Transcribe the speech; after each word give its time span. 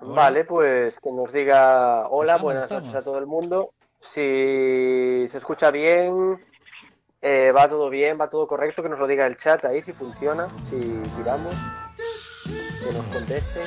Vale, 0.00 0.44
pues 0.44 1.00
que 1.00 1.10
nos 1.10 1.32
diga 1.32 2.06
hola, 2.08 2.36
buenas 2.36 2.70
noches 2.70 2.94
a 2.94 3.02
todo 3.02 3.18
el 3.18 3.26
mundo. 3.26 3.72
Si 4.00 5.26
se 5.28 5.38
escucha 5.38 5.70
bien, 5.72 6.40
eh, 7.20 7.52
va 7.56 7.68
todo 7.68 7.90
bien, 7.90 8.18
va 8.20 8.30
todo 8.30 8.46
correcto, 8.46 8.82
que 8.82 8.88
nos 8.88 9.00
lo 9.00 9.08
diga 9.08 9.26
el 9.26 9.36
chat 9.36 9.64
ahí 9.64 9.82
si 9.82 9.92
funciona, 9.92 10.46
si 10.70 11.02
tiramos, 11.16 11.52
que 12.44 12.92
nos 12.96 13.06
contesten, 13.06 13.66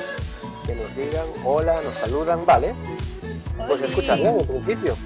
que 0.66 0.74
nos 0.74 0.96
digan 0.96 1.26
hola, 1.44 1.80
nos 1.82 1.94
saludan, 1.94 2.46
vale. 2.46 2.74
Pues 3.68 3.80
se 3.80 3.86
escucha 3.86 4.14
bien 4.14 4.40
en 4.40 4.46
principio. 4.46 4.96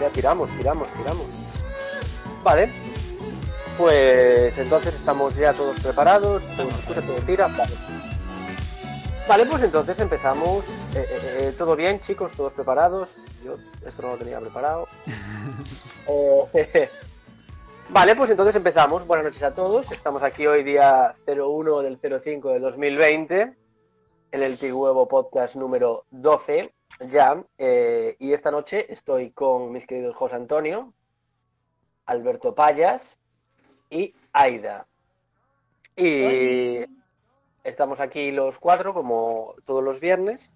Ya 0.00 0.10
tiramos, 0.10 0.50
tiramos, 0.56 0.88
tiramos. 0.94 1.26
Vale. 2.42 2.72
Pues 3.78 4.56
entonces 4.58 4.94
estamos 4.94 5.36
ya 5.36 5.52
todos 5.52 5.78
preparados, 5.80 6.42
todo 6.56 6.68
escucha, 6.68 7.02
todo 7.02 7.18
tira, 7.18 7.46
vale. 7.46 7.72
Vale, 9.28 9.44
pues 9.44 9.60
entonces 9.64 9.98
empezamos. 9.98 10.64
Eh, 10.94 10.98
eh, 10.98 11.38
eh, 11.40 11.54
¿Todo 11.58 11.74
bien, 11.74 11.98
chicos? 11.98 12.30
¿Todos 12.32 12.52
preparados? 12.52 13.12
Yo 13.44 13.56
esto 13.84 14.02
no 14.02 14.12
lo 14.12 14.18
tenía 14.18 14.38
preparado. 14.38 14.86
vale, 17.90 18.14
pues 18.14 18.30
entonces 18.30 18.54
empezamos. 18.54 19.04
Buenas 19.04 19.24
noches 19.26 19.42
a 19.42 19.52
todos. 19.52 19.90
Estamos 19.90 20.22
aquí 20.22 20.46
hoy 20.46 20.62
día 20.62 21.16
01 21.26 21.82
del 21.82 21.98
05 21.98 22.50
del 22.50 22.62
2020 22.62 23.56
en 24.30 24.42
el 24.42 24.58
Tiguevo 24.60 25.08
Podcast 25.08 25.56
número 25.56 26.04
12 26.10 26.72
ya. 27.10 27.42
y 27.58 28.32
esta 28.32 28.52
noche 28.52 28.92
estoy 28.92 29.30
con 29.30 29.72
mis 29.72 29.86
queridos 29.86 30.14
José 30.14 30.36
Antonio, 30.36 30.92
Alberto 32.06 32.54
Payas 32.54 33.18
y 33.90 34.14
Aida. 34.32 34.86
Y 35.96 36.84
Estamos 37.66 37.98
aquí 37.98 38.30
los 38.30 38.60
cuatro, 38.60 38.94
como 38.94 39.56
todos 39.64 39.82
los 39.82 39.98
viernes, 39.98 40.52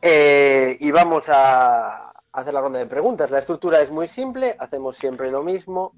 eh, 0.00 0.76
y 0.78 0.92
vamos 0.92 1.24
a 1.28 2.12
hacer 2.30 2.54
la 2.54 2.60
ronda 2.60 2.78
de 2.78 2.86
preguntas. 2.86 3.32
La 3.32 3.40
estructura 3.40 3.80
es 3.80 3.90
muy 3.90 4.06
simple, 4.06 4.54
hacemos 4.60 4.96
siempre 4.96 5.28
lo 5.32 5.42
mismo. 5.42 5.92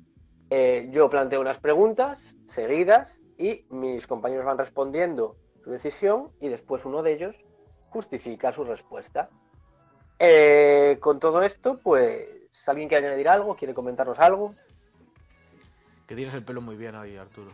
Eh, 0.48 0.88
yo 0.90 1.10
planteo 1.10 1.38
unas 1.38 1.58
preguntas 1.58 2.34
seguidas 2.46 3.20
y 3.36 3.66
mis 3.68 4.06
compañeros 4.06 4.46
van 4.46 4.56
respondiendo 4.56 5.36
su 5.62 5.70
decisión 5.70 6.30
y 6.40 6.48
después 6.48 6.86
uno 6.86 7.02
de 7.02 7.12
ellos 7.12 7.36
justifica 7.90 8.52
su 8.52 8.64
respuesta. 8.64 9.28
Eh, 10.18 10.96
con 10.98 11.20
todo 11.20 11.42
esto, 11.42 11.78
pues, 11.78 12.26
¿alguien 12.66 12.88
quiere 12.88 13.06
añadir 13.06 13.28
algo? 13.28 13.54
¿Quiere 13.54 13.74
comentarnos 13.74 14.18
algo? 14.18 14.54
Que 16.06 16.16
tienes 16.16 16.32
el 16.32 16.42
pelo 16.42 16.62
muy 16.62 16.76
bien 16.76 16.94
ahí, 16.94 17.18
Arturo. 17.18 17.50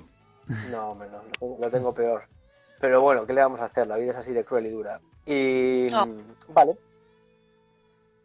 No, 0.70 0.92
hombre, 0.92 1.08
no, 1.10 1.56
lo 1.58 1.70
tengo 1.72 1.92
peor. 1.92 2.22
Pero 2.81 3.01
bueno, 3.01 3.27
¿qué 3.27 3.33
le 3.33 3.43
vamos 3.43 3.61
a 3.61 3.67
hacer? 3.67 3.87
La 3.87 3.97
vida 3.97 4.12
es 4.12 4.17
así 4.17 4.33
de 4.33 4.45
cruel 4.45 4.67
y 4.67 4.71
dura. 4.71 5.01
Y 5.27 5.91
vale. 6.48 6.77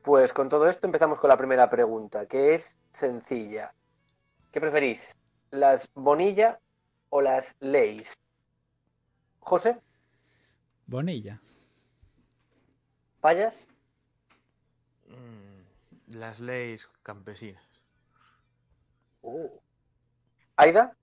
Pues 0.03 0.33
con 0.33 0.49
todo 0.49 0.67
esto 0.67 0.85
empezamos 0.85 1.19
con 1.19 1.29
la 1.29 1.37
primera 1.37 1.69
pregunta, 1.69 2.25
que 2.25 2.53
es 2.53 2.77
sencilla. 2.91 3.73
¿Qué 4.51 4.59
preferís? 4.59 5.15
¿Las 5.49 5.89
Bonilla 5.93 6.59
o 7.09 7.21
las 7.21 7.55
Leis? 7.59 8.13
José. 9.39 9.77
Bonilla. 10.87 11.39
¿Payas? 13.21 13.67
Mm, 15.07 16.17
las 16.17 16.39
leyes 16.39 16.89
campesinas. 17.01 17.63
Uh. 19.21 19.49
¿Aida? 20.57 20.95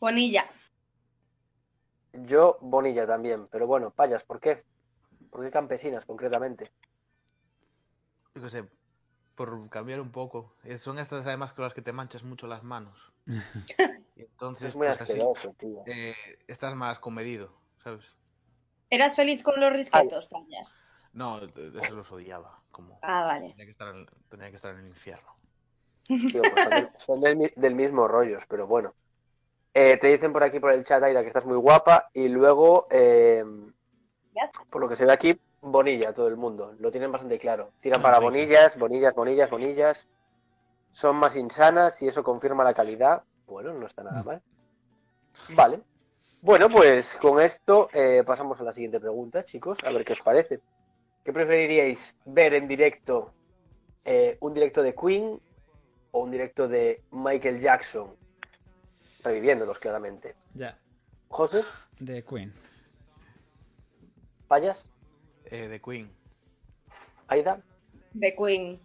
Bonilla. 0.00 0.50
Yo, 2.12 2.58
Bonilla 2.60 3.06
también, 3.06 3.48
pero 3.48 3.66
bueno, 3.66 3.90
payas, 3.90 4.22
¿por 4.24 4.40
qué? 4.40 4.64
¿Por 5.30 5.44
qué 5.44 5.50
campesinas 5.50 6.04
concretamente? 6.04 6.70
Yo 8.34 8.42
qué 8.42 8.50
sé, 8.50 8.68
por 9.34 9.68
cambiar 9.70 10.00
un 10.00 10.10
poco. 10.10 10.54
Eh, 10.64 10.78
son 10.78 10.98
estas 10.98 11.26
además 11.26 11.54
con 11.54 11.64
las 11.64 11.74
que 11.74 11.82
te 11.82 11.92
manchas 11.92 12.22
mucho 12.22 12.46
las 12.46 12.62
manos. 12.62 13.12
Y 13.26 13.32
entonces, 14.22 14.68
es 14.68 14.76
muy 14.76 14.88
pues 14.88 15.00
asqueroso, 15.00 15.54
tío. 15.58 15.82
Eh, 15.86 16.14
estás 16.46 16.74
más 16.74 16.98
comedido, 16.98 17.52
¿sabes? 17.78 18.16
¿Eras 18.90 19.16
feliz 19.16 19.42
con 19.42 19.58
los 19.58 19.72
risquetos, 19.72 20.28
payas? 20.28 20.76
No, 21.14 21.38
eso 21.38 21.94
los 21.94 22.10
odiaba. 22.12 22.60
Como 22.70 22.98
ah, 23.02 23.24
vale. 23.24 23.50
Tenía 23.50 23.66
que 23.66 23.70
estar 23.70 23.94
en, 23.94 24.06
tenía 24.28 24.50
que 24.50 24.56
estar 24.56 24.74
en 24.74 24.80
el 24.80 24.88
infierno. 24.88 25.28
Tío, 26.06 26.42
pues 26.42 26.88
son, 26.98 27.20
del 27.20 27.74
mismo 27.74 28.08
rollos, 28.08 28.44
pero 28.48 28.66
bueno. 28.66 28.94
Eh, 29.74 29.96
te 29.96 30.08
dicen 30.08 30.32
por 30.32 30.42
aquí 30.42 30.60
por 30.60 30.72
el 30.72 30.84
chat, 30.84 31.02
Aida, 31.02 31.22
que 31.22 31.28
estás 31.28 31.46
muy 31.46 31.56
guapa. 31.56 32.10
Y 32.12 32.28
luego, 32.28 32.86
eh, 32.90 33.44
por 34.70 34.80
lo 34.80 34.88
que 34.88 34.96
se 34.96 35.06
ve 35.06 35.12
aquí, 35.12 35.38
Bonilla, 35.60 36.12
todo 36.12 36.28
el 36.28 36.36
mundo. 36.36 36.74
Lo 36.78 36.90
tienen 36.90 37.12
bastante 37.12 37.38
claro. 37.38 37.70
Tiran 37.80 38.00
ah, 38.00 38.02
para 38.02 38.18
Bonillas, 38.18 38.78
Bonillas, 38.78 39.14
Bonillas, 39.14 39.50
Bonillas. 39.50 40.08
Son 40.90 41.16
más 41.16 41.36
insanas 41.36 42.02
y 42.02 42.08
eso 42.08 42.22
confirma 42.22 42.64
la 42.64 42.74
calidad. 42.74 43.22
Bueno, 43.46 43.72
no 43.72 43.86
está 43.86 44.02
nada 44.02 44.22
mm. 44.22 44.26
mal. 44.26 44.42
Vale. 45.54 45.80
Bueno, 46.42 46.68
pues 46.68 47.14
con 47.16 47.40
esto 47.40 47.88
eh, 47.92 48.24
pasamos 48.26 48.60
a 48.60 48.64
la 48.64 48.72
siguiente 48.72 49.00
pregunta, 49.00 49.44
chicos. 49.44 49.78
A 49.84 49.90
ver 49.90 50.04
qué 50.04 50.12
os 50.12 50.20
parece. 50.20 50.60
¿Qué 51.24 51.32
preferiríais 51.32 52.16
ver 52.26 52.54
en 52.54 52.66
directo? 52.66 53.32
¿Un 54.40 54.52
directo 54.52 54.82
de 54.82 54.94
Queen 54.96 55.40
o 56.10 56.18
un 56.18 56.30
directo 56.32 56.66
de 56.66 57.00
Michael 57.12 57.60
Jackson? 57.60 58.16
Reviviéndolos 59.22 59.78
claramente. 59.78 60.34
Ya. 60.54 60.78
¿José? 61.28 61.62
De 61.98 62.24
Queen. 62.24 62.52
¿Payas? 64.48 64.88
Eh, 65.46 65.68
de 65.68 65.80
Queen. 65.80 66.10
¿Aida? 67.28 67.60
De 68.12 68.34
Queen. 68.34 68.80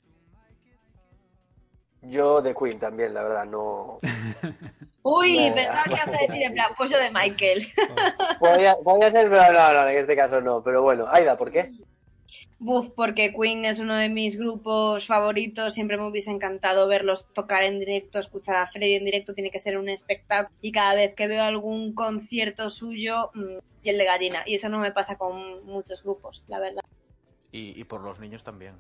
Yo 2.04 2.42
de 2.42 2.56
Queen 2.56 2.80
también, 2.80 3.14
la 3.14 3.24
verdad, 3.24 3.46
no. 3.46 4.00
Uy, 5.04 5.52
pensaba 5.54 5.84
que 5.84 5.92
ibas 5.92 6.08
a 6.08 6.12
decir 6.12 6.44
en 6.44 6.54
plan, 6.54 6.72
pues 6.78 6.92
yo 6.92 6.98
de 7.00 7.12
Michael. 7.12 7.68
Voy 8.40 9.02
a 9.02 9.12
ser, 9.12 9.30
pero 9.30 9.54
no, 9.54 9.74
no, 9.74 9.90
en 9.90 9.98
este 9.98 10.16
caso 10.16 10.42
no. 10.42 10.64
Pero 10.64 10.82
bueno, 10.82 11.08
Aida, 11.10 11.38
¿por 11.38 11.52
qué? 11.52 11.70
Buf, 12.60 12.90
porque 12.96 13.34
Queen 13.34 13.66
es 13.66 13.80
uno 13.80 13.96
de 13.96 14.10
mis 14.10 14.40
grupos 14.40 15.06
favoritos, 15.06 15.76
siempre 15.76 15.98
me 15.98 16.08
hubiese 16.08 16.32
encantado 16.32 16.88
verlos 16.88 17.32
tocar 17.34 17.64
en 17.64 17.80
directo, 17.80 18.18
escuchar 18.18 18.56
a 18.56 18.66
Freddy 18.66 18.96
en 18.96 19.06
directo, 19.06 19.36
tiene 19.36 19.52
que 19.52 19.60
ser 19.60 19.78
un 19.78 19.90
espectáculo 19.90 20.58
y 20.60 20.72
cada 20.72 20.96
vez 20.96 21.14
que 21.14 21.28
veo 21.28 21.44
algún 21.44 21.94
concierto 21.94 22.72
suyo, 22.72 23.30
mm, 23.36 23.60
piel 23.84 23.98
de 24.00 24.06
gallina, 24.06 24.44
y 24.48 24.56
eso 24.56 24.70
no 24.70 24.80
me 24.80 24.92
pasa 24.92 25.18
con 25.18 25.66
muchos 25.66 26.02
grupos, 26.02 26.44
la 26.48 26.60
verdad. 26.60 26.82
Y, 27.52 27.80
y 27.80 27.84
por 27.84 28.02
los 28.02 28.20
niños 28.20 28.44
también. 28.44 28.74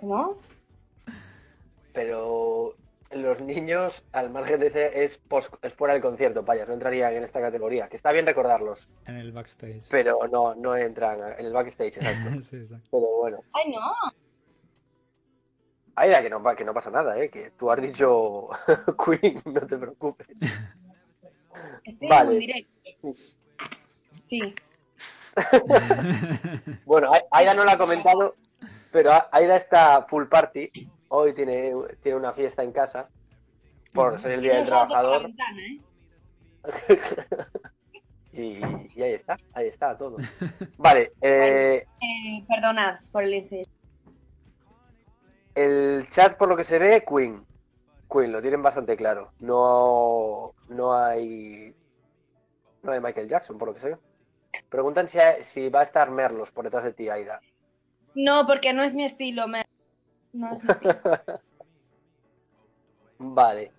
¿Cómo? 0.00 0.38
Pero 1.92 2.74
los 3.10 3.40
niños, 3.40 4.04
al 4.12 4.30
margen 4.30 4.60
de 4.60 4.66
ese, 4.68 5.04
es, 5.04 5.20
es 5.62 5.74
fuera 5.74 5.94
del 5.94 6.02
concierto, 6.02 6.44
payas, 6.44 6.68
no 6.68 6.74
entrarían 6.74 7.14
en 7.14 7.24
esta 7.24 7.40
categoría, 7.40 7.88
que 7.88 7.96
está 7.96 8.12
bien 8.12 8.26
recordarlos. 8.26 8.88
En 9.06 9.16
el 9.16 9.32
backstage. 9.32 9.86
Pero 9.90 10.26
no, 10.28 10.54
no 10.54 10.76
entran 10.76 11.20
en 11.38 11.46
el 11.46 11.52
backstage, 11.52 11.98
exacto. 11.98 12.30
sí, 12.42 12.56
exacto. 12.56 12.88
Pero 12.90 13.06
bueno. 13.18 13.38
¡Ay, 13.52 13.70
no! 13.70 13.80
Ay, 15.94 16.22
que 16.22 16.30
no, 16.30 16.42
que 16.56 16.64
no 16.64 16.74
pasa 16.74 16.90
nada, 16.90 17.18
¿eh? 17.18 17.30
Que 17.30 17.52
tú 17.52 17.70
has 17.70 17.80
dicho 17.80 18.48
Queen, 19.04 19.40
no 19.46 19.66
te 19.66 19.78
preocupes. 19.78 20.26
Estoy 21.84 22.08
vale. 22.08 22.32
en 22.32 22.38
directo. 22.38 23.14
Sí. 24.28 24.54
bueno, 26.84 27.10
Aida 27.30 27.54
no 27.54 27.64
lo 27.64 27.70
ha 27.70 27.78
comentado, 27.78 28.36
pero 28.90 29.10
Aida 29.32 29.56
está 29.56 30.02
full 30.08 30.24
party 30.24 30.70
hoy 31.08 31.32
tiene, 31.32 31.72
tiene 32.02 32.18
una 32.18 32.32
fiesta 32.32 32.62
en 32.62 32.72
casa 32.72 33.08
por 33.92 34.20
ser 34.20 34.32
el 34.32 34.42
Día 34.42 34.56
del 34.56 34.66
Trabajador. 34.66 35.30
¿eh? 35.58 35.80
y, 38.32 39.02
ahí 39.02 39.12
está, 39.14 39.36
ahí 39.54 39.68
está 39.68 39.96
todo. 39.96 40.16
Vale. 40.78 41.12
Eh, 41.20 41.86
eh, 42.00 42.44
perdonad 42.46 43.00
por 43.10 43.24
el. 43.24 43.66
El 45.54 46.06
chat, 46.10 46.36
por 46.36 46.48
lo 46.48 46.56
que 46.56 46.64
se 46.64 46.78
ve, 46.78 47.04
Queen. 47.08 47.44
Queen, 48.12 48.30
lo 48.30 48.42
tienen 48.42 48.62
bastante 48.62 48.96
claro. 48.96 49.32
No, 49.40 50.52
no 50.68 50.94
hay. 50.94 51.74
No 52.82 52.92
hay 52.92 53.00
Michael 53.00 53.28
Jackson, 53.28 53.56
por 53.56 53.68
lo 53.68 53.74
que 53.74 53.80
se 53.80 53.88
ve. 53.90 53.96
Preguntan 54.68 55.08
si, 55.08 55.18
si 55.42 55.68
va 55.70 55.80
a 55.80 55.84
estar 55.84 56.10
Merlos 56.10 56.50
por 56.50 56.64
detrás 56.64 56.84
de 56.84 56.92
ti, 56.92 57.08
Aida. 57.08 57.40
No, 58.14 58.46
porque 58.46 58.72
no 58.72 58.82
es 58.82 58.94
mi 58.94 59.04
estilo, 59.04 59.48
Merlos. 59.48 59.65
vale. 63.18 63.72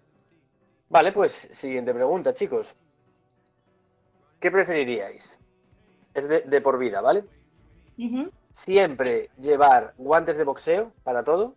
Vale, 0.90 1.12
pues 1.12 1.50
siguiente 1.52 1.94
pregunta, 1.94 2.34
chicos. 2.34 2.76
¿Qué 4.40 4.52
preferiríais? 4.52 5.40
Es 6.14 6.28
de, 6.28 6.62
por 6.62 6.80
vida, 6.80 7.02
¿vale? 7.02 7.26
Siempre 8.54 9.30
llevar 9.40 9.94
guantes 9.98 10.38
de 10.38 10.44
boxeo 10.44 10.94
para 11.04 11.24
todo 11.24 11.56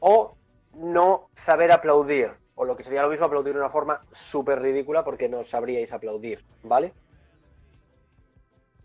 o 0.00 0.36
no 0.74 1.30
saber 1.34 1.72
aplaudir, 1.72 2.30
o 2.54 2.64
lo 2.64 2.76
que 2.76 2.84
sería 2.84 3.02
lo 3.02 3.08
mismo 3.08 3.26
aplaudir 3.26 3.54
de 3.54 3.60
una 3.60 3.70
forma 3.70 4.00
súper 4.12 4.60
ridícula 4.60 5.02
porque 5.02 5.28
no 5.28 5.42
sabríais 5.42 5.92
aplaudir, 5.92 6.44
¿vale? 6.62 6.92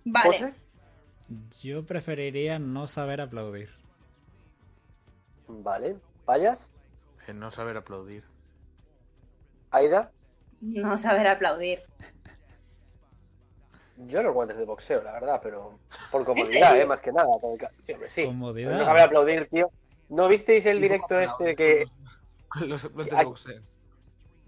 Vale. 0.06 0.30
José, 0.30 0.54
Yo 1.62 1.86
preferiría 1.86 2.58
no 2.60 2.88
saber 2.88 3.22
aplaudir. 3.22 3.81
Vale. 5.64 5.96
Payas, 6.26 6.72
En 7.28 7.40
no 7.40 7.52
saber 7.52 7.78
aplaudir. 7.78 8.24
Aida. 9.72 10.12
No 10.62 10.98
saber 10.98 11.28
aplaudir. 11.28 11.82
Yo 14.08 14.24
los 14.24 14.34
guantes 14.34 14.58
de 14.58 14.66
boxeo, 14.66 15.04
la 15.04 15.12
verdad, 15.14 15.40
pero 15.44 15.80
por 16.12 16.26
comodidad, 16.26 16.78
¿eh? 16.80 16.86
Más 16.86 17.00
que 17.02 17.12
nada. 17.12 17.30
porque- 17.40 17.68
sí. 18.10 18.26
Comodidad. 18.26 18.78
No 18.78 18.86
saber 18.86 19.02
aplaudir, 19.04 19.48
tío. 19.50 19.70
¿No 20.10 20.28
visteis 20.28 20.66
el 20.66 20.80
¿Y 20.80 20.82
directo 20.82 21.20
este 21.20 21.32
aplaudes 21.34 21.58
que... 21.58 21.86
Con 22.48 22.70
los 22.70 22.92
guantes 22.92 23.18
de 23.18 23.24
boxeo. 23.26 23.62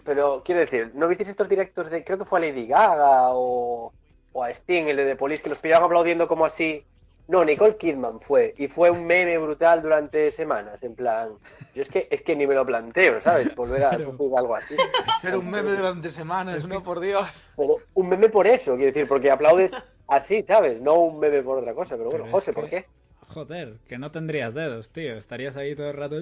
Pero 0.04 0.42
quiero 0.44 0.60
decir, 0.62 0.92
¿no 0.96 1.08
visteis 1.08 1.30
estos 1.30 1.48
directos 1.48 1.90
de, 1.90 2.04
creo 2.04 2.18
que 2.18 2.26
fue 2.26 2.40
a 2.40 2.42
Lady 2.42 2.68
Gaga 2.68 3.30
o, 3.30 3.94
o 4.34 4.44
a 4.44 4.50
Sting, 4.50 4.88
el 4.88 4.98
de 4.98 5.06
The 5.06 5.16
Police, 5.16 5.42
que 5.42 5.48
los 5.50 5.60
pillaban 5.60 5.86
aplaudiendo 5.86 6.28
como 6.28 6.46
así? 6.46 6.86
No, 7.28 7.46
Nicole 7.46 7.78
Kidman 7.78 8.20
fue, 8.20 8.54
y 8.58 8.68
fue 8.68 8.90
un 8.90 9.06
meme 9.06 9.38
brutal 9.38 9.82
durante 9.82 10.30
semanas, 10.32 10.84
en 10.84 10.94
plan, 10.94 11.30
yo 11.74 11.82
es 11.82 11.88
que 11.88 12.08
es 12.12 12.22
que 12.22 12.36
ni 12.36 12.46
me 12.46 12.54
lo 12.54 12.66
planteo, 12.66 13.22
¿sabes? 13.22 13.56
Volver 13.56 13.84
a 13.86 13.92
Pero- 13.92 14.12
sufrir 14.12 14.30
algo 14.36 14.56
así. 14.56 14.76
Ser 15.22 15.38
un 15.38 15.50
meme 15.50 15.72
durante 15.72 16.12
semanas, 16.12 16.68
no 16.68 16.84
por 16.84 17.00
Dios. 17.00 17.30
Pero 17.56 17.78
un 17.94 18.10
meme 18.10 18.28
por 18.28 18.46
eso, 18.46 18.76
quiero 18.76 18.88
decir, 18.92 19.08
porque 19.08 19.32
aplaudes 19.32 19.72
así, 20.08 20.44
¿sabes? 20.44 20.82
No 20.82 20.96
un 20.96 21.20
meme 21.20 21.42
por 21.44 21.60
otra 21.60 21.74
cosa, 21.74 21.96
pero 21.96 22.10
bueno, 22.10 22.26
Pero 22.26 22.36
José, 22.36 22.52
que- 22.52 22.60
¿por 22.60 22.70
qué? 22.70 22.86
Joder, 23.30 23.78
que 23.88 23.98
no 23.98 24.12
tendrías 24.12 24.54
dedos, 24.54 24.90
tío. 24.90 25.16
Estarías 25.16 25.56
ahí 25.56 25.76
todo 25.76 25.90
el 25.90 25.98
rato. 25.98 26.16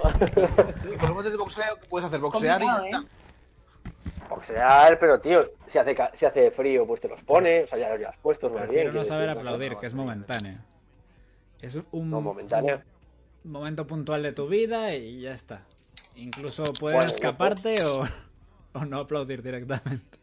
Con 0.00 1.00
los 1.00 1.10
guantes 1.12 1.32
de 1.32 1.38
boxeo, 1.38 1.76
¿qué 1.80 1.86
puedes 1.88 2.06
hacer? 2.08 2.20
Boxear 2.20 2.62
y 2.62 2.66
ya. 2.90 3.04
Boxear, 4.28 4.98
pero 4.98 5.20
tío, 5.20 5.50
si 5.68 5.78
hace, 5.78 5.94
si 6.14 6.26
hace 6.26 6.50
frío, 6.50 6.86
pues 6.86 7.00
te 7.00 7.08
los 7.08 7.22
pones, 7.22 7.64
o 7.64 7.66
sea, 7.68 7.78
ya 7.78 7.88
los 7.90 7.98
llevas 7.98 8.16
puestos 8.18 8.50
más 8.52 8.68
bien. 8.68 8.84
Prefiero 8.84 8.92
no 8.92 9.04
saber 9.04 9.28
decir, 9.28 9.36
no 9.36 9.42
sé. 9.42 9.48
aplaudir, 9.48 9.76
que 9.76 9.86
es 9.86 9.94
momentáneo. 9.94 10.58
Es 11.60 11.78
un 11.92 12.10
No, 12.10 12.20
momentáneo. 12.20 12.82
un 13.44 13.50
momento 13.52 13.86
puntual 13.86 14.22
de 14.22 14.32
tu 14.32 14.48
vida 14.48 14.94
y 14.94 15.20
ya 15.22 15.32
está. 15.32 15.62
Incluso 16.16 16.76
puedes 16.78 16.96
Bueno, 16.96 17.10
escaparte 17.10 17.84
o, 17.84 18.04
o 18.74 18.84
no 18.84 18.98
aplaudir 19.00 19.42
directamente. 19.42 20.18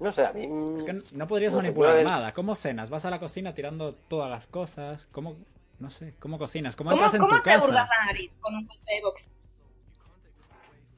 No 0.00 0.10
sé, 0.10 0.24
a 0.24 0.32
mí... 0.32 0.48
Es 0.76 0.82
que 0.82 1.02
no 1.12 1.26
podrías 1.28 1.52
No 1.52 1.58
manipular 1.60 1.92
puede. 1.92 2.04
nada. 2.04 2.32
¿Cómo 2.32 2.54
cenas? 2.54 2.90
Vas 2.90 3.04
a 3.04 3.10
la 3.10 3.20
cocina 3.20 3.54
tirando 3.54 3.94
todas 3.94 4.28
las 4.30 4.46
cosas. 4.48 5.06
¿Cómo, 5.12 5.36
no 5.78 5.90
sé, 5.90 6.14
cómo 6.18 6.38
cocinas? 6.38 6.74
¿Cómo, 6.74 6.90
¿Cómo, 6.90 7.02
entras 7.02 7.14
en 7.14 7.20
cómo 7.20 7.36
tu 7.36 7.42
te 7.42 7.50
casa? 7.50 7.64
hurgas 7.66 7.88
la 7.88 8.06
nariz 8.06 8.32
con 8.40 8.54
un 8.54 8.66
guante 8.66 8.92
de 8.94 9.00
box? 9.02 9.30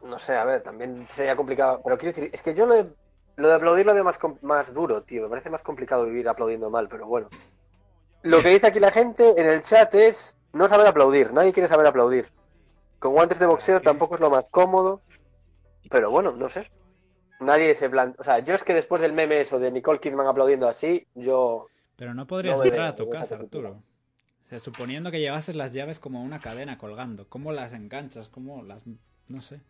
No 0.05 0.19
sé, 0.19 0.37
a 0.37 0.45
ver, 0.45 0.63
también 0.63 1.09
sería 1.15 1.35
complicado. 1.35 1.81
Pero 1.83 1.99
quiero 1.99 2.15
decir, 2.15 2.31
es 2.33 2.43
que 2.43 2.55
yo 2.55 2.67
lo 2.67 2.75
de, 2.75 2.87
lo 3.37 3.49
de 3.49 3.55
aplaudir 3.55 3.87
lo 3.87 3.95
veo 3.95 4.05
más, 4.05 4.19
más 4.43 4.73
duro, 4.73 5.03
tío. 5.03 5.23
Me 5.23 5.29
parece 5.31 5.51
más 5.51 5.63
complicado 5.63 6.05
vivir 6.05 6.29
aplaudiendo 6.29 6.69
mal, 6.71 6.89
pero 6.89 7.07
bueno. 7.07 7.29
Lo 8.23 8.43
que 8.43 8.51
dice 8.51 8.67
aquí 8.67 8.81
la 8.81 8.91
gente 8.91 9.35
en 9.37 9.47
el 9.47 9.63
chat 9.63 9.95
es 9.95 10.37
no 10.53 10.69
saber 10.69 10.87
aplaudir. 10.87 11.33
Nadie 11.33 11.53
quiere 11.53 11.69
saber 11.69 11.87
aplaudir. 11.87 12.29
Con 12.99 13.13
guantes 13.13 13.39
de 13.39 13.47
boxeo 13.47 13.81
tampoco 13.81 14.15
es 14.15 14.21
lo 14.21 14.31
más 14.31 14.49
cómodo. 14.49 15.03
Pero 15.91 16.11
bueno, 16.11 16.33
no 16.33 16.49
sé. 16.49 16.71
Nadie 17.41 17.75
se 17.75 17.91
plan... 17.91 18.15
O 18.19 18.25
sea, 18.25 18.39
yo 18.39 18.55
es 18.55 18.63
que 18.63 18.73
después 18.73 19.03
del 19.03 19.13
meme 19.13 19.41
eso 19.41 19.59
de 19.59 19.71
Nicole 19.71 20.01
Kidman 20.01 20.27
aplaudiendo 20.27 20.69
así, 20.69 21.07
yo... 21.15 21.67
Pero 21.97 22.15
no 22.15 22.27
podrías 22.27 22.59
No 22.59 22.65
entrar 22.65 22.87
a 22.87 22.97
tu 22.97 23.11
casa. 23.11 23.37
Arturo. 23.37 23.83
O 24.47 24.49
sea, 24.49 24.59
suponiendo 24.59 25.11
que 25.11 25.21
llevases 25.21 25.57
las 25.57 25.73
llaves 25.73 25.99
como 25.99 26.23
una 26.23 26.41
cadena 26.41 26.79
colgando. 26.79 27.29
¿Cómo 27.29 27.53
las 27.53 27.73
enganchas? 27.73 28.29
¿Cómo 28.29 28.63
las...? 28.63 28.85
No 29.29 29.43
sé. 29.43 29.61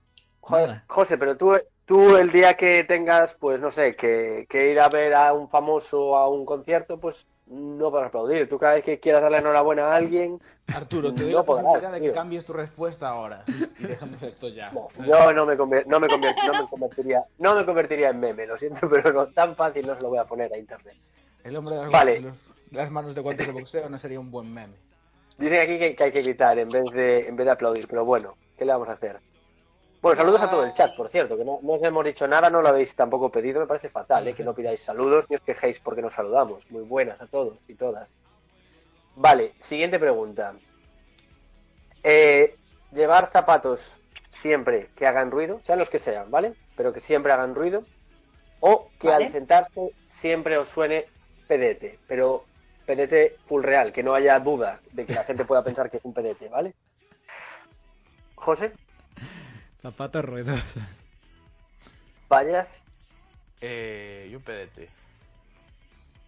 Joder. 0.46 0.82
José, 0.88 1.16
pero 1.18 1.36
tú, 1.36 1.56
tú 1.86 2.16
el 2.16 2.30
día 2.30 2.54
que 2.54 2.84
tengas, 2.84 3.34
pues 3.34 3.58
no 3.60 3.70
sé, 3.70 3.96
que, 3.96 4.46
que 4.48 4.70
ir 4.72 4.80
a 4.80 4.88
ver 4.88 5.14
a 5.14 5.32
un 5.32 5.48
famoso 5.48 6.16
a 6.16 6.28
un 6.28 6.44
concierto, 6.44 6.98
pues 6.98 7.26
no 7.46 7.90
podrás 7.90 8.08
aplaudir. 8.08 8.48
Tú 8.48 8.58
cada 8.58 8.74
vez 8.74 8.84
que 8.84 9.00
quieras 9.00 9.22
darle 9.22 9.38
enhorabuena 9.38 9.92
a 9.92 9.96
alguien, 9.96 10.40
Arturo, 10.68 11.14
te 11.14 11.22
doy 11.24 11.32
No 11.32 11.38
la 11.38 11.44
podrás, 11.44 11.64
posibilidad 11.66 11.92
de 11.92 12.00
que 12.00 12.06
tío. 12.06 12.14
cambies 12.14 12.44
tu 12.44 12.52
respuesta 12.52 13.08
ahora. 13.08 13.44
Y 13.78 13.86
dejamos 13.86 14.22
esto 14.22 14.48
ya. 14.48 14.70
no, 14.72 14.88
yo 15.06 15.32
no 15.32 15.44
me, 15.46 15.56
no, 15.56 15.66
me 15.66 15.84
no 15.84 16.00
me 16.00 16.08
convertiría, 16.08 17.24
no 17.38 17.54
me 17.54 17.64
convertiría 17.66 18.10
en 18.10 18.20
meme, 18.20 18.46
lo 18.46 18.56
siento, 18.58 18.88
pero 18.90 19.12
no, 19.12 19.26
tan 19.28 19.54
fácil 19.56 19.86
no 19.86 19.94
se 19.94 20.02
lo 20.02 20.08
voy 20.10 20.18
a 20.18 20.24
poner 20.24 20.52
a 20.52 20.58
internet. 20.58 20.96
El 21.42 21.56
hombre 21.56 21.74
de 21.76 21.82
las, 21.82 21.90
Vale. 21.90 22.14
de 22.14 22.20
los- 22.22 22.54
de 22.70 22.78
las 22.78 22.90
manos 22.90 23.14
de 23.14 23.20
guantes 23.20 23.46
de 23.46 23.52
boxeo 23.52 23.88
no 23.88 23.98
sería 23.98 24.18
un 24.18 24.30
buen 24.30 24.52
meme. 24.52 24.74
Dicen 25.38 25.60
aquí 25.60 25.78
que, 25.78 25.94
que 25.94 26.04
hay 26.04 26.12
que 26.12 26.22
gritar 26.22 26.58
en 26.58 26.68
vez 26.70 26.84
de 26.92 27.28
en 27.28 27.36
vez 27.36 27.44
de 27.44 27.52
aplaudir, 27.52 27.86
pero 27.88 28.04
bueno, 28.04 28.36
¿qué 28.58 28.64
le 28.64 28.72
vamos 28.72 28.88
a 28.88 28.92
hacer? 28.92 29.20
Bueno, 30.04 30.18
saludos 30.18 30.42
a 30.42 30.50
todo 30.50 30.64
el 30.64 30.74
chat, 30.74 30.94
por 30.94 31.08
cierto, 31.08 31.34
que 31.34 31.46
no, 31.46 31.60
no 31.62 31.72
os 31.72 31.82
hemos 31.82 32.04
dicho 32.04 32.28
nada, 32.28 32.50
no 32.50 32.60
lo 32.60 32.68
habéis 32.68 32.94
tampoco 32.94 33.30
pedido, 33.30 33.58
me 33.58 33.66
parece 33.66 33.88
fatal, 33.88 34.28
¿eh? 34.28 34.34
que 34.34 34.44
no 34.44 34.54
pidáis 34.54 34.82
saludos 34.82 35.24
ni 35.30 35.36
os 35.36 35.40
quejéis 35.40 35.80
porque 35.80 36.02
nos 36.02 36.12
saludamos. 36.12 36.70
Muy 36.70 36.82
buenas 36.82 37.18
a 37.22 37.26
todos 37.26 37.56
y 37.68 37.74
todas. 37.74 38.12
Vale, 39.16 39.54
siguiente 39.60 39.98
pregunta. 39.98 40.56
Eh, 42.02 42.54
llevar 42.92 43.30
zapatos 43.32 43.98
siempre 44.28 44.90
que 44.94 45.06
hagan 45.06 45.30
ruido, 45.30 45.62
sean 45.64 45.78
los 45.78 45.88
que 45.88 45.98
sean, 45.98 46.30
¿vale? 46.30 46.52
Pero 46.76 46.92
que 46.92 47.00
siempre 47.00 47.32
hagan 47.32 47.54
ruido. 47.54 47.86
O 48.60 48.90
que 49.00 49.08
Vale. 49.08 49.24
al 49.24 49.30
sentarse 49.32 49.90
siempre 50.08 50.58
os 50.58 50.68
suene 50.68 51.06
pedete, 51.48 51.98
pero 52.06 52.44
pedete 52.84 53.38
full 53.46 53.62
real, 53.62 53.90
que 53.90 54.02
no 54.02 54.12
haya 54.12 54.38
duda 54.38 54.80
de 54.92 55.06
que 55.06 55.14
la 55.14 55.24
gente 55.24 55.46
pueda 55.46 55.64
pensar 55.64 55.90
que 55.90 55.96
es 55.96 56.04
un 56.04 56.12
pedete, 56.12 56.50
¿vale? 56.50 56.74
José, 58.34 58.74
Zapatos 59.84 60.24
ruidosos. 60.24 60.82
Vallas, 62.30 62.80
Eh, 63.60 64.28
y 64.30 64.34
un 64.34 64.40
pedete. 64.40 64.88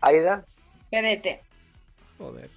Aida, 0.03 0.45
PDT. 0.91 1.41
Joder. 2.19 2.51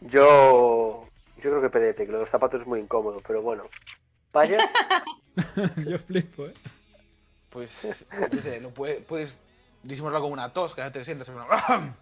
yo 0.00 1.06
yo 1.36 1.50
creo 1.50 1.62
que 1.62 1.70
pedete, 1.70 2.04
que 2.04 2.10
los 2.12 2.28
zapatos 2.28 2.62
es 2.62 2.66
muy 2.66 2.80
incómodo, 2.80 3.22
pero 3.24 3.42
bueno. 3.42 3.62
Vallas, 4.34 4.68
Yo 5.86 5.98
flipo, 6.00 6.46
¿eh? 6.46 6.52
Pues, 7.48 8.04
qué 8.32 8.40
sé, 8.42 8.60
no 8.60 8.70
puede- 8.70 9.00
puedes 9.02 9.40
disimularlo 9.84 10.22
con 10.22 10.32
una 10.32 10.52
tos, 10.52 10.74
que 10.74 10.80
ya 10.80 10.90
te 10.90 11.04
sientas 11.04 11.28
en 11.28 11.36
una... 11.36 11.46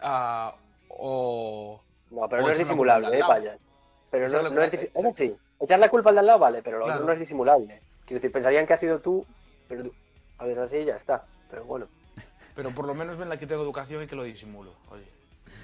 Ah, 0.00 0.56
o... 0.88 1.78
no, 2.10 2.26
pero 2.26 2.42
O 2.42 2.46
no 2.46 2.52
es 2.52 2.58
disimulable, 2.58 3.18
eh, 3.18 3.22
al 3.22 3.28
Vallas. 3.30 3.58
Pero 4.10 4.30
no, 4.30 4.48
no 4.50 4.62
es 4.62 4.70
culpa- 4.70 4.76
disi- 4.78 4.90
Eso 4.94 5.10
sí, 5.12 5.36
echar 5.60 5.78
la 5.78 5.88
culpa 5.88 6.08
al 6.10 6.16
de 6.16 6.20
al 6.20 6.26
lado, 6.26 6.38
vale, 6.38 6.62
pero 6.62 6.78
lo 6.78 6.84
Claro. 6.86 7.00
otro 7.00 7.06
no 7.06 7.12
es 7.12 7.20
disimulable. 7.20 7.80
Quiero 8.04 8.20
decir, 8.20 8.32
pensarían 8.32 8.66
que 8.66 8.72
ha 8.72 8.78
sido 8.78 8.98
tú, 9.00 9.24
pero 9.68 9.84
tú, 9.84 9.94
a 10.38 10.44
veces 10.44 10.58
así 10.64 10.76
y 10.78 10.84
ya 10.86 10.96
está. 10.96 11.24
Pero 11.50 11.64
bueno. 11.64 11.86
Pero 12.54 12.70
por 12.70 12.86
lo 12.86 12.94
menos 12.94 13.16
ven 13.16 13.28
la 13.28 13.38
que 13.38 13.46
tengo 13.46 13.62
educación 13.62 14.02
y 14.02 14.06
que 14.06 14.16
lo 14.16 14.24
disimulo. 14.24 14.72
Oye, 14.90 15.06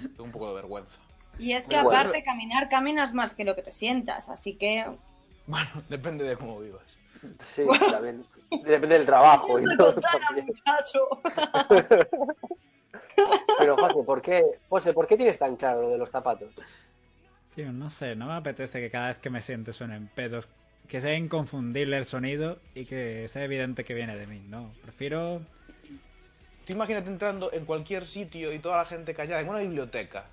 tengo 0.01 0.23
un 0.23 0.31
poco 0.31 0.47
de 0.49 0.55
vergüenza. 0.55 0.99
Y 1.37 1.53
es 1.53 1.67
que 1.67 1.75
Muy 1.75 1.85
bueno. 1.85 1.99
aparte 1.99 2.23
caminar 2.23 2.69
caminas 2.69 3.13
más 3.13 3.33
que 3.33 3.43
lo 3.43 3.55
que 3.55 3.61
te 3.61 3.71
sientas, 3.71 4.29
así 4.29 4.55
que 4.55 4.85
Bueno, 5.45 5.67
depende 5.89 6.23
de 6.23 6.37
cómo 6.37 6.59
vivas. 6.59 6.97
Sí, 7.39 7.65
también. 7.91 8.23
Depende 8.63 8.97
del 8.97 9.05
trabajo 9.05 9.59
y 9.59 9.65
todo. 9.75 9.95
Pero 13.59 13.75
José, 13.75 14.03
¿por 14.05 14.21
qué, 14.21 14.43
José, 14.69 14.93
¿por 14.93 15.07
qué 15.07 15.17
tienes 15.17 15.39
tan 15.39 15.55
claro 15.55 15.81
lo 15.81 15.89
de 15.89 15.97
los 15.97 16.09
zapatos? 16.09 16.53
Tío, 17.57 17.73
no 17.73 17.89
sé, 17.89 18.15
no 18.15 18.27
me 18.27 18.33
apetece 18.35 18.79
que 18.79 18.91
cada 18.91 19.07
vez 19.07 19.17
que 19.17 19.31
me 19.31 19.41
siente 19.41 19.73
suenen 19.73 20.09
pedos. 20.09 20.47
Que 20.87 21.01
sea 21.01 21.15
inconfundible 21.15 21.97
el 21.97 22.05
sonido 22.05 22.59
y 22.75 22.85
que 22.85 23.27
sea 23.29 23.43
evidente 23.45 23.83
que 23.83 23.95
viene 23.95 24.15
de 24.15 24.27
mí. 24.27 24.45
No, 24.47 24.71
prefiero. 24.83 25.41
Tú 26.67 26.73
imagínate 26.73 27.09
entrando 27.09 27.51
en 27.51 27.65
cualquier 27.65 28.05
sitio 28.05 28.53
y 28.53 28.59
toda 28.59 28.77
la 28.77 28.85
gente 28.85 29.15
callada, 29.15 29.41
en 29.41 29.49
una 29.49 29.57
biblioteca. 29.57 30.25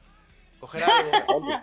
Coger 0.61 0.85
algo... 1.29 1.63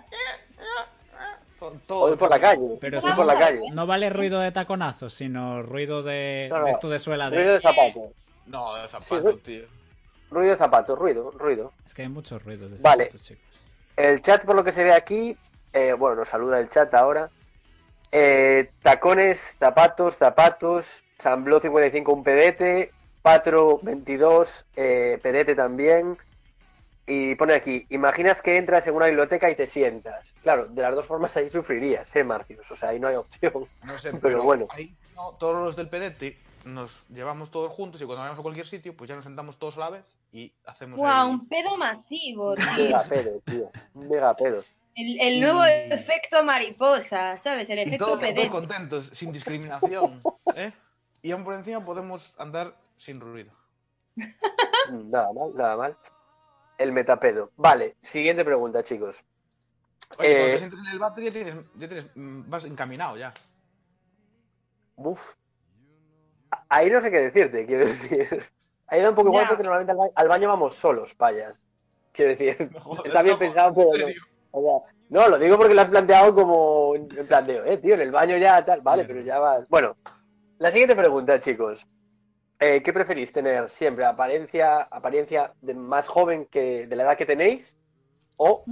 todo, 1.85 2.17
por 2.17 2.31
la 2.31 2.39
calle. 2.39 2.79
Pero 2.81 2.99
sí. 2.99 3.11
por 3.15 3.27
la 3.27 3.37
calle. 3.37 3.61
No 3.71 3.85
vale 3.85 4.09
ruido 4.09 4.39
de 4.39 4.51
taconazos, 4.51 5.13
sino 5.13 5.61
ruido 5.61 6.01
de, 6.01 6.47
No, 6.49 6.57
no, 6.57 6.65
de 6.65 6.71
esto 6.71 6.89
de 6.89 6.97
suela 6.97 7.29
de. 7.29 7.37
Ruido 7.37 7.53
de 7.53 7.61
zapatos. 7.61 8.09
No, 8.47 8.73
de 8.77 8.87
Sí, 8.87 8.95
zapato, 8.99 9.37
tío. 9.37 9.65
Ruido 10.31 10.53
de 10.53 10.57
zapatos, 10.57 10.97
ruido, 10.97 11.29
ruido. 11.29 11.71
Es 11.85 11.93
que 11.93 12.01
hay 12.01 12.09
muchos 12.09 12.43
ruidos 12.43 12.71
de 12.71 12.77
Vale. 12.79 13.09
chicos. 13.09 13.37
El 13.95 14.23
chat, 14.23 14.43
por 14.43 14.55
lo 14.55 14.63
que 14.63 14.71
se 14.71 14.83
ve 14.83 14.93
aquí, 14.93 15.37
eh, 15.73 15.93
bueno, 15.93 16.15
nos 16.17 16.29
saluda 16.29 16.59
el 16.59 16.69
chat 16.69 16.93
ahora. 16.93 17.29
Eh, 18.11 18.71
tacones, 18.81 19.55
zapatos, 19.59 20.15
zapatos, 20.15 21.03
Sambló 21.17 21.59
55 21.59 22.11
un 22.11 22.23
pedete, 22.23 22.91
Patro 23.21 23.79
22 23.83 24.65
eh, 24.75 25.19
pedete 25.21 25.55
también. 25.55 26.17
Y 27.07 27.35
pone 27.35 27.53
aquí, 27.53 27.85
imaginas 27.89 28.41
que 28.41 28.57
entras 28.57 28.87
en 28.87 28.95
una 28.95 29.07
biblioteca 29.07 29.49
y 29.49 29.55
te 29.55 29.67
sientas. 29.67 30.33
Claro, 30.43 30.67
de 30.67 30.81
las 30.81 30.95
dos 30.95 31.05
formas 31.05 31.35
ahí 31.37 31.49
sufrirías, 31.49 32.15
¿eh, 32.15 32.23
Marcius? 32.23 32.69
O 32.71 32.75
sea, 32.75 32.89
ahí 32.89 32.99
no 32.99 33.07
hay 33.07 33.15
opción. 33.15 33.67
No 33.83 33.97
sé, 33.97 34.09
Pero 34.11 34.21
pero, 34.21 34.43
bueno. 34.43 34.67
ahí 34.71 34.95
no, 35.15 35.33
todos 35.33 35.55
los 35.63 35.75
del 35.75 35.89
pedete 35.89 36.37
nos 36.65 37.05
llevamos 37.09 37.49
todos 37.51 37.71
juntos 37.71 37.99
y 38.01 38.05
cuando 38.05 38.21
vayamos 38.21 38.39
a 38.39 38.43
cualquier 38.43 38.67
sitio, 38.67 38.95
pues 38.95 39.09
ya 39.09 39.15
nos 39.15 39.25
sentamos 39.25 39.57
todos 39.57 39.77
a 39.77 39.81
la 39.81 39.89
vez 39.89 40.05
y 40.31 40.53
hacemos 40.65 40.97
Guau, 40.99 41.25
ahí- 41.27 41.31
un 41.33 41.47
pedo 41.47 41.75
masivo, 41.77 42.55
tío. 42.55 42.65
Mega 42.77 43.03
pedo, 43.03 43.39
tío. 43.45 43.69
Mega 43.93 44.35
pedo. 44.35 44.63
El, 44.95 45.19
el 45.21 45.33
Y- 45.35 45.39
nuevo 45.41 45.63
efecto 45.65 46.43
mariposa, 46.43 47.37
¿sabes? 47.39 47.69
El 47.69 47.79
Y 47.79 47.81
efecto 47.83 48.05
todos, 48.05 48.33
todos 48.35 48.49
contentos, 48.49 49.09
sin 49.13 49.31
discriminación, 49.31 50.19
¿eh? 50.55 50.73
Y 51.21 51.31
aún 51.31 51.43
por 51.43 51.53
encima 51.53 51.83
podemos 51.85 52.35
andar 52.39 52.75
sin 52.97 53.19
ruido. 53.19 53.51
Nada 54.91 55.31
mal, 55.33 55.51
nada 55.55 55.77
mal. 55.77 55.97
El 56.77 56.91
metapedo. 56.91 57.51
Vale, 57.55 57.95
siguiente 58.01 58.43
pregunta, 58.43 58.83
chicos. 58.83 59.23
Oye, 60.17 60.35
cuando 60.35 60.47
Eh, 60.47 60.51
te 60.53 60.57
sientes 60.59 60.79
en 60.79 60.87
el 60.87 60.99
váter 60.99 61.23
ya 61.25 61.31
tienes, 61.31 61.55
ya 61.75 61.87
tienes, 61.87 62.05
mm, 62.15 62.49
vas 62.49 62.65
encaminado 62.65 63.17
ya. 63.17 63.33
Uf. 64.97 65.35
Ahí 66.69 66.89
no 66.89 67.01
sé 67.01 67.11
qué 67.11 67.19
decirte, 67.19 67.65
quiero 67.65 67.85
decir. 67.87 68.43
Ahí 68.87 69.01
da 69.01 69.09
un 69.09 69.15
poco 69.15 69.29
igual 69.29 69.47
porque 69.47 69.63
normalmente 69.63 69.91
al 69.91 69.97
ba- 69.97 70.11
al 70.15 70.27
baño 70.27 70.49
vamos 70.49 70.75
solos, 70.75 71.13
payas. 71.15 71.57
Quiero 72.11 72.31
decir, 72.31 72.71
No 72.85 73.03
está 73.05 73.21
bien 73.21 73.35
no, 73.35 73.39
pensado, 73.39 73.73
pero. 73.91 74.07
O 74.51 74.61
sea, 74.61 74.93
no, 75.09 75.27
lo 75.27 75.39
digo 75.39 75.57
porque 75.57 75.73
lo 75.73 75.81
has 75.81 75.89
planteado 75.89 76.33
como 76.33 76.93
en 76.95 77.07
plan 77.27 77.45
de, 77.45 77.61
eh, 77.65 77.77
tío, 77.77 77.95
en 77.95 78.01
el 78.01 78.11
baño 78.11 78.37
ya 78.37 78.63
tal, 78.63 78.81
vale, 78.81 79.05
pero 79.05 79.21
ya 79.21 79.39
vas. 79.39 79.67
Bueno, 79.67 79.95
la 80.57 80.71
siguiente 80.71 80.95
pregunta, 80.95 81.39
chicos. 81.39 81.85
Eh, 82.59 82.81
¿Qué 82.83 82.93
preferís 82.93 83.33
tener 83.33 83.69
siempre? 83.69 84.05
¿Apariencia, 84.05 84.81
apariencia 84.83 85.53
de 85.61 85.73
más 85.73 86.07
joven 86.07 86.45
que 86.45 86.85
de 86.85 86.95
la 86.95 87.03
edad 87.03 87.17
que 87.17 87.25
tenéis? 87.25 87.77
¿O 88.37 88.63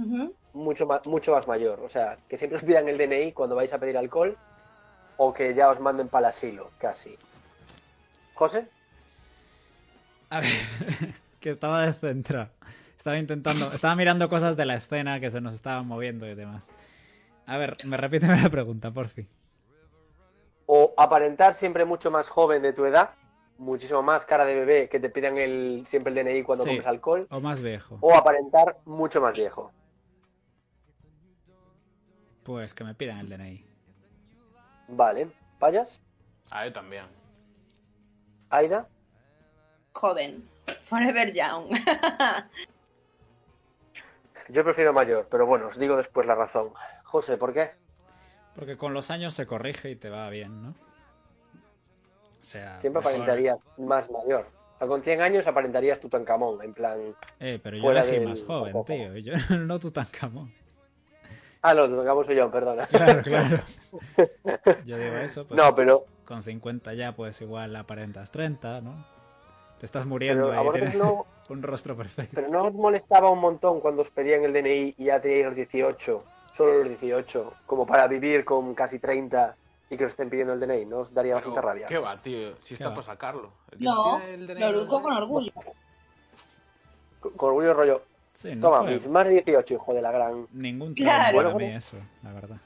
mucho 0.52 0.86
más, 0.86 1.06
mucho 1.06 1.32
más 1.32 1.48
mayor? 1.48 1.80
O 1.80 1.88
sea, 1.88 2.16
que 2.28 2.38
siempre 2.38 2.58
os 2.58 2.64
pidan 2.64 2.88
el 2.88 2.96
DNI 2.96 3.32
cuando 3.32 3.56
vais 3.56 3.72
a 3.72 3.78
pedir 3.78 3.98
alcohol 3.98 4.38
o 5.16 5.34
que 5.34 5.54
ya 5.54 5.68
os 5.70 5.80
manden 5.80 6.08
para 6.08 6.28
el 6.28 6.30
asilo, 6.30 6.70
casi. 6.78 7.16
¿José? 8.34 8.68
A 10.30 10.40
ver, 10.40 10.48
que 11.40 11.50
estaba 11.50 11.82
descentrado. 11.82 12.48
Estaba 13.00 13.16
intentando, 13.16 13.72
estaba 13.72 13.94
mirando 13.96 14.28
cosas 14.28 14.58
de 14.58 14.66
la 14.66 14.74
escena 14.74 15.20
que 15.20 15.30
se 15.30 15.40
nos 15.40 15.54
estaban 15.54 15.86
moviendo 15.86 16.26
y 16.26 16.34
demás. 16.34 16.68
A 17.46 17.56
ver, 17.56 17.78
me 17.86 17.96
repíteme 17.96 18.38
la 18.42 18.50
pregunta, 18.50 18.90
por 18.90 19.08
fin. 19.08 19.26
¿O 20.66 20.92
aparentar 20.98 21.54
siempre 21.54 21.86
mucho 21.86 22.10
más 22.10 22.28
joven 22.28 22.60
de 22.60 22.74
tu 22.74 22.84
edad? 22.84 23.12
Muchísimo 23.56 24.02
más 24.02 24.26
cara 24.26 24.44
de 24.44 24.54
bebé 24.54 24.90
que 24.90 25.00
te 25.00 25.08
pidan 25.08 25.38
el, 25.38 25.84
siempre 25.86 26.12
el 26.12 26.26
DNI 26.26 26.42
cuando 26.42 26.64
Sí. 26.64 26.72
comes 26.72 26.86
alcohol. 26.86 27.26
O 27.30 27.40
más 27.40 27.62
viejo. 27.62 27.96
¿O 28.02 28.14
aparentar 28.14 28.76
mucho 28.84 29.18
más 29.22 29.32
viejo? 29.34 29.72
Pues 32.42 32.74
que 32.74 32.84
me 32.84 32.94
pidan 32.94 33.20
el 33.20 33.30
DNI. 33.30 33.64
Vale. 34.88 35.28
¿Payas? 35.58 35.98
Ah, 36.50 36.66
yo 36.66 36.72
también. 36.74 37.06
¿Aida? 38.50 38.86
Joven. 39.94 40.46
Forever 40.84 41.32
young. 41.32 41.70
Yo 44.52 44.64
prefiero 44.64 44.92
mayor, 44.92 45.26
pero 45.30 45.46
bueno, 45.46 45.66
os 45.66 45.78
digo 45.78 45.96
después 45.96 46.26
la 46.26 46.34
razón. 46.34 46.70
José, 47.04 47.36
¿por 47.36 47.52
qué? 47.52 47.70
Porque 48.54 48.76
con 48.76 48.92
los 48.94 49.10
años 49.10 49.34
se 49.34 49.46
corrige 49.46 49.90
y 49.90 49.96
te 49.96 50.10
va 50.10 50.28
bien, 50.30 50.62
¿no? 50.62 50.70
O 50.70 52.44
sea, 52.44 52.80
Siempre 52.80 53.00
mejor- 53.00 53.12
aparentarías 53.12 53.62
más 53.78 54.10
mayor. 54.10 54.46
O 54.74 54.78
sea, 54.78 54.88
con 54.88 55.02
100 55.02 55.20
años 55.22 55.46
aparentarías 55.46 56.00
Tutankamón, 56.00 56.62
en 56.62 56.72
plan... 56.74 57.14
Eh, 57.38 57.60
pero 57.62 57.76
yo 57.76 57.90
elegí 57.92 58.12
del- 58.12 58.28
más 58.28 58.42
joven, 58.42 58.84
tío. 58.84 59.16
Yo 59.18 59.34
no 59.58 59.78
Tutankamón. 59.78 60.52
Ah, 61.62 61.74
no, 61.74 61.86
Tutankamón 61.88 62.24
soy 62.24 62.36
yo, 62.36 62.50
perdona. 62.50 62.86
Claro, 62.86 63.22
claro. 63.22 63.62
Yo 64.86 64.96
digo 64.98 65.16
eso, 65.18 65.46
pues 65.46 65.60
No, 65.62 65.74
pero, 65.74 66.06
con 66.24 66.42
50 66.42 66.94
ya 66.94 67.12
pues 67.12 67.40
igual 67.42 67.76
aparentas 67.76 68.30
30, 68.30 68.80
¿no? 68.80 69.04
Te 69.78 69.86
estás 69.86 70.06
muriendo 70.06 70.48
pero 70.50 70.70
a 70.70 70.72
tienes 70.72 70.94
no, 70.96 71.26
un 71.50 71.62
rostro 71.62 71.96
perfecto. 71.96 72.32
pero 72.34 72.48
no 72.48 72.64
os 72.66 72.74
molestaba 72.74 73.30
un 73.30 73.40
montón 73.40 73.80
cuando 73.80 74.02
os 74.02 74.10
pedían 74.10 74.44
el 74.44 74.52
DNI 74.52 74.94
y 74.98 75.04
ya 75.04 75.20
teníais 75.20 75.46
los 75.46 75.54
18, 75.56 76.24
solo 76.52 76.78
los 76.78 76.88
18, 76.88 77.52
como 77.66 77.86
para 77.86 78.06
vivir 78.08 78.44
con 78.44 78.74
casi 78.74 78.98
30 78.98 79.56
y 79.90 79.96
que 79.96 80.04
os 80.04 80.12
estén 80.12 80.30
pidiendo 80.30 80.52
el 80.52 80.60
DNI, 80.60 80.84
¿no 80.86 80.98
os 81.00 81.12
daría 81.14 81.34
Pero, 81.34 81.46
bastante 81.46 81.60
rabia? 81.66 81.86
¿Qué 81.86 81.98
va, 81.98 82.16
tío? 82.20 82.56
Si 82.60 82.68
¿Qué 82.68 82.74
está 82.82 82.90
para 82.94 83.02
sacarlo. 83.02 83.52
No, 83.78 84.18
lo 84.20 84.86
sabe. 84.86 84.86
con 85.02 85.12
orgullo. 85.12 85.52
Con, 87.20 87.32
con 87.32 87.48
orgullo 87.50 87.74
rollo. 87.74 88.02
Sí, 88.34 88.54
no 88.54 88.68
Toma, 88.70 88.82
fue 88.84 88.94
mis 88.94 89.08
más 89.08 89.26
de 89.26 89.32
18, 89.42 89.74
hijo 89.74 89.92
de 89.94 90.00
la 90.02 90.12
gran... 90.12 90.46
ningún 90.52 90.94
trauma 90.94 91.12
Claro. 91.18 91.36
para 91.36 91.48
Bueno, 91.52 91.66
mí 91.68 91.74
eso, 91.76 91.96
la 92.22 92.32
verdad. 92.32 92.56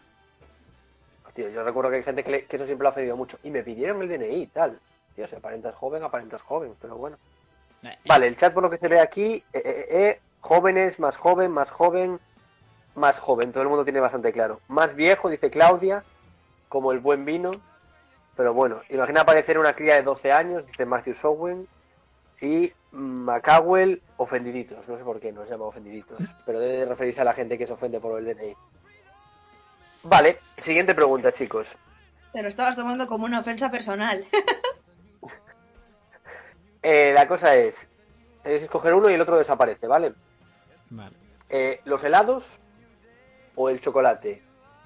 Tío, 1.35 1.49
yo 1.49 1.65
recuerdo 1.65 1.91
que 1.91 1.97
hay 1.97 2.03
gente 2.05 2.23
que, 2.23 2.31
le- 2.31 2.45
que 2.45 2.57
eso 2.57 2.65
siempre 2.65 2.85
lo 2.85 2.91
ha 2.91 2.93
ofendido 2.93 3.17
mucho. 3.17 3.39
Y 3.43 3.51
me 3.51 3.63
pidieron 3.65 4.01
el 4.03 4.09
DNI 4.09 4.43
y 4.43 4.47
tal. 4.47 4.79
Tío, 5.17 5.27
si 5.27 5.35
aparentas 5.35 5.75
joven, 5.75 6.05
aparentas 6.05 6.43
joven, 6.43 6.75
pero 6.81 6.97
bueno. 6.97 7.17
Eh, 7.85 7.99
Vale, 8.07 8.27
el 8.27 8.37
chat 8.37 8.53
por 8.53 8.63
lo 8.63 8.71
que 8.71 8.79
se 8.79 8.89
ve 8.89 9.01
aquí, 9.01 9.45
eh, 9.53 9.63
eh, 9.65 9.87
eh, 9.91 10.21
jóvenes, 10.41 10.99
más 10.99 11.17
joven, 11.17 11.51
más 11.51 11.71
joven, 11.71 12.19
más 12.95 13.19
joven. 13.19 13.53
Todo 13.53 13.63
el 13.63 13.69
mundo 13.69 13.85
tiene 13.85 14.01
bastante 14.01 14.33
claro. 14.33 14.61
Más 14.69 14.95
viejo, 14.95 15.29
dice 15.29 15.51
Claudia, 15.51 16.05
como 16.69 16.93
el 16.93 17.01
buen 17.01 17.25
vino. 17.25 17.53
Pero 18.37 18.53
bueno, 18.53 18.81
imagina 18.89 19.21
aparecer 19.21 19.59
una 19.59 19.75
cría 19.75 19.95
de 19.95 20.03
12 20.03 20.33
años, 20.33 20.67
dice 20.67 20.87
Matthew 20.87 21.15
Sowen. 21.15 21.69
Y 22.41 22.73
Macawell, 22.91 24.03
ofendiditos. 24.17 24.87
No 24.89 24.99
sé 24.99 25.05
por 25.05 25.21
qué 25.21 25.33
nos 25.33 25.49
llama 25.49 25.65
ofendiditos. 25.65 26.19
Pero 26.45 26.61
debe 26.61 26.79
de 26.79 26.85
referirse 26.85 27.21
a 27.21 27.25
la 27.25 27.33
gente 27.33 27.57
que 27.57 27.67
se 27.67 27.73
ofende 27.73 28.01
por 28.01 28.19
el 28.19 28.27
DNI. 28.27 28.55
Vale, 30.03 30.39
siguiente 30.59 30.95
pregunta, 30.95 31.33
chicos. 31.33 31.77
Te 32.33 32.43
lo 32.43 32.49
estabas 32.49 32.77
tomando 32.77 33.07
como 33.07 33.25
una 33.25 33.41
ofensa 33.41 33.71
personal. 33.71 34.27
Eh, 36.85 37.13
la 37.15 37.27
cosa 37.27 37.55
es, 37.57 37.89
tenéis 38.43 38.61
que 38.61 38.67
escoger 38.67 38.93
uno 38.95 39.09
y 39.11 39.15
el 39.15 39.21
otro 39.21 39.37
desaparece, 39.39 39.87
¿vale? 39.87 40.13
Vale. 40.91 41.17
Eh, 41.49 41.81
los 41.87 42.05
helados 42.05 42.61
o 43.55 43.71
el 43.71 43.81
chocolate. 43.81 44.43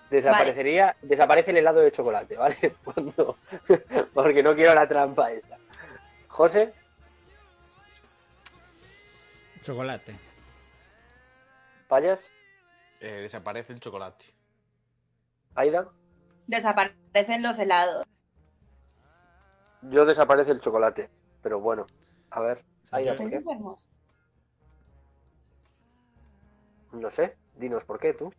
Desaparecería, 0.09 0.97
desaparece 1.03 1.51
el 1.51 1.59
helado 1.59 1.81
de 1.81 1.93
chocolate, 1.93 2.37
¿vale? 2.37 2.57
Cuando- 2.85 3.37
porque 4.15 4.43
no 4.43 4.55
quiero 4.55 4.75
la 4.75 4.87
trampa 4.89 5.31
esa. 5.33 5.59
José, 6.29 6.73
Chocolate. 9.61 10.17
Payas, 11.89 12.31
Eh, 13.01 13.21
desaparece 13.23 13.73
el 13.73 13.81
chocolate. 13.81 14.25
Aida, 15.55 15.89
Desaparecen 16.47 17.43
los 17.43 17.59
helados. 17.59 18.07
yo 19.83 20.07
desaparece 20.07 20.53
el 20.53 20.61
chocolate. 20.61 21.11
Pero 21.49 21.61
bueno, 21.61 21.87
a 22.29 22.41
ver, 22.43 22.63
Aida, 22.91 23.17
¿por 23.17 23.25
¿Estáis 23.25 23.31
qué? 23.31 23.37
enfermos? 23.37 23.89
No 26.93 27.11
sé, 27.11 27.37
dinos 27.57 27.85
por 27.85 27.99
qué 27.99 28.13
tú. 28.13 28.31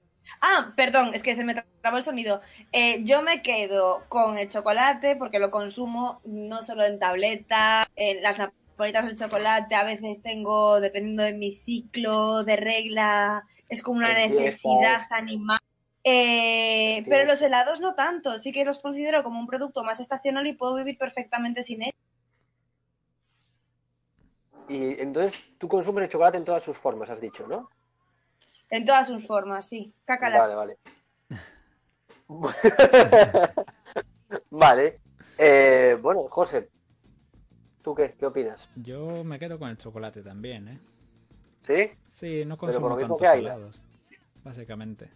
Ah, 0.42 0.74
perdón, 0.76 1.16
es 1.16 1.24
que 1.24 1.34
se 1.34 1.44
me 1.44 1.56
trabó 1.82 1.98
el 1.98 2.04
sonido. 2.04 2.42
Eh, 2.72 3.04
yo 3.06 3.24
me 3.24 3.42
quedo 3.42 4.04
con 4.10 4.38
el 4.38 4.48
chocolate 4.52 5.16
porque 5.16 5.40
lo 5.40 5.50
consumo 5.50 6.22
no 6.24 6.62
solo 6.62 6.86
en 6.86 7.00
tableta, 7.00 7.90
en 7.96 8.22
las 8.22 8.38
napolitas 8.38 9.08
de 9.08 9.16
chocolate, 9.16 9.74
a 9.74 9.84
veces 9.86 10.22
tengo, 10.22 10.80
dependiendo 10.80 11.24
de 11.24 11.34
mi 11.34 11.56
ciclo 11.56 12.44
de 12.44 12.58
regla, 12.58 13.44
es 13.70 13.82
como 13.82 13.98
una 13.98 14.22
En 14.22 14.36
necesidad 14.36 15.02
animal. 15.10 15.58
Eh, 16.04 17.04
pero 17.10 17.26
los 17.26 17.42
helados 17.42 17.82
no 17.82 17.96
tanto, 17.96 18.38
sí 18.38 18.52
que 18.52 18.66
los 18.66 18.80
considero 18.80 19.24
como 19.24 19.40
un 19.40 19.48
producto 19.48 19.84
más 19.84 20.00
estacional 20.00 20.46
y 20.46 20.54
puedo 20.54 20.76
vivir 20.76 21.00
perfectamente 21.00 21.64
sin 21.64 21.82
él. 21.82 21.94
Y 24.70 25.02
entonces 25.02 25.42
tú 25.58 25.68
consumes 25.68 26.04
el 26.04 26.10
chocolate 26.10 26.38
en 26.38 26.46
todas 26.46 26.64
sus 26.64 26.78
formas, 26.78 27.10
has 27.10 27.20
dicho, 27.20 27.48
¿no? 27.48 27.70
En 28.70 28.86
todas 28.86 29.08
sus 29.08 29.26
formas, 29.26 29.68
sí. 29.68 29.92
Cácalas. 30.06 30.40
Vale, 30.40 30.56
vale. 30.56 30.78
vale. 34.52 35.00
Eh, 35.40 35.98
bueno, 36.00 36.26
José, 36.30 36.70
¿tú 37.82 37.96
qué? 37.96 38.14
¿Qué 38.14 38.28
opinas? 38.28 38.70
Yo 38.76 39.24
me 39.24 39.40
quedo 39.40 39.58
con 39.58 39.70
el 39.70 39.78
chocolate 39.78 40.22
también, 40.22 40.68
¿eh? 40.68 40.80
¿Sí? 41.64 41.92
Sí, 42.10 42.46
no 42.46 42.56
Pero 42.58 42.80
por 42.80 42.90
consumo 42.90 42.90
lo 42.90 42.96
mismo 42.98 43.18
tantos 43.18 43.28
hay, 43.28 43.42
¿no? 43.42 43.48
helados. 43.48 43.82
Básicamente. 44.44 45.10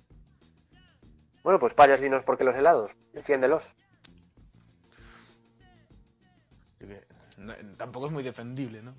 Bueno, 1.43 1.59
pues 1.59 1.73
payas 1.75 2.01
dinos 2.01 2.23
por 2.23 2.37
qué 2.37 2.43
los 2.43 2.55
helados. 2.55 2.91
Defiéndelos. 3.13 3.75
No- 7.37 7.55
tampoco 7.77 8.07
es 8.07 8.11
muy 8.11 8.23
defendible, 8.23 8.81
¿no? 8.81 8.93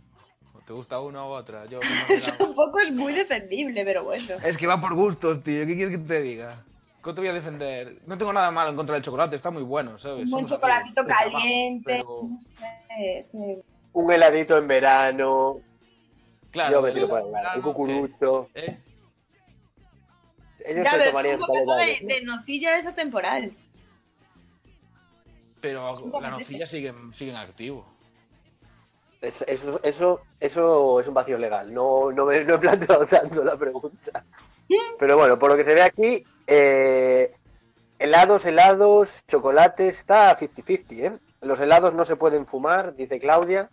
Te 0.67 0.73
gusta 0.73 0.99
una 1.01 1.25
u 1.25 1.29
otra. 1.29 1.67
Yo. 1.67 1.81
Tampoco 2.39 2.81
es 2.81 2.93
muy 2.93 3.13
defendible, 3.13 3.85
pero 3.85 4.05
bueno. 4.05 4.37
Es 4.45 4.57
que 4.57 4.67
va 4.67 4.81
por 4.81 4.95
gustos, 4.95 5.43
tío. 5.43 5.67
¿Qué 5.67 5.75
quieres 5.77 5.99
que 5.99 6.05
te 6.05 6.23
diga? 6.23 6.63
¿Cómo 7.03 7.15
te 7.15 7.21
voy 7.21 7.29
a 7.29 7.35
defender? 7.35 7.99
No 8.07 8.17
tengo 8.17 8.33
nada 8.33 8.51
malo 8.51 8.71
en 8.71 8.77
contra 8.77 8.95
del 8.95 9.05
chocolate, 9.05 9.37
está 9.37 9.51
muy 9.51 9.63
bueno, 9.63 9.99
¿sabes? 9.99 10.25
Un 10.25 10.31
buen 10.31 10.47
Somos 10.47 10.51
chocolatito 10.53 11.01
amigos, 11.03 11.19
caliente. 11.33 11.85
pero- 11.85 12.21
No 12.23 12.41
sé, 12.41 13.19
es 13.19 13.29
que- 13.29 13.63
Un 13.93 14.11
heladito 14.13 14.57
en 14.57 14.67
verano. 14.69 15.61
Claro, 16.51 16.73
yo 16.73 16.83
me 16.83 16.93
tiro 16.93 17.09
para 17.11 17.25
el 17.27 17.33
verano. 17.33 17.57
Un 17.57 17.63
cucurucho. 17.63 18.49
¿Eh? 18.55 18.79
Ellos 20.67 20.85
Ya, 20.85 20.91
se 20.93 20.97
pero 20.99 21.11
tomarían 21.11 21.35
es 21.35 21.41
un 21.43 21.47
poquito 21.47 21.75
de, 21.77 21.99
de 22.03 22.23
nocilla 22.23 22.79
es 22.79 22.87
atemporal. 22.87 23.53
Pero 25.61 25.95
la 26.21 26.31
nocilla 26.31 26.65
sigue, 26.67 26.93
sigue 27.13 27.31
en 27.33 27.37
activo. 27.37 27.87
Eso, 29.25 29.45
eso, 29.47 29.81
eso, 29.83 30.21
eso 30.39 31.01
es 31.01 31.09
un 31.09 31.15
vacío 31.15 31.39
legal. 31.39 31.73
No, 31.73 32.13
no, 32.13 32.27
me, 32.27 32.45
no 32.45 32.55
he 32.55 32.59
planteado 32.59 33.07
tanto 33.07 33.43
la 33.43 33.57
pregunta. 33.57 34.25
Pero 34.99 35.17
bueno, 35.17 35.39
por 35.39 35.51
lo 35.51 35.57
que 35.57 35.65
se 35.65 35.75
ve 35.75 35.83
aquí, 35.83 36.25
eh, 36.47 37.35
helados, 37.99 38.45
helados, 38.45 39.25
chocolates, 39.27 39.99
está 39.99 40.37
50-50, 40.39 40.85
¿eh? 40.91 41.19
Los 41.41 41.61
helados 41.61 41.95
no 41.95 42.05
se 42.05 42.17
pueden 42.17 42.47
fumar, 42.47 42.95
dice 42.95 43.19
Claudia. 43.19 43.71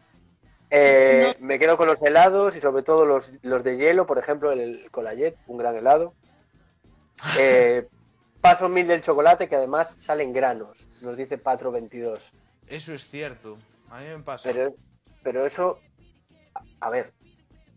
Eh, 0.70 1.36
Me 1.39 1.60
quedo 1.60 1.75
con 1.77 1.88
los 1.88 2.01
helados 2.01 2.55
y 2.55 2.62
sobre 2.62 2.84
todo 2.84 3.05
los, 3.05 3.29
los 3.41 3.63
de 3.63 3.77
hielo, 3.77 4.05
por 4.05 4.17
ejemplo, 4.17 4.51
el 4.51 4.89
Colayet, 4.91 5.36
un 5.48 5.58
gran 5.58 5.75
helado. 5.75 6.13
Eh, 7.38 7.88
paso 8.41 8.67
mil 8.67 8.88
del 8.88 9.01
chocolate, 9.03 9.48
que 9.48 9.55
además 9.55 9.96
salen 10.00 10.34
granos, 10.34 10.88
nos 11.01 11.15
dice 11.15 11.41
Patro22. 11.41 12.31
Eso 12.67 12.93
es 12.96 13.08
cierto. 13.08 13.60
A 13.91 14.00
mí 14.00 14.08
me 14.08 14.24
pasa. 14.24 14.50
Pero, 14.51 14.74
pero 15.23 15.45
eso, 15.45 15.79
a- 16.55 16.63
a 16.87 16.89
ver, 16.89 17.13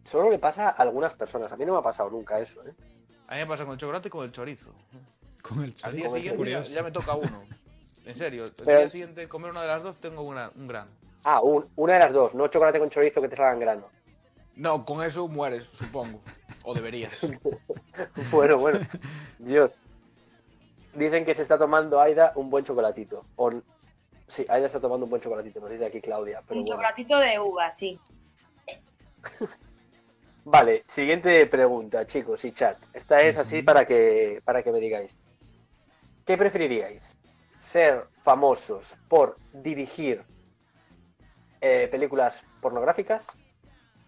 solo 0.04 0.30
le 0.30 0.38
pasa 0.38 0.68
a 0.68 0.72
algunas 0.82 1.14
personas. 1.14 1.50
A 1.52 1.56
mí 1.56 1.64
no 1.64 1.72
me 1.72 1.78
ha 1.78 1.82
pasado 1.82 2.10
nunca 2.10 2.38
eso, 2.40 2.66
¿eh? 2.66 2.72
A 3.28 3.34
mí 3.34 3.40
me 3.40 3.46
pasa 3.46 3.64
con 3.64 3.72
el 3.74 3.78
chocolate 3.78 4.08
y 4.08 4.10
con 4.10 4.24
el 4.24 4.32
chorizo. 4.32 4.74
Con 5.42 5.58
el 5.62 5.70
Al 5.70 5.74
chorizo. 5.74 5.96
día 5.96 6.04
Como 6.06 6.16
siguiente 6.44 6.50
ya, 6.50 6.62
ya 6.62 6.82
me 6.82 6.90
toca 6.90 7.14
uno. 7.14 7.42
En 8.04 8.16
serio, 8.16 8.44
el 8.44 8.52
Pero- 8.64 8.78
día 8.80 8.88
siguiente 8.88 9.28
comer 9.28 9.50
una 9.50 9.62
de 9.62 9.66
las 9.68 9.82
dos 9.82 9.98
tengo 9.98 10.22
una- 10.22 10.50
un 10.54 10.68
grano. 10.68 10.90
Ah, 11.24 11.40
un- 11.40 11.66
una 11.76 11.94
de 11.94 11.98
las 12.00 12.12
dos, 12.12 12.34
no 12.34 12.48
chocolate 12.48 12.78
con 12.78 12.90
chorizo 12.90 13.22
que 13.22 13.28
te 13.28 13.36
salgan 13.36 13.58
granos. 13.60 13.86
No, 14.56 14.84
con 14.84 15.02
eso 15.02 15.26
mueres, 15.26 15.64
supongo. 15.72 16.20
O 16.64 16.74
deberías. 16.74 17.12
Bueno, 18.30 18.58
bueno. 18.58 18.80
Dios. 19.38 19.72
Dicen 20.94 21.24
que 21.24 21.34
se 21.34 21.42
está 21.42 21.58
tomando 21.58 22.00
Aida 22.00 22.32
un 22.36 22.50
buen 22.50 22.64
chocolatito. 22.64 23.24
O... 23.36 23.50
Sí, 24.28 24.45
Aida 24.49 24.66
está 24.66 24.81
tomando 24.81 25.04
un 25.04 25.11
buen 25.11 25.23
chocolatito, 25.23 25.61
nos 25.61 25.71
dice 25.71 25.87
aquí 25.87 26.00
Claudia. 26.00 26.43
Pero 26.47 26.61
Un 26.61 26.64
bueno. 26.64 26.76
chocolatito 26.76 27.19
de 27.19 27.38
uva, 27.38 27.71
sí. 27.71 27.99
Vale, 30.45 30.85
siguiente 30.88 31.47
pregunta, 31.47 32.07
chicos, 32.07 32.45
y 32.45 32.52
chat. 32.52 32.78
Esta 32.93 33.19
es 33.21 33.38
así 33.38 33.62
para 33.62 33.87
que, 33.87 34.43
para 34.45 34.62
que 34.62 34.73
me 34.73 34.78
digáis. 34.81 35.16
¿Qué 36.26 36.37
preferiríais? 36.37 37.16
¿Ser 37.61 38.07
famosos 38.23 38.97
por 39.09 39.38
dirigir 39.52 40.23
eh, 41.62 41.88
películas 41.90 42.45
pornográficas 42.61 43.26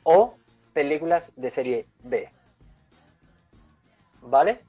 o 0.02 0.34
películas 0.74 1.32
de 1.36 1.50
serie 1.50 1.86
B? 2.02 2.30
¿Vale? 4.20 4.60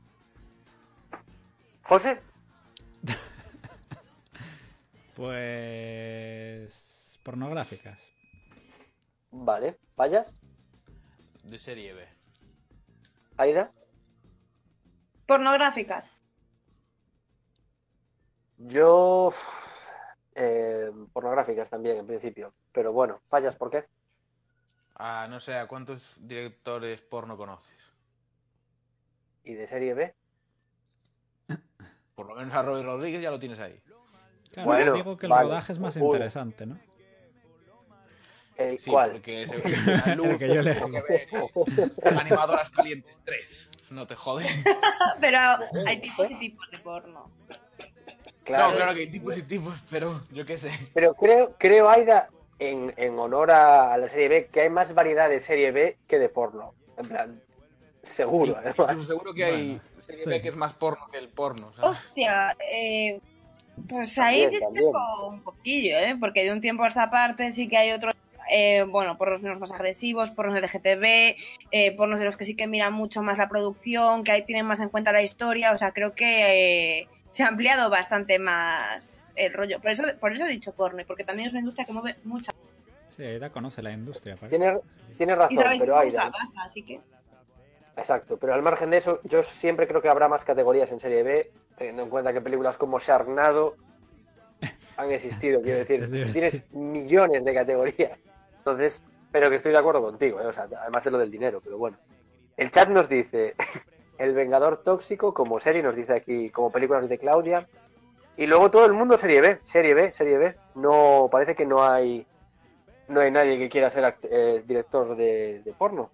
José, 1.84 2.22
Pues. 5.18 7.20
pornográficas. 7.24 7.98
vale. 9.32 9.80
¿Vayas? 9.96 10.36
De 11.44 11.58
serie 11.58 11.94
B. 11.94 12.08
¿Aida? 13.38 13.72
Pornográficas. 15.26 16.12
Yo. 18.60 19.34
eh, 20.36 20.92
pornográficas 21.12 21.68
también, 21.68 21.98
en 21.98 22.06
principio. 22.06 22.54
Pero 22.72 22.94
bueno, 22.94 23.20
¿fallas 23.28 23.56
por 23.56 23.72
qué? 23.72 23.86
Ah, 24.94 25.26
no 25.28 25.40
sé, 25.40 25.56
¿a 25.56 25.68
cuántos 25.68 26.16
directores 26.20 27.02
porno 27.02 27.36
conoces? 27.36 27.96
¿Y 29.44 29.56
de 29.56 29.66
serie 29.66 29.96
B? 29.96 30.16
Por 32.14 32.28
lo 32.28 32.36
menos 32.36 32.54
a 32.54 32.62
Robert 32.62 32.86
Rodríguez 32.86 33.22
ya 33.22 33.32
lo 33.32 33.40
tienes 33.40 33.60
ahí. 33.60 33.82
Claro, 34.54 34.68
Bueno, 34.70 34.94
digo 34.94 35.18
que 35.18 35.26
el 35.26 35.32
vale. 35.32 35.44
rodaje 35.50 35.74
es 35.74 35.80
más 35.80 35.96
Uno. 35.98 36.06
interesante, 36.06 36.66
¿no? 36.66 36.80
Eh, 38.58 38.76
Sí, 38.80 38.90
¿Cuál? 38.90 39.12
porque 39.12 39.48
se 39.48 39.78
la 39.92 40.16
luz, 40.16 40.28
El 40.28 40.40
que 40.40 40.48
yo. 40.54 41.50
Animadoras 42.20 42.70
calientes 42.72 43.16
3. 43.24 43.70
No 43.92 44.08
te 44.08 44.16
jode. 44.16 44.46
Pero 45.22 45.40
hay 45.86 46.02
tipos 46.02 46.32
y 46.32 46.36
tipos 46.40 46.70
de 46.72 46.80
porno. 46.80 47.30
Claro. 48.44 48.70
No, 48.70 48.76
claro 48.78 48.94
que 48.94 49.02
hay 49.02 49.12
tipos 49.12 49.38
y 49.38 49.42
tipos, 49.44 49.78
pero 49.90 50.22
yo 50.32 50.46
qué 50.46 50.58
sé. 50.58 50.72
Pero 50.94 51.14
creo, 51.16 51.54
creo 51.60 51.90
Aida, 51.90 52.30
en, 52.60 52.94
en 52.96 53.20
honor 53.20 53.52
a, 53.52 53.98
la 53.98 54.08
serie 54.08 54.30
B, 54.30 54.48
que 54.48 54.62
hay 54.62 54.70
más 54.70 54.94
variedad 54.94 55.30
de 55.30 55.42
serie 55.42 55.72
B 55.74 55.98
que 56.08 56.18
de 56.18 56.30
porno. 56.30 56.74
En 56.98 57.10
plan, 57.10 57.42
seguro, 58.04 58.56
además. 58.58 59.06
Seguro 59.06 59.34
que 59.34 59.44
hay 59.44 59.68
Bueno, 59.76 60.02
serie 60.02 60.24
sí. 60.24 60.30
B 60.30 60.42
que 60.42 60.48
es 60.48 60.56
más 60.56 60.72
porno 60.74 61.08
que 61.12 61.18
el 61.18 61.28
porno, 61.28 61.74
¿sabes? 61.74 62.00
Hostia, 62.00 62.56
eh, 62.72 63.20
pues 63.90 64.18
ahí 64.20 64.48
discrepo 64.50 65.28
un 65.30 65.42
poquillo, 65.42 65.98
¿eh? 65.98 66.16
Porque 66.20 66.44
de 66.44 66.52
un 66.52 66.62
tiempo 66.62 66.84
a 66.84 66.88
esta 66.88 67.10
parte 67.10 67.52
sí 67.52 67.68
que 67.68 67.78
hay 67.78 67.92
otros, 67.92 68.16
eh, 68.50 68.84
bueno, 68.84 69.18
pornos 69.18 69.42
menos 69.42 69.60
más 69.60 69.72
agresivos, 69.72 70.32
pornos 70.32 70.60
LGTB, 70.60 71.36
eh, 71.72 71.92
pornos 71.96 72.20
de 72.20 72.26
los 72.26 72.38
que 72.38 72.46
sí 72.46 72.56
que 72.56 72.68
miran 72.68 72.94
mucho 72.94 73.22
más 73.22 73.38
la 73.38 73.50
producción, 73.50 74.24
que 74.24 74.32
ahí 74.32 74.46
tienen 74.46 74.66
más 74.66 74.82
en 74.82 74.90
cuenta 74.90 75.12
la 75.12 75.22
historia, 75.22 75.72
o 75.72 75.78
sea, 75.78 75.92
creo 75.92 76.14
que 76.14 77.02
eh, 77.02 77.08
se 77.32 77.44
ha 77.44 77.48
ampliado 77.48 77.90
bastante 77.90 78.40
más 78.40 79.32
el 79.36 79.54
rollo. 79.54 79.80
Por 79.80 79.92
eso, 79.92 80.04
por 80.20 80.34
eso 80.34 80.46
he 80.46 80.50
dicho 80.50 80.74
porno, 80.74 81.04
porque 81.06 81.24
también 81.24 81.48
es 81.48 81.54
una 81.54 81.62
industria 81.62 81.86
que 81.86 81.94
mueve 81.94 82.16
mucha 82.24 82.52
Sí, 83.18 83.24
Aida 83.24 83.50
conoce 83.50 83.82
la 83.82 83.92
industria. 83.92 84.36
¿para 84.36 84.50
qué? 84.50 84.58
Tienes, 84.58 84.80
tienes 85.18 85.36
y 85.50 85.58
razón, 85.58 85.80
pero 85.80 85.98
Aida. 85.98 86.32
pasta, 86.32 86.62
así 86.64 86.84
que... 86.84 87.02
Exacto, 87.98 88.38
pero 88.38 88.54
al 88.54 88.62
margen 88.62 88.92
de 88.92 88.98
eso, 88.98 89.20
yo 89.24 89.42
siempre 89.42 89.88
creo 89.88 90.04
que 90.04 90.08
habrá 90.08 90.28
más 90.28 90.44
categorías 90.44 90.92
en 90.92 91.00
serie 91.00 91.24
B, 91.24 91.52
teniendo 91.78 92.04
en 92.04 92.10
cuenta 92.10 92.34
que 92.34 92.42
películas 92.42 92.78
como 92.78 93.00
Sharknado 93.00 93.76
han 94.98 95.12
existido, 95.12 95.62
quiero 95.62 95.80
decir, 95.80 96.04
Es 96.04 96.12
decir, 96.12 96.34
tienes 96.34 96.72
millones 96.74 97.46
de 97.46 97.54
categorías. 97.54 98.20
Entonces, 98.58 99.02
pero 99.32 99.50
que 99.50 99.56
estoy 99.56 99.72
de 99.72 99.78
acuerdo 99.78 100.02
contigo, 100.02 100.42
¿eh? 100.42 100.48
o 100.48 100.54
sea, 100.54 100.68
además 100.82 101.04
de 101.04 101.12
lo 101.12 101.18
del 101.20 101.32
dinero, 101.32 101.62
pero 101.64 101.78
bueno. 101.78 101.98
El 102.58 102.72
chat 102.72 102.90
nos 102.90 103.08
dice, 103.08 103.56
El 104.18 104.34
Vengador 104.34 104.84
Tóxico 104.84 105.34
como 105.34 105.60
serie, 105.60 105.84
nos 105.84 105.96
dice 105.96 106.14
aquí, 106.14 106.50
como 106.50 106.72
películas 106.72 107.08
de 107.08 107.18
Claudia. 107.18 107.68
Y 108.36 108.46
luego 108.46 108.70
todo 108.70 108.86
el 108.86 108.94
mundo 108.94 109.18
serie 109.18 109.42
B, 109.42 109.60
serie 109.64 109.94
B, 109.94 110.12
serie 110.14 110.38
B. 110.38 110.56
No, 110.76 111.28
parece 111.32 111.56
que 111.56 111.66
no 111.66 111.84
hay, 111.84 112.26
no 113.08 113.22
hay 113.22 113.32
nadie 113.32 113.58
que 113.58 113.70
quiera 113.70 113.90
ser 113.90 114.16
eh, 114.24 114.64
director 114.66 115.16
de, 115.16 115.62
de 115.64 115.74
porno. 115.74 116.10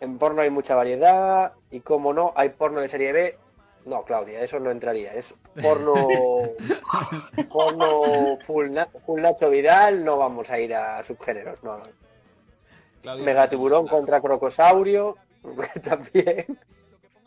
En 0.00 0.18
porno 0.18 0.42
hay 0.42 0.50
mucha 0.50 0.74
variedad 0.74 1.52
y 1.70 1.80
como 1.80 2.12
no, 2.12 2.32
hay 2.36 2.50
porno 2.50 2.80
de 2.80 2.88
serie 2.88 3.12
B. 3.12 3.38
No, 3.86 4.02
Claudia, 4.04 4.40
eso 4.42 4.58
no 4.60 4.70
entraría. 4.70 5.14
Es 5.14 5.34
porno, 5.62 5.94
porno 7.50 8.36
full, 8.44 8.70
na- 8.70 8.88
full 9.06 9.20
Nacho 9.20 9.48
Vidal, 9.48 10.04
no 10.04 10.16
vamos 10.18 10.50
a 10.50 10.58
ir 10.58 10.74
a 10.74 11.02
subgéneros, 11.02 11.62
no, 11.62 11.78
no. 11.78 13.16
Megatiburón 13.18 13.86
contra 13.86 14.20
Crocosaurio, 14.20 15.16
también. 15.84 16.58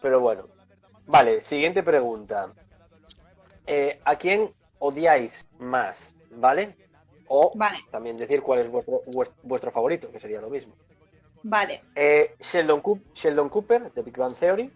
Pero 0.02 0.20
bueno. 0.20 0.48
Vale, 1.08 1.42
siguiente 1.42 1.82
pregunta. 1.82 2.52
Eh, 3.66 4.00
¿A 4.04 4.16
quién 4.18 4.52
odiáis 4.80 5.48
más? 5.60 6.14
¿Vale? 6.32 6.76
O 7.28 7.52
Vale. 7.56 7.78
también 7.92 8.18
decir 8.18 8.42
cuál 8.42 8.60
es 8.60 8.70
vuestro, 8.70 9.02
vues- 9.06 9.32
vuestro 9.44 9.72
favorito, 9.72 10.12
que 10.12 10.20
sería 10.20 10.42
lo 10.42 10.50
mismo. 10.50 10.74
Vale. 11.44 11.84
Eh, 11.96 12.36
Sheldon, 12.42 12.82
Coop- 12.82 13.14
Sheldon 13.14 13.48
Cooper, 13.50 13.92
de 13.94 14.02
Big 14.02 14.18
Bang 14.18 14.36
Theory. 14.36 14.72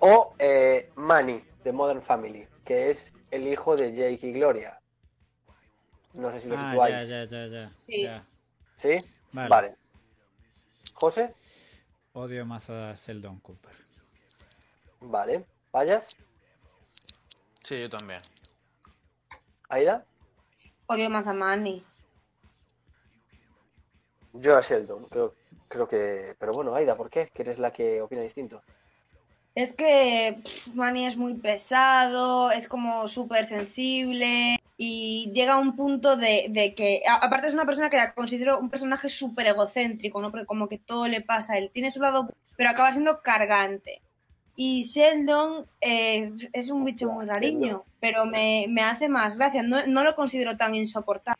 O 0.00 0.34
eh, 0.38 0.90
Manny, 0.96 1.44
de 1.62 1.72
Modern 1.72 2.02
Family, 2.02 2.46
que 2.64 2.90
es 2.90 3.12
el 3.30 3.46
hijo 3.46 3.76
de 3.76 3.92
Jake 3.92 4.26
y 4.26 4.32
Gloria. 4.32 4.80
No 6.14 6.30
sé 6.30 6.40
si 6.40 6.48
lo 6.48 6.56
Ah, 6.58 6.70
situáis. 6.72 7.08
ya, 7.08 7.24
ya, 7.24 7.30
ya, 7.30 7.46
ya. 7.46 7.68
Sí. 7.78 8.02
ya. 8.02 8.26
¿Sí? 8.76 8.96
Vale. 9.32 9.48
vale. 9.48 9.76
José, 10.94 11.34
Odio 12.12 12.44
más 12.44 12.68
a 12.70 12.94
Sheldon 12.94 13.38
Cooper. 13.40 13.72
vale. 15.00 15.44
¿Vayas? 15.72 16.08
Sí, 17.62 17.78
yo 17.80 17.88
también. 17.88 18.20
¿Aida? 19.68 20.04
Odio 20.86 21.08
más 21.08 21.28
a 21.28 21.32
Manny. 21.32 21.84
Yo 24.32 24.56
a 24.56 24.60
Sheldon, 24.60 25.04
creo, 25.04 25.34
creo 25.68 25.86
que... 25.86 26.34
Pero 26.38 26.52
bueno, 26.52 26.74
Aida, 26.74 26.96
¿por 26.96 27.08
qué? 27.10 27.30
Que 27.32 27.42
eres 27.42 27.58
la 27.58 27.72
que 27.72 28.00
opina 28.00 28.22
distinto. 28.22 28.62
Es 29.60 29.74
que 29.74 30.36
pff, 30.42 30.68
Manny 30.74 31.04
es 31.04 31.18
muy 31.18 31.34
pesado, 31.34 32.50
es 32.50 32.66
como 32.66 33.08
súper 33.08 33.44
sensible 33.46 34.58
y 34.78 35.30
llega 35.34 35.52
a 35.52 35.58
un 35.58 35.76
punto 35.76 36.16
de, 36.16 36.46
de 36.48 36.74
que, 36.74 37.02
a- 37.06 37.16
aparte 37.16 37.48
es 37.48 37.52
una 37.54 37.66
persona 37.66 37.90
que 37.90 37.98
la 37.98 38.14
considero 38.14 38.58
un 38.58 38.70
personaje 38.70 39.10
súper 39.10 39.48
egocéntrico, 39.48 40.22
¿no? 40.22 40.30
Porque 40.30 40.46
como 40.46 40.66
que 40.66 40.78
todo 40.78 41.06
le 41.08 41.20
pasa 41.20 41.52
a 41.52 41.58
él. 41.58 41.70
Tiene 41.74 41.90
su 41.90 42.00
lado, 42.00 42.30
pero 42.56 42.70
acaba 42.70 42.90
siendo 42.92 43.20
cargante. 43.20 44.00
Y 44.56 44.84
Sheldon 44.84 45.66
eh, 45.82 46.32
es 46.54 46.70
un 46.70 46.82
bicho 46.86 47.10
muy 47.10 47.26
rariño, 47.26 47.84
pero 48.00 48.24
me, 48.24 48.64
me 48.70 48.82
hace 48.82 49.08
más 49.10 49.36
gracia. 49.36 49.62
No, 49.62 49.86
no 49.86 50.04
lo 50.04 50.16
considero 50.16 50.56
tan 50.56 50.74
insoportable. 50.74 51.38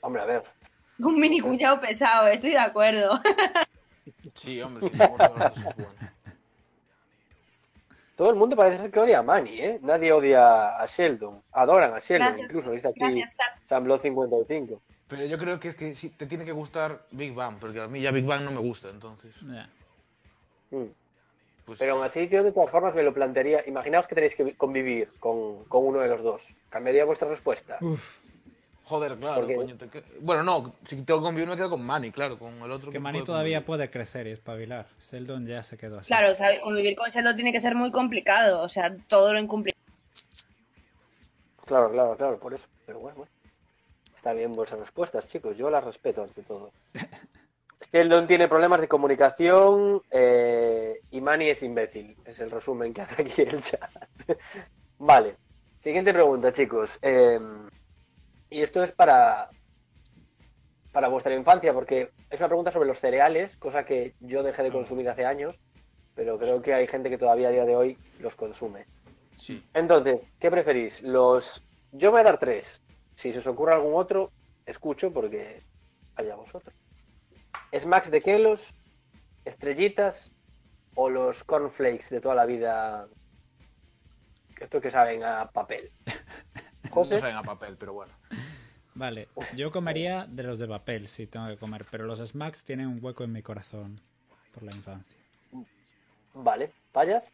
Hombre, 0.00 0.22
a 0.22 0.26
ver. 0.26 0.42
Un 1.00 1.16
mini 1.18 1.40
cuñado 1.40 1.80
pesado, 1.80 2.28
estoy 2.28 2.50
de 2.50 2.58
acuerdo. 2.58 3.20
Sí, 4.34 4.60
hombre, 4.60 4.88
sí. 4.90 4.98
Todo 8.16 8.30
el 8.30 8.36
mundo 8.36 8.56
parece 8.56 8.78
ser 8.78 8.90
que 8.90 8.98
odia 8.98 9.18
a 9.18 9.22
Manny, 9.22 9.60
¿eh? 9.60 9.78
Nadie 9.82 10.10
odia 10.10 10.80
a 10.80 10.86
Sheldon. 10.86 11.42
Adoran 11.52 11.92
a 11.94 11.98
Sheldon, 11.98 12.28
Gracias. 12.28 12.48
incluso. 12.48 12.70
Dice 12.70 12.88
aquí. 12.88 13.22
Samblot 13.66 14.00
55. 14.00 14.80
Pero 15.08 15.26
yo 15.26 15.38
creo 15.38 15.60
que 15.60 15.68
es 15.68 15.76
que 15.76 15.94
sí, 15.94 16.10
te 16.10 16.26
tiene 16.26 16.44
que 16.44 16.52
gustar 16.52 17.06
Big 17.10 17.34
Bang, 17.34 17.58
porque 17.60 17.80
a 17.80 17.88
mí 17.88 18.00
ya 18.00 18.10
Big 18.10 18.24
Bang 18.24 18.42
no 18.42 18.50
me 18.50 18.60
gusta, 18.60 18.88
entonces. 18.88 19.34
Ya. 19.42 19.68
Mm. 20.70 20.86
Pues, 21.66 21.78
Pero 21.78 21.94
aún 21.94 22.04
así, 22.04 22.26
yo 22.28 22.42
de 22.42 22.52
todas 22.52 22.70
formas 22.70 22.94
me 22.94 23.02
lo 23.02 23.12
plantearía. 23.12 23.62
Imaginaos 23.66 24.06
que 24.06 24.14
tenéis 24.14 24.34
que 24.34 24.54
convivir 24.54 25.08
con, 25.20 25.64
con 25.64 25.84
uno 25.84 25.98
de 25.98 26.08
los 26.08 26.22
dos. 26.22 26.54
¿Cambiaría 26.70 27.04
vuestra 27.04 27.28
respuesta? 27.28 27.76
Uf. 27.80 28.25
Joder, 28.86 29.16
claro, 29.18 29.40
Porque- 29.40 29.56
coño. 29.56 29.76
te 29.76 29.88
que- 29.88 30.04
Bueno, 30.20 30.44
no, 30.44 30.72
si 30.84 31.02
tengo 31.02 31.18
que 31.18 31.24
convivir 31.24 31.48
me 31.48 31.56
quedo 31.56 31.70
con 31.70 31.84
Manny, 31.84 32.12
claro, 32.12 32.38
con 32.38 32.54
el 32.62 32.70
otro. 32.70 32.92
Que 32.92 33.00
puedo 33.00 33.12
Manny 33.12 33.24
todavía 33.24 33.64
puede 33.66 33.90
crecer 33.90 34.28
y 34.28 34.30
espabilar. 34.30 34.86
Sheldon 35.10 35.44
ya 35.44 35.64
se 35.64 35.76
quedó 35.76 35.98
así. 35.98 36.06
Claro, 36.06 36.30
o 36.30 36.34
sea, 36.36 36.60
convivir 36.60 36.94
con 36.94 37.10
Sheldon 37.10 37.34
tiene 37.34 37.50
que 37.52 37.58
ser 37.58 37.74
muy 37.74 37.90
complicado. 37.90 38.62
O 38.62 38.68
sea, 38.68 38.94
todo 39.08 39.32
lo 39.32 39.40
incumple. 39.40 39.74
Claro, 41.64 41.90
claro, 41.90 42.16
claro, 42.16 42.38
por 42.38 42.54
eso. 42.54 42.68
Pero 42.86 43.00
bueno, 43.00 43.16
bueno. 43.18 43.32
Está 44.14 44.32
bien 44.32 44.52
vuestras 44.52 44.78
respuestas, 44.80 45.26
chicos. 45.26 45.56
Yo 45.56 45.68
las 45.68 45.82
respeto 45.82 46.22
ante 46.22 46.42
todo. 46.42 46.70
Sheldon 47.92 48.28
tiene 48.28 48.46
problemas 48.46 48.80
de 48.80 48.86
comunicación 48.86 50.00
eh, 50.12 51.00
y 51.10 51.20
Manny 51.20 51.50
es 51.50 51.60
imbécil. 51.64 52.16
Es 52.24 52.38
el 52.38 52.52
resumen 52.52 52.94
que 52.94 53.02
hace 53.02 53.22
aquí 53.22 53.42
el 53.42 53.60
chat. 53.62 53.90
vale. 54.98 55.34
Siguiente 55.80 56.12
pregunta, 56.12 56.52
chicos. 56.52 56.98
Eh, 57.02 57.40
y 58.50 58.62
esto 58.62 58.82
es 58.82 58.92
para, 58.92 59.50
para 60.92 61.08
vuestra 61.08 61.34
infancia, 61.34 61.72
porque 61.72 62.10
es 62.30 62.40
una 62.40 62.48
pregunta 62.48 62.72
sobre 62.72 62.88
los 62.88 62.98
cereales, 62.98 63.56
cosa 63.56 63.84
que 63.84 64.14
yo 64.20 64.42
dejé 64.42 64.62
de 64.62 64.72
consumir 64.72 65.08
hace 65.08 65.24
años, 65.24 65.60
pero 66.14 66.38
creo 66.38 66.62
que 66.62 66.74
hay 66.74 66.86
gente 66.86 67.10
que 67.10 67.18
todavía 67.18 67.48
a 67.48 67.52
día 67.52 67.64
de 67.64 67.76
hoy 67.76 67.98
los 68.20 68.34
consume. 68.34 68.86
Sí. 69.36 69.62
Entonces, 69.74 70.22
¿qué 70.40 70.50
preferís? 70.50 71.02
Los. 71.02 71.62
Yo 71.92 72.10
voy 72.10 72.20
a 72.20 72.24
dar 72.24 72.38
tres. 72.38 72.82
Si 73.14 73.32
se 73.32 73.38
os 73.38 73.46
ocurre 73.46 73.74
algún 73.74 73.94
otro, 73.94 74.32
escucho 74.64 75.12
porque 75.12 75.62
allá 76.14 76.34
vosotros. 76.36 76.74
Smacks 77.76 78.10
de 78.10 78.20
Kelos, 78.20 78.74
estrellitas 79.44 80.32
o 80.94 81.10
los 81.10 81.44
cornflakes 81.44 82.08
de 82.10 82.20
toda 82.20 82.34
la 82.34 82.46
vida. 82.46 83.08
Esto 84.58 84.80
que 84.80 84.90
saben 84.90 85.22
a 85.22 85.50
papel. 85.50 85.92
No 86.94 87.04
saben 87.04 87.36
a 87.36 87.42
papel, 87.42 87.76
pero 87.76 87.92
bueno. 87.92 88.12
Vale, 88.94 89.28
yo 89.54 89.70
comería 89.70 90.26
de 90.26 90.42
los 90.42 90.58
de 90.58 90.66
papel 90.66 91.08
si 91.08 91.26
tengo 91.26 91.48
que 91.48 91.58
comer, 91.58 91.84
pero 91.90 92.06
los 92.06 92.18
smacks 92.18 92.64
tienen 92.64 92.86
un 92.86 92.98
hueco 93.02 93.24
en 93.24 93.32
mi 93.32 93.42
corazón 93.42 94.00
por 94.52 94.62
la 94.62 94.74
infancia. 94.74 95.16
vale. 96.32 96.72
¿Payas? 96.92 97.30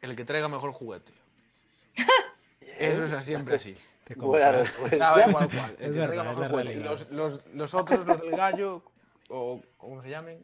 El 0.00 0.16
que 0.16 0.24
traiga 0.24 0.48
mejor 0.48 0.72
juguete. 0.72 1.12
Eso 2.78 3.04
es 3.04 3.24
siempre 3.24 3.56
así. 3.56 3.76
Te. 4.04 4.14
Ah, 5.00 5.24
igual, 5.28 5.50
cual. 5.50 5.76
El 5.78 5.90
Es 5.90 5.92
que 5.92 6.06
traiga 6.06 6.22
verdad, 6.22 6.24
mejor 6.24 6.48
juguete. 6.48 6.72
Y 6.72 6.82
los, 6.82 7.10
los, 7.10 7.46
los 7.48 7.74
otros, 7.74 8.06
los 8.06 8.20
del 8.22 8.30
gallo, 8.30 8.82
o 9.28 9.60
como 9.76 10.02
se 10.02 10.08
llamen, 10.08 10.42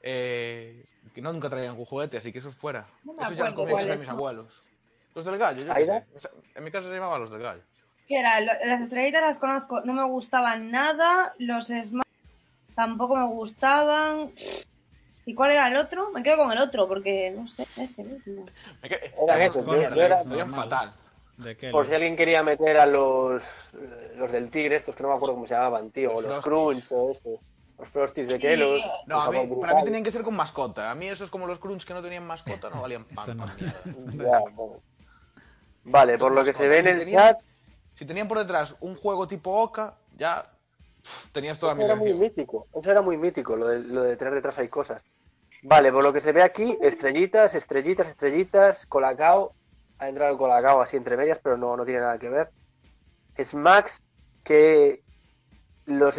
eh, 0.00 0.86
que 1.14 1.20
no 1.20 1.32
nunca 1.32 1.50
traían 1.50 1.76
juguete, 1.76 2.16
así 2.16 2.32
que 2.32 2.38
eso 2.38 2.48
es 2.48 2.54
fuera. 2.54 2.86
No 3.04 3.12
me 3.12 3.22
eso 3.22 3.32
ya 3.34 3.44
los 3.44 3.54
cuáles 3.54 4.00
mis 4.00 4.08
abuelos. 4.08 4.62
Los 5.18 5.24
del 5.24 5.36
gallo, 5.36 5.64
yo. 5.64 5.72
En 6.54 6.62
mi 6.64 6.70
casa 6.70 6.86
se 6.88 6.94
llamaban 6.94 7.20
los 7.20 7.30
del 7.32 7.42
gallo. 7.42 7.62
¿Qué 8.06 8.20
era? 8.20 8.38
Las 8.40 8.80
estrellitas 8.82 9.20
las 9.20 9.38
conozco, 9.38 9.80
no 9.80 9.92
me 9.92 10.04
gustaban 10.04 10.70
nada. 10.70 11.34
Los 11.38 11.66
Smash 11.66 12.04
tampoco 12.76 13.16
me 13.16 13.26
gustaban. 13.26 14.30
¿Y 15.26 15.34
cuál 15.34 15.50
era 15.50 15.66
el 15.66 15.76
otro? 15.76 16.12
Me 16.12 16.22
quedo 16.22 16.36
con 16.36 16.52
el 16.52 16.58
otro 16.58 16.86
porque 16.86 17.32
no 17.32 17.48
sé, 17.48 17.64
ese 17.76 18.04
mismo. 18.04 18.46
Me 18.80 18.88
que- 18.88 19.12
Eran 19.24 19.42
esos, 19.42 19.64
coño, 19.64 19.82
yo- 19.90 19.94
yo 19.96 20.02
era- 20.02 20.46
fatal. 20.46 20.92
¿De 21.36 21.56
qué? 21.56 21.70
Por 21.70 21.86
si 21.88 21.94
alguien 21.94 22.14
quería 22.14 22.44
meter 22.44 22.78
a 22.78 22.86
los, 22.86 23.42
los 24.16 24.30
del 24.30 24.50
tigre, 24.50 24.76
estos 24.76 24.94
que 24.94 25.02
no 25.02 25.08
me 25.08 25.16
acuerdo 25.16 25.34
cómo 25.34 25.48
se 25.48 25.54
llamaban, 25.54 25.90
tío, 25.90 26.14
o 26.14 26.22
Los 26.22 26.38
crunch 26.44 26.84
o 26.92 27.10
esto. 27.10 27.30
Los 27.76 27.88
frosties 27.88 28.28
de 28.28 28.34
Sí. 28.36 28.40
Kelos. 28.40 28.80
No, 29.06 29.20
a 29.20 29.32
los 29.32 29.48
mí, 29.48 29.56
para 29.60 29.74
mí 29.74 29.82
tenían 29.84 30.04
que 30.04 30.12
ser 30.12 30.22
con 30.22 30.36
mascota. 30.36 30.92
A 30.92 30.94
mí 30.94 31.08
esos 31.08 31.28
como 31.28 31.48
los 31.48 31.58
crunch 31.58 31.84
que 31.84 31.92
no 31.94 32.02
tenían 32.02 32.24
mascota 32.24 32.70
no 32.70 32.82
valían 32.82 33.04
Eso 33.10 33.14
pan, 33.26 33.36
no. 33.36 33.44
pan 33.44 33.56
mierda. 33.60 34.30
Ya, 34.30 34.38
bueno. 34.54 34.80
Vale, 35.90 36.18
por 36.18 36.32
lo 36.32 36.44
que 36.44 36.52
se 36.52 36.68
ve 36.68 36.78
en 36.78 36.86
el 36.88 36.98
Tenían- 36.98 37.34
chat, 37.34 37.40
Si 37.94 38.06
tenían 38.06 38.28
por 38.28 38.38
detrás 38.38 38.76
un 38.80 38.94
juego 38.94 39.26
tipo 39.26 39.50
Oca, 39.50 39.96
ya 40.16 40.42
pff, 41.02 41.32
tenías 41.32 41.58
toda 41.58 41.74
mi 41.74 41.82
Eso 41.82 41.92
era 41.92 42.00
muy 42.00 42.14
mítico, 42.14 42.68
eso 42.74 42.90
era 42.90 43.02
muy 43.02 43.16
mítico, 43.16 43.56
lo 43.56 43.66
de, 43.66 43.80
lo 43.80 44.02
de 44.02 44.16
tener 44.16 44.34
detrás 44.34 44.58
hay 44.58 44.68
cosas. 44.68 45.02
Vale, 45.62 45.90
por 45.90 46.04
lo 46.04 46.12
que 46.12 46.20
se 46.20 46.30
ve 46.32 46.42
aquí, 46.42 46.78
estrellitas, 46.80 47.54
estrellitas, 47.56 48.06
estrellitas, 48.06 48.86
colacao, 48.86 49.52
ha 49.98 50.08
entrado 50.08 50.30
el 50.30 50.38
colacao 50.38 50.80
así 50.80 50.96
entre 50.96 51.16
medias, 51.16 51.40
pero 51.42 51.56
no, 51.56 51.76
no 51.76 51.84
tiene 51.84 52.00
nada 52.00 52.18
que 52.18 52.28
ver. 52.28 52.50
Smacks 53.42 54.04
que 54.44 55.02
los 55.86 56.16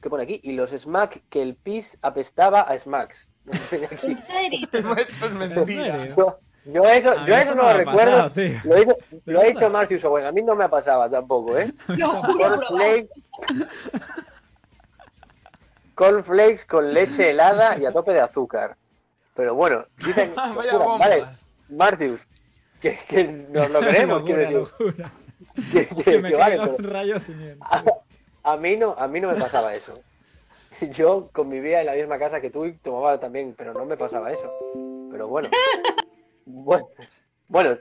¿qué 0.00 0.08
pone 0.10 0.22
aquí? 0.24 0.40
Y 0.42 0.52
los 0.52 0.70
Smack 0.70 1.22
que 1.28 1.42
el 1.42 1.56
pis 1.56 1.98
apestaba 2.02 2.62
a 2.62 2.78
Smacks. 2.78 3.28
¿En 3.72 4.18
serio? 4.22 4.68
Eso 4.96 5.26
es 5.26 5.32
mentira. 5.32 6.06
serio? 6.06 6.38
Yo, 6.64 6.84
eso, 6.86 7.14
yo 7.26 7.34
eso 7.34 7.42
eso 7.42 7.54
no 7.56 7.62
no 7.64 7.72
lo 7.72 7.78
recuerdo. 7.78 8.10
pasado, 8.12 8.30
tío. 8.30 8.60
lo 8.64 8.82
hizo, 8.82 8.96
lo 9.24 9.40
ha 9.40 9.44
dicho 9.44 9.68
Marcius 9.70 10.04
Owen, 10.04 10.26
a 10.26 10.32
mí 10.32 10.42
no 10.42 10.54
me 10.54 10.64
ha 10.64 10.68
pasado 10.68 11.10
tampoco, 11.10 11.58
¿eh? 11.58 11.72
Probar. 11.86 12.36
Cornflakes. 12.36 13.12
Cornflakes 15.94 16.64
con 16.64 16.92
leche 16.94 17.30
helada 17.30 17.76
y 17.78 17.84
a 17.84 17.92
tope 17.92 18.12
de 18.12 18.20
azúcar. 18.20 18.76
Pero 19.34 19.54
bueno, 19.54 19.84
dicen. 20.04 20.32
Locura, 20.72 20.96
vale, 20.98 21.26
Marcius, 21.68 22.26
que, 22.80 22.98
que 23.08 23.24
nos 23.24 23.70
lo 23.70 23.80
queremos, 23.86 24.22
quiero 24.22 24.40
decir. 24.42 25.06
Que, 25.72 25.86
que- 25.88 26.02
Que 26.04 26.18
me 26.18 26.30
que 26.30 26.36
vale, 26.36 26.56
caiga 26.56 26.64
pero 26.64 26.76
un 26.86 26.90
rayo 26.92 27.20
siguiente. 27.20 27.58
a, 27.60 27.82
a 28.52 28.56
mí 28.56 28.76
no, 28.76 28.94
a 28.98 29.06
mí 29.08 29.20
no 29.20 29.28
me 29.28 29.34
pasaba 29.40 29.74
eso. 29.74 29.92
Yo 30.92 31.28
convivía 31.32 31.80
en 31.80 31.86
la 31.86 31.92
misma 31.94 32.18
casa 32.18 32.40
que 32.40 32.50
tú 32.50 32.64
y 32.64 32.72
tomaba 32.72 33.20
también, 33.20 33.54
pero 33.56 33.72
no 33.74 33.84
me 33.84 33.96
pasaba 33.96 34.32
eso. 34.32 34.50
Pero 35.10 35.28
bueno. 35.28 35.48
Bueno, 36.44 36.88
bueno 37.48 37.78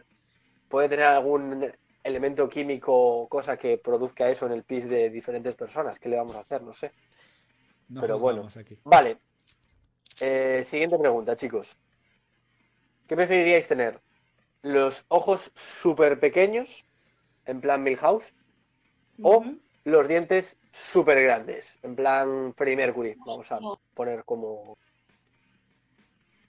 puede 0.71 0.89
tener 0.89 1.05
algún 1.05 1.71
elemento 2.03 2.49
químico 2.49 2.93
o 2.93 3.27
cosa 3.27 3.57
que 3.57 3.77
produzca 3.77 4.29
eso 4.29 4.45
en 4.45 4.53
el 4.53 4.63
pis 4.63 4.89
de 4.89 5.09
diferentes 5.09 5.53
personas. 5.55 5.99
¿Qué 5.99 6.09
le 6.09 6.17
vamos 6.17 6.35
a 6.35 6.39
hacer? 6.39 6.63
No 6.63 6.73
sé. 6.73 6.91
No 7.89 8.01
pero 8.01 8.17
bueno. 8.17 8.47
aquí. 8.57 8.79
Vale. 8.83 9.17
Eh, 10.21 10.63
siguiente 10.63 10.97
pregunta, 10.97 11.35
chicos. 11.35 11.75
¿Qué 13.07 13.15
preferiríais 13.15 13.67
tener? 13.67 13.99
¿Los 14.61 15.05
ojos 15.09 15.51
súper 15.55 16.19
pequeños, 16.19 16.85
en 17.45 17.59
plan 17.59 17.83
Milhouse? 17.83 18.33
¿O 19.21 19.43
los 19.83 20.07
dientes 20.07 20.57
súper 20.71 21.21
grandes, 21.23 21.79
en 21.83 21.95
plan 21.95 22.53
Freddie 22.55 22.77
Mercury? 22.77 23.15
Vamos 23.25 23.51
a 23.51 23.59
poner 23.93 24.23
como... 24.23 24.77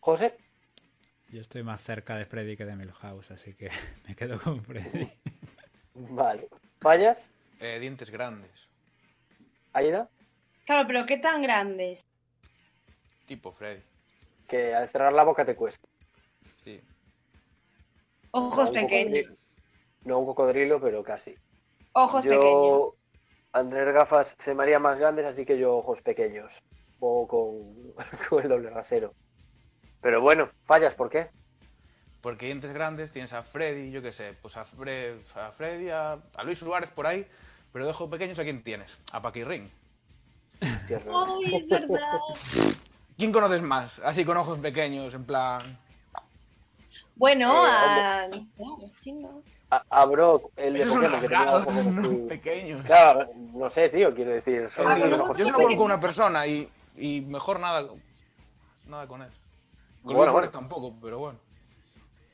José, 0.00 0.36
Yo 1.32 1.40
estoy 1.40 1.62
más 1.62 1.80
cerca 1.80 2.14
de 2.16 2.26
Freddy 2.26 2.58
que 2.58 2.66
de 2.66 2.76
Milhouse, 2.76 3.30
así 3.30 3.54
que 3.54 3.70
me 4.06 4.14
quedo 4.14 4.38
con 4.38 4.62
Freddy. 4.62 5.10
vale. 5.94 6.46
¿Fallas? 6.78 7.30
Eh, 7.58 7.78
dientes 7.80 8.10
grandes. 8.10 8.68
¿Aida? 9.72 10.10
Claro, 10.66 10.86
pero 10.86 11.06
¿qué 11.06 11.16
tan 11.16 11.40
grandes? 11.40 12.04
Tipo 13.24 13.50
Freddy. 13.50 13.80
Que 14.46 14.74
al 14.74 14.90
cerrar 14.90 15.14
la 15.14 15.24
boca 15.24 15.46
te 15.46 15.56
cuesta. 15.56 15.88
Sí. 16.64 16.82
Ojos 18.32 18.68
No 18.68 18.74
pequeños. 18.74 19.32
No 20.04 20.18
un 20.18 20.26
cocodrilo, 20.26 20.82
pero 20.82 21.02
casi. 21.02 21.34
Ojos 21.92 22.24
yo, 22.24 22.94
pequeños. 23.52 23.70
tener 23.70 23.92
gafas 23.94 24.36
se 24.38 24.54
me 24.54 24.64
harían 24.64 24.82
más 24.82 24.98
grandes, 24.98 25.24
así 25.24 25.46
que 25.46 25.58
yo 25.58 25.76
ojos 25.76 26.02
pequeños. 26.02 26.58
O 27.00 27.26
con, 27.26 27.94
con 28.28 28.42
el 28.42 28.50
doble 28.50 28.68
rasero. 28.68 29.14
Pero 30.02 30.20
bueno, 30.20 30.50
fallas, 30.66 30.94
¿por 30.94 31.08
qué? 31.08 31.28
Porque 32.20 32.46
dientes 32.46 32.72
grandes 32.72 33.10
tienes 33.12 33.32
a 33.32 33.42
Freddy, 33.42 33.90
yo 33.90 34.02
qué 34.02 34.12
sé, 34.12 34.34
pues 34.42 34.56
a, 34.56 34.64
Fre- 34.66 35.18
a 35.34 35.50
Freddy, 35.52 35.88
a, 35.90 36.18
a 36.36 36.44
Luis 36.44 36.58
Suárez 36.58 36.90
por 36.90 37.06
ahí, 37.06 37.26
pero 37.72 37.84
de 37.84 37.90
ojos 37.92 38.10
pequeños 38.10 38.38
¿a 38.38 38.44
quién 38.44 38.62
tienes? 38.62 39.00
A 39.12 39.22
Paquirrin. 39.22 39.70
Hostia, 40.60 40.98
es 40.98 41.04
verdad. 41.04 41.20
Ay, 41.44 41.54
es 41.56 41.68
verdad. 41.68 42.18
¿Quién 43.16 43.32
conoces 43.32 43.62
más? 43.62 43.98
Así 44.00 44.24
con 44.24 44.36
ojos 44.36 44.58
pequeños, 44.58 45.14
en 45.14 45.24
plan... 45.24 45.60
Bueno, 47.16 47.52
Eh, 47.64 47.68
a... 47.68 48.24
a. 49.70 49.82
A, 49.90 50.04
Brock, 50.06 50.50
el 50.56 50.74
de 50.74 50.86
Pokémon, 50.86 51.20
que 51.20 51.28
tenía 51.28 51.56
ojos 51.56 51.74
pequeños. 52.28 52.84
Claro, 52.84 53.28
no 53.54 53.70
sé, 53.70 53.88
tío, 53.90 54.14
quiero 54.14 54.32
decir. 54.32 54.68
Son 54.70 54.86
Ah, 54.86 54.96
los 54.98 55.36
yo, 55.36 55.44
solo 55.46 55.58
conozco 55.58 55.84
una 55.84 56.00
persona 56.00 56.46
y, 56.46 56.68
y 56.96 57.20
mejor 57.20 57.60
nada, 57.60 57.86
nada 58.86 59.06
con 59.06 59.22
él. 59.22 59.30
Bueno, 60.02 60.50
tampoco, 60.50 60.94
pero 61.00 61.18
bueno. 61.18 61.38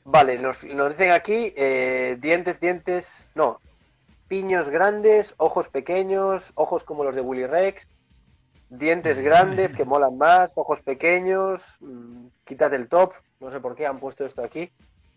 Vale, 0.05 0.39
nos, 0.39 0.63
nos 0.63 0.91
dicen 0.91 1.11
aquí 1.11 1.53
eh, 1.55 2.17
dientes, 2.19 2.59
dientes, 2.59 3.29
no, 3.35 3.59
piños 4.27 4.69
grandes, 4.69 5.35
ojos 5.37 5.69
pequeños, 5.69 6.51
ojos 6.55 6.83
como 6.83 7.03
los 7.03 7.13
de 7.15 7.21
Willy 7.21 7.45
Rex, 7.45 7.87
dientes 8.69 9.19
grandes 9.19 9.73
que 9.73 9.85
molan 9.85 10.17
más, 10.17 10.51
ojos 10.55 10.81
pequeños, 10.81 11.77
mm, 11.81 12.27
quítate 12.45 12.75
el 12.75 12.87
top, 12.87 13.13
no 13.39 13.51
sé 13.51 13.59
por 13.59 13.75
qué 13.75 13.85
han 13.85 13.99
puesto 13.99 14.25
esto 14.25 14.43
aquí. 14.43 14.71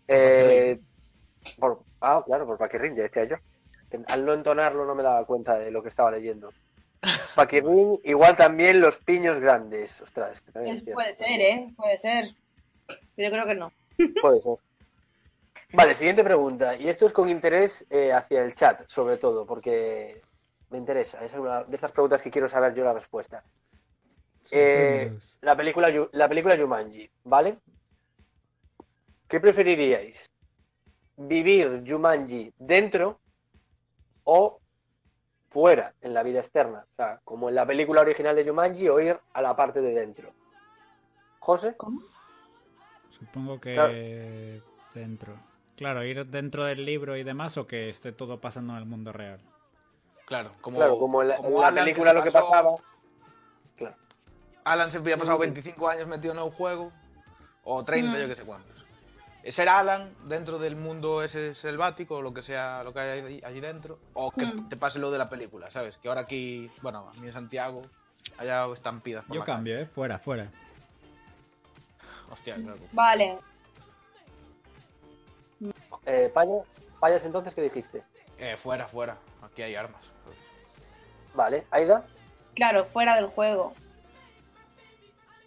Eh, 0.07 0.79
por, 1.59 1.83
ah, 2.01 2.23
claro, 2.25 2.45
por 2.45 2.57
Paquirrin, 2.57 2.95
ya 2.95 3.03
decía 3.03 3.25
yo. 3.25 3.35
Al 4.07 4.25
no 4.25 4.33
entonarlo 4.33 4.85
no 4.85 4.95
me 4.95 5.03
daba 5.03 5.25
cuenta 5.25 5.59
de 5.59 5.71
lo 5.71 5.83
que 5.83 5.89
estaba 5.89 6.11
leyendo. 6.11 6.51
Paquirrin, 7.35 7.99
igual 8.03 8.35
también 8.35 8.79
los 8.79 8.97
piños 8.97 9.39
grandes. 9.39 10.01
Ostras, 10.01 10.33
es 10.33 10.41
que 10.41 10.51
también 10.51 10.77
es 10.77 10.83
cierto. 10.83 10.95
Puede 10.95 11.13
ser, 11.13 11.41
¿eh? 11.41 11.73
Puede 11.75 11.97
ser. 11.97 12.25
Yo 13.17 13.29
creo 13.29 13.45
que 13.45 13.55
no. 13.55 13.71
Puede 14.21 14.41
ser. 14.41 14.57
Vale, 15.73 15.95
siguiente 15.95 16.23
pregunta. 16.23 16.75
Y 16.75 16.87
esto 16.87 17.07
es 17.07 17.13
con 17.13 17.29
interés 17.29 17.85
eh, 17.89 18.13
hacia 18.13 18.43
el 18.43 18.53
chat, 18.53 18.87
sobre 18.87 19.17
todo, 19.17 19.45
porque 19.45 20.21
me 20.69 20.77
interesa. 20.77 21.23
Es 21.25 21.33
una 21.33 21.63
de 21.63 21.75
estas 21.75 21.91
preguntas 21.91 22.21
que 22.21 22.29
quiero 22.29 22.47
saber 22.47 22.73
yo 22.75 22.83
la 22.83 22.93
respuesta. 22.93 23.43
Eh, 24.51 25.17
la 25.41 25.55
película 25.55 25.89
la 26.11 26.29
película 26.29 26.57
Jumanji, 26.57 27.09
¿vale? 27.23 27.57
¿Qué 29.27 29.39
preferiríais? 29.39 30.29
¿Vivir 31.17 31.83
Jumanji 31.87 32.53
dentro 32.59 33.19
o 34.25 34.59
fuera, 35.49 35.93
en 36.01 36.13
la 36.13 36.21
vida 36.21 36.39
externa? 36.39 36.85
O 36.91 36.95
sea, 36.95 37.19
como 37.23 37.49
en 37.49 37.55
la 37.55 37.65
película 37.65 38.01
original 38.01 38.35
de 38.35 38.47
Jumanji 38.47 38.89
o 38.89 38.99
ir 38.99 39.19
a 39.33 39.41
la 39.41 39.55
parte 39.55 39.81
de 39.81 39.93
dentro. 39.93 40.33
¿José? 41.39 41.75
¿Cómo? 41.75 42.01
Supongo 43.17 43.59
que 43.59 43.73
Claro. 43.73 43.93
dentro. 44.93 45.35
Claro, 45.75 46.03
ir 46.03 46.25
dentro 46.27 46.65
del 46.65 46.85
libro 46.85 47.15
y 47.17 47.23
demás 47.23 47.57
o 47.57 47.65
que 47.67 47.89
esté 47.89 48.11
todo 48.11 48.39
pasando 48.39 48.73
en 48.73 48.79
el 48.79 48.85
mundo 48.85 49.11
real. 49.11 49.39
Claro, 50.25 50.53
como, 50.61 50.77
claro, 50.77 50.97
como 50.97 51.21
en 51.21 51.27
la, 51.29 51.35
como 51.37 51.61
película 51.73 52.13
lo 52.13 52.23
que 52.23 52.31
pasó- 52.31 52.49
pasaba. 52.49 52.75
Claro. 53.75 53.95
Alan 54.63 54.91
se 54.91 54.97
había 54.97 55.17
pasado 55.17 55.37
Mm. 55.37 55.41
25 55.41 55.87
años 55.89 56.07
metido 56.07 56.33
en 56.33 56.39
un 56.39 56.51
juego, 56.51 56.91
o 57.63 57.83
30, 57.83 58.17
Mm. 58.17 58.21
yo 58.21 58.27
que 58.27 58.35
sé 58.35 58.43
cuántos. 58.43 58.85
Ser 59.49 59.67
Alan 59.67 60.13
dentro 60.25 60.57
del 60.57 60.77
mundo 60.77 61.21
ese 61.21 61.53
selvático, 61.53 62.15
o 62.17 62.21
lo 62.21 62.33
que 62.33 62.41
sea, 62.41 62.81
lo 62.83 62.93
que 62.93 62.99
hay 63.01 63.19
allí, 63.19 63.41
allí 63.43 63.59
dentro, 63.59 63.99
o 64.13 64.31
que 64.31 64.45
Mm. 64.45 64.69
te 64.69 64.77
pase 64.77 64.99
lo 64.99 65.11
de 65.11 65.17
la 65.17 65.27
película, 65.29 65.69
¿sabes? 65.69 65.97
Que 65.97 66.07
ahora 66.07 66.21
aquí, 66.21 66.71
bueno, 66.81 67.09
a 67.09 67.13
mí 67.19 67.27
en 67.27 67.33
Santiago, 67.33 67.81
haya 68.37 68.65
estampidas. 68.71 69.25
por 69.25 69.35
Yo 69.35 69.41
calle. 69.43 69.55
cambio, 69.57 69.79
¿eh? 69.79 69.85
Fuera, 69.85 70.17
fuera. 70.19 70.49
Hostia, 72.33 72.55
claro. 72.55 72.79
Vale. 72.91 73.37
Eh, 76.05 76.31
Paya- 76.33 76.63
Payas, 76.99 77.23
entonces, 77.25 77.53
¿qué 77.53 77.61
dijiste? 77.61 78.03
Eh, 78.39 78.57
fuera, 78.57 78.87
fuera. 78.87 79.17
Aquí 79.43 79.61
hay 79.61 79.75
armas. 79.75 80.11
Vale, 81.35 81.65
Aida. 81.69 82.05
Claro, 82.55 82.85
fuera 82.85 83.15
del 83.15 83.27
juego. 83.27 83.73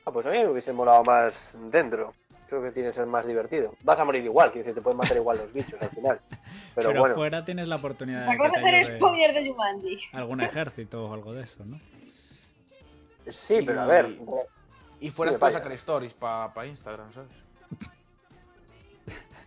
Ah, 0.04 0.12
pues 0.12 0.24
a 0.26 0.30
mí 0.30 0.38
me 0.38 0.48
hubiese 0.48 0.72
molado 0.72 1.02
más 1.02 1.56
dentro. 1.70 2.14
Creo 2.48 2.62
que 2.62 2.70
tiene 2.70 2.90
que 2.90 2.94
ser 2.94 3.06
más 3.06 3.26
divertido. 3.26 3.74
Vas 3.82 3.98
a 3.98 4.04
morir 4.04 4.24
igual, 4.24 4.52
quiero 4.52 4.64
decir, 4.66 4.74
te 4.76 4.80
pueden 4.80 4.98
matar 4.98 5.16
igual 5.16 5.38
los 5.38 5.52
bichos 5.52 5.82
al 5.82 5.90
final. 5.90 6.20
Pero, 6.76 6.88
Pero, 6.90 7.00
bueno, 7.00 7.14
fuera 7.16 7.44
tienes 7.44 7.66
la 7.66 7.76
oportunidad 7.76 8.26
de 8.26 8.32
Acabas 8.32 8.52
de 8.52 8.60
hacer 8.60 8.96
spoiler 8.96 9.32
de 9.34 9.48
Jumanji. 9.50 9.98
algún 10.12 10.40
ejército 10.42 11.06
o 11.08 11.12
algo 11.14 11.32
de 11.32 11.42
eso, 11.42 11.64
¿no? 11.64 11.80
sí, 13.28 13.60
pero 13.66 13.80
a 13.80 13.86
ver. 13.86 14.16
Y 15.00 15.10
fuera 15.10 15.32
Sí, 15.32 15.38
para 15.38 15.50
vaya. 15.52 15.58
sacar 15.58 15.72
stories 15.72 16.14
para 16.14 16.66
Instagram, 16.66 17.12
¿sabes? 17.12 17.30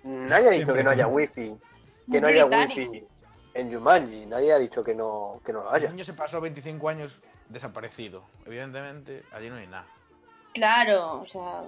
Nadie 0.04 0.48
ha 0.48 0.52
dicho 0.52 0.74
que 0.74 0.84
no 0.84 0.92
haya 0.92 1.08
wifi. 1.08 1.56
Que 2.12 2.22
no 2.22 2.28
haya 2.28 2.46
wifi 2.46 3.04
en 3.54 3.74
Jumanji. 3.74 4.26
Nadie 4.26 4.54
ha 4.54 4.58
dicho 4.60 4.84
que 4.84 4.96
no, 4.96 5.42
que 5.46 5.52
no 5.54 5.64
lo 5.64 5.70
El 5.70 5.76
haya. 5.76 5.90
niño 5.90 6.04
se 6.06 6.14
pasó 6.14 6.40
25 6.40 6.88
años 6.90 7.22
desaparecido. 7.50 8.24
Evidentemente, 8.46 9.24
allí 9.32 9.50
no 9.50 9.56
hay 9.56 9.68
nada. 9.68 9.86
Claro, 10.54 11.22
o 11.22 11.26
sea. 11.26 11.64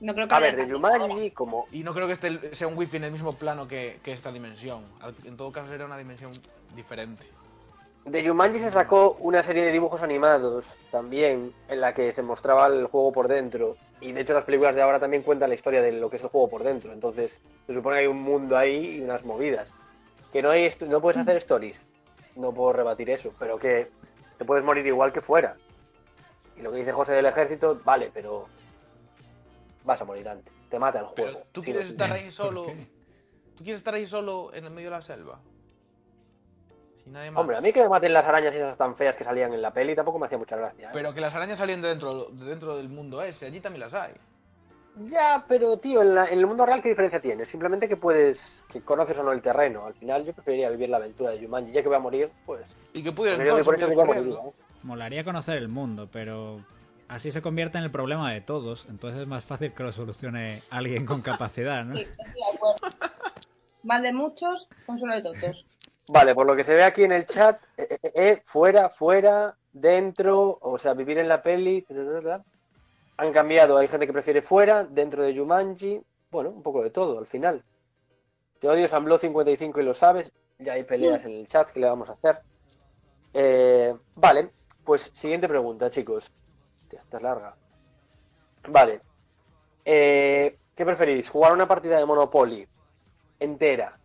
No 0.00 0.14
creo 0.14 0.28
que 0.28 0.34
A 0.34 0.38
ver, 0.38 0.56
de. 0.56 0.70
Jumanji, 0.70 1.30
como. 1.30 1.66
Y 1.72 1.82
no 1.82 1.94
creo 1.94 2.06
que 2.06 2.12
este 2.14 2.54
sea 2.54 2.68
un 2.68 2.76
wifi 2.76 2.96
en 2.98 3.04
el 3.04 3.12
mismo 3.12 3.32
plano 3.32 3.66
que, 3.66 4.00
que 4.02 4.12
esta 4.12 4.30
dimensión. 4.30 4.84
En 5.24 5.36
todo 5.36 5.50
caso, 5.52 5.72
era 5.72 5.86
una 5.86 5.96
dimensión 5.96 6.30
diferente. 6.74 7.24
De 8.04 8.26
Jumanji 8.26 8.60
se 8.60 8.70
sacó 8.70 9.16
una 9.20 9.42
serie 9.42 9.64
de 9.64 9.72
dibujos 9.72 10.02
animados 10.02 10.76
también, 10.90 11.54
en 11.68 11.80
la 11.80 11.94
que 11.94 12.12
se 12.12 12.22
mostraba 12.22 12.66
el 12.66 12.86
juego 12.86 13.12
por 13.12 13.28
dentro. 13.28 13.76
Y 14.00 14.12
de 14.12 14.20
hecho 14.20 14.34
las 14.34 14.44
películas 14.44 14.74
de 14.74 14.82
ahora 14.82 15.00
también 15.00 15.22
cuentan 15.22 15.48
la 15.48 15.54
historia 15.54 15.80
de 15.80 15.92
lo 15.92 16.10
que 16.10 16.16
es 16.16 16.22
el 16.22 16.28
juego 16.28 16.48
por 16.48 16.64
dentro. 16.64 16.92
Entonces, 16.92 17.40
se 17.66 17.74
supone 17.74 17.96
que 17.96 18.00
hay 18.02 18.06
un 18.06 18.20
mundo 18.20 18.58
ahí 18.58 18.96
y 18.96 19.00
unas 19.00 19.24
movidas. 19.24 19.72
Que 20.32 20.42
no 20.42 20.50
hay 20.50 20.70
no 20.86 21.00
puedes 21.00 21.16
hacer 21.16 21.36
stories. 21.38 21.80
No 22.36 22.52
puedo 22.52 22.74
rebatir 22.74 23.08
eso, 23.08 23.32
pero 23.38 23.58
que 23.58 23.90
te 24.36 24.44
puedes 24.44 24.64
morir 24.64 24.86
igual 24.86 25.12
que 25.12 25.22
fuera. 25.22 25.56
Y 26.58 26.60
lo 26.62 26.72
que 26.72 26.78
dice 26.78 26.92
José 26.92 27.12
del 27.12 27.26
ejército, 27.26 27.80
vale, 27.84 28.10
pero 28.12 28.46
vas 29.84 30.00
a 30.00 30.04
morir 30.04 30.28
antes. 30.28 30.52
Te 30.68 30.78
mata 30.78 31.00
el 31.00 31.06
Pero 31.14 31.32
juego. 31.32 31.46
tú 31.52 31.62
quieres 31.62 31.86
estar 31.86 32.12
ahí 32.12 32.24
¿Por 32.24 32.32
solo. 32.32 32.66
¿Tú 33.56 33.62
quieres 33.64 33.80
estar 33.80 33.94
ahí 33.94 34.06
solo 34.06 34.52
en 34.52 34.64
el 34.64 34.70
medio 34.72 34.90
de 34.90 34.96
la 34.96 35.02
selva? 35.02 35.40
Sin 37.04 37.12
nadie 37.12 37.30
más. 37.30 37.40
Hombre, 37.42 37.56
a 37.56 37.60
mí 37.60 37.72
que 37.72 37.82
me 37.82 37.88
maten 37.88 38.12
las 38.12 38.24
arañas 38.24 38.54
esas 38.54 38.76
tan 38.76 38.96
feas 38.96 39.14
que 39.16 39.24
salían 39.24 39.52
en 39.52 39.62
la 39.62 39.70
peli 39.72 39.94
tampoco 39.94 40.18
me 40.18 40.26
hacía 40.26 40.38
mucha 40.38 40.56
gracia. 40.56 40.88
¿eh? 40.88 40.90
Pero 40.92 41.12
que 41.14 41.20
las 41.20 41.34
arañas 41.34 41.58
salen 41.58 41.82
de 41.82 41.88
dentro, 41.88 42.26
de 42.30 42.44
dentro 42.46 42.76
del 42.76 42.88
mundo 42.88 43.22
ese, 43.22 43.46
allí 43.46 43.60
también 43.60 43.80
las 43.80 43.94
hay. 43.94 44.12
Ya, 45.06 45.44
pero 45.48 45.76
tío, 45.78 46.02
en, 46.02 46.14
la- 46.14 46.26
en 46.28 46.38
el 46.38 46.46
mundo 46.46 46.64
real, 46.64 46.80
¿qué 46.80 46.88
diferencia 46.88 47.20
tiene? 47.20 47.44
Simplemente 47.46 47.88
que 47.88 47.96
puedes, 47.96 48.62
que 48.68 48.80
conoces 48.80 49.18
o 49.18 49.24
no 49.24 49.32
el 49.32 49.42
terreno. 49.42 49.86
Al 49.86 49.94
final, 49.94 50.24
yo 50.24 50.32
preferiría 50.32 50.70
vivir 50.70 50.88
la 50.88 50.98
aventura 50.98 51.30
de 51.32 51.40
Jumanji. 51.44 51.72
Ya 51.72 51.82
que 51.82 51.88
voy 51.88 51.96
a 51.96 52.00
morir, 52.00 52.30
pues. 52.46 52.62
Y 52.92 53.02
que 53.02 53.10
pudieran. 53.10 53.40
¿eh? 53.40 53.44
Molaría 54.84 55.24
conocer 55.24 55.56
el 55.58 55.68
mundo, 55.68 56.08
pero 56.12 56.60
así 57.08 57.32
se 57.32 57.42
convierte 57.42 57.76
en 57.78 57.84
el 57.84 57.90
problema 57.90 58.32
de 58.32 58.40
todos. 58.40 58.86
Entonces 58.88 59.22
es 59.22 59.26
más 59.26 59.44
fácil 59.44 59.72
que 59.74 59.82
lo 59.82 59.90
solucione 59.90 60.62
alguien 60.70 61.04
con 61.04 61.22
capacidad, 61.22 61.82
¿no? 61.82 61.96
Sí, 61.96 62.02
estoy 62.02 62.26
de 62.26 62.56
acuerdo. 62.56 62.76
Mal 63.82 64.02
de 64.02 64.12
muchos, 64.12 64.68
consuelo 64.86 65.16
de 65.16 65.22
todos. 65.22 65.66
Vale, 66.08 66.34
por 66.34 66.46
lo 66.46 66.54
que 66.54 66.64
se 66.64 66.74
ve 66.74 66.84
aquí 66.84 67.04
en 67.04 67.12
el 67.12 67.26
chat, 67.26 67.62
eh, 67.76 67.98
eh, 68.02 68.12
eh, 68.14 68.42
fuera, 68.44 68.90
fuera, 68.90 69.56
dentro, 69.72 70.58
o 70.60 70.78
sea, 70.78 70.94
vivir 70.94 71.18
en 71.18 71.28
la 71.28 71.42
peli. 71.42 71.82
ta, 71.82 71.94
ta, 71.94 72.04
ta, 72.04 72.22
ta. 72.22 72.44
Han 73.16 73.32
cambiado, 73.32 73.78
hay 73.78 73.88
gente 73.88 74.06
que 74.06 74.12
prefiere 74.12 74.42
fuera, 74.42 74.84
dentro 74.84 75.22
de 75.22 75.36
Jumanji. 75.36 76.02
Bueno, 76.30 76.50
un 76.50 76.62
poco 76.62 76.82
de 76.82 76.90
todo 76.90 77.18
al 77.18 77.26
final. 77.26 77.62
Te 78.58 78.68
odio, 78.68 78.88
Sambló 78.88 79.18
55 79.18 79.80
y 79.80 79.84
lo 79.84 79.94
sabes. 79.94 80.32
Ya 80.58 80.74
hay 80.74 80.84
peleas 80.84 81.24
en 81.24 81.32
el 81.32 81.48
chat, 81.48 81.70
¿qué 81.70 81.80
le 81.80 81.86
vamos 81.86 82.08
a 82.08 82.12
hacer? 82.12 82.40
Eh, 83.32 83.94
vale, 84.14 84.50
pues 84.84 85.10
siguiente 85.14 85.48
pregunta, 85.48 85.90
chicos. 85.90 86.30
Hostia, 86.82 87.00
esta 87.00 87.16
es 87.16 87.22
larga. 87.22 87.56
Vale. 88.68 89.00
Eh, 89.84 90.58
¿Qué 90.74 90.84
preferís? 90.84 91.28
¿Jugar 91.28 91.52
una 91.52 91.68
partida 91.68 91.98
de 91.98 92.06
Monopoly 92.06 92.66
entera, 93.40 93.98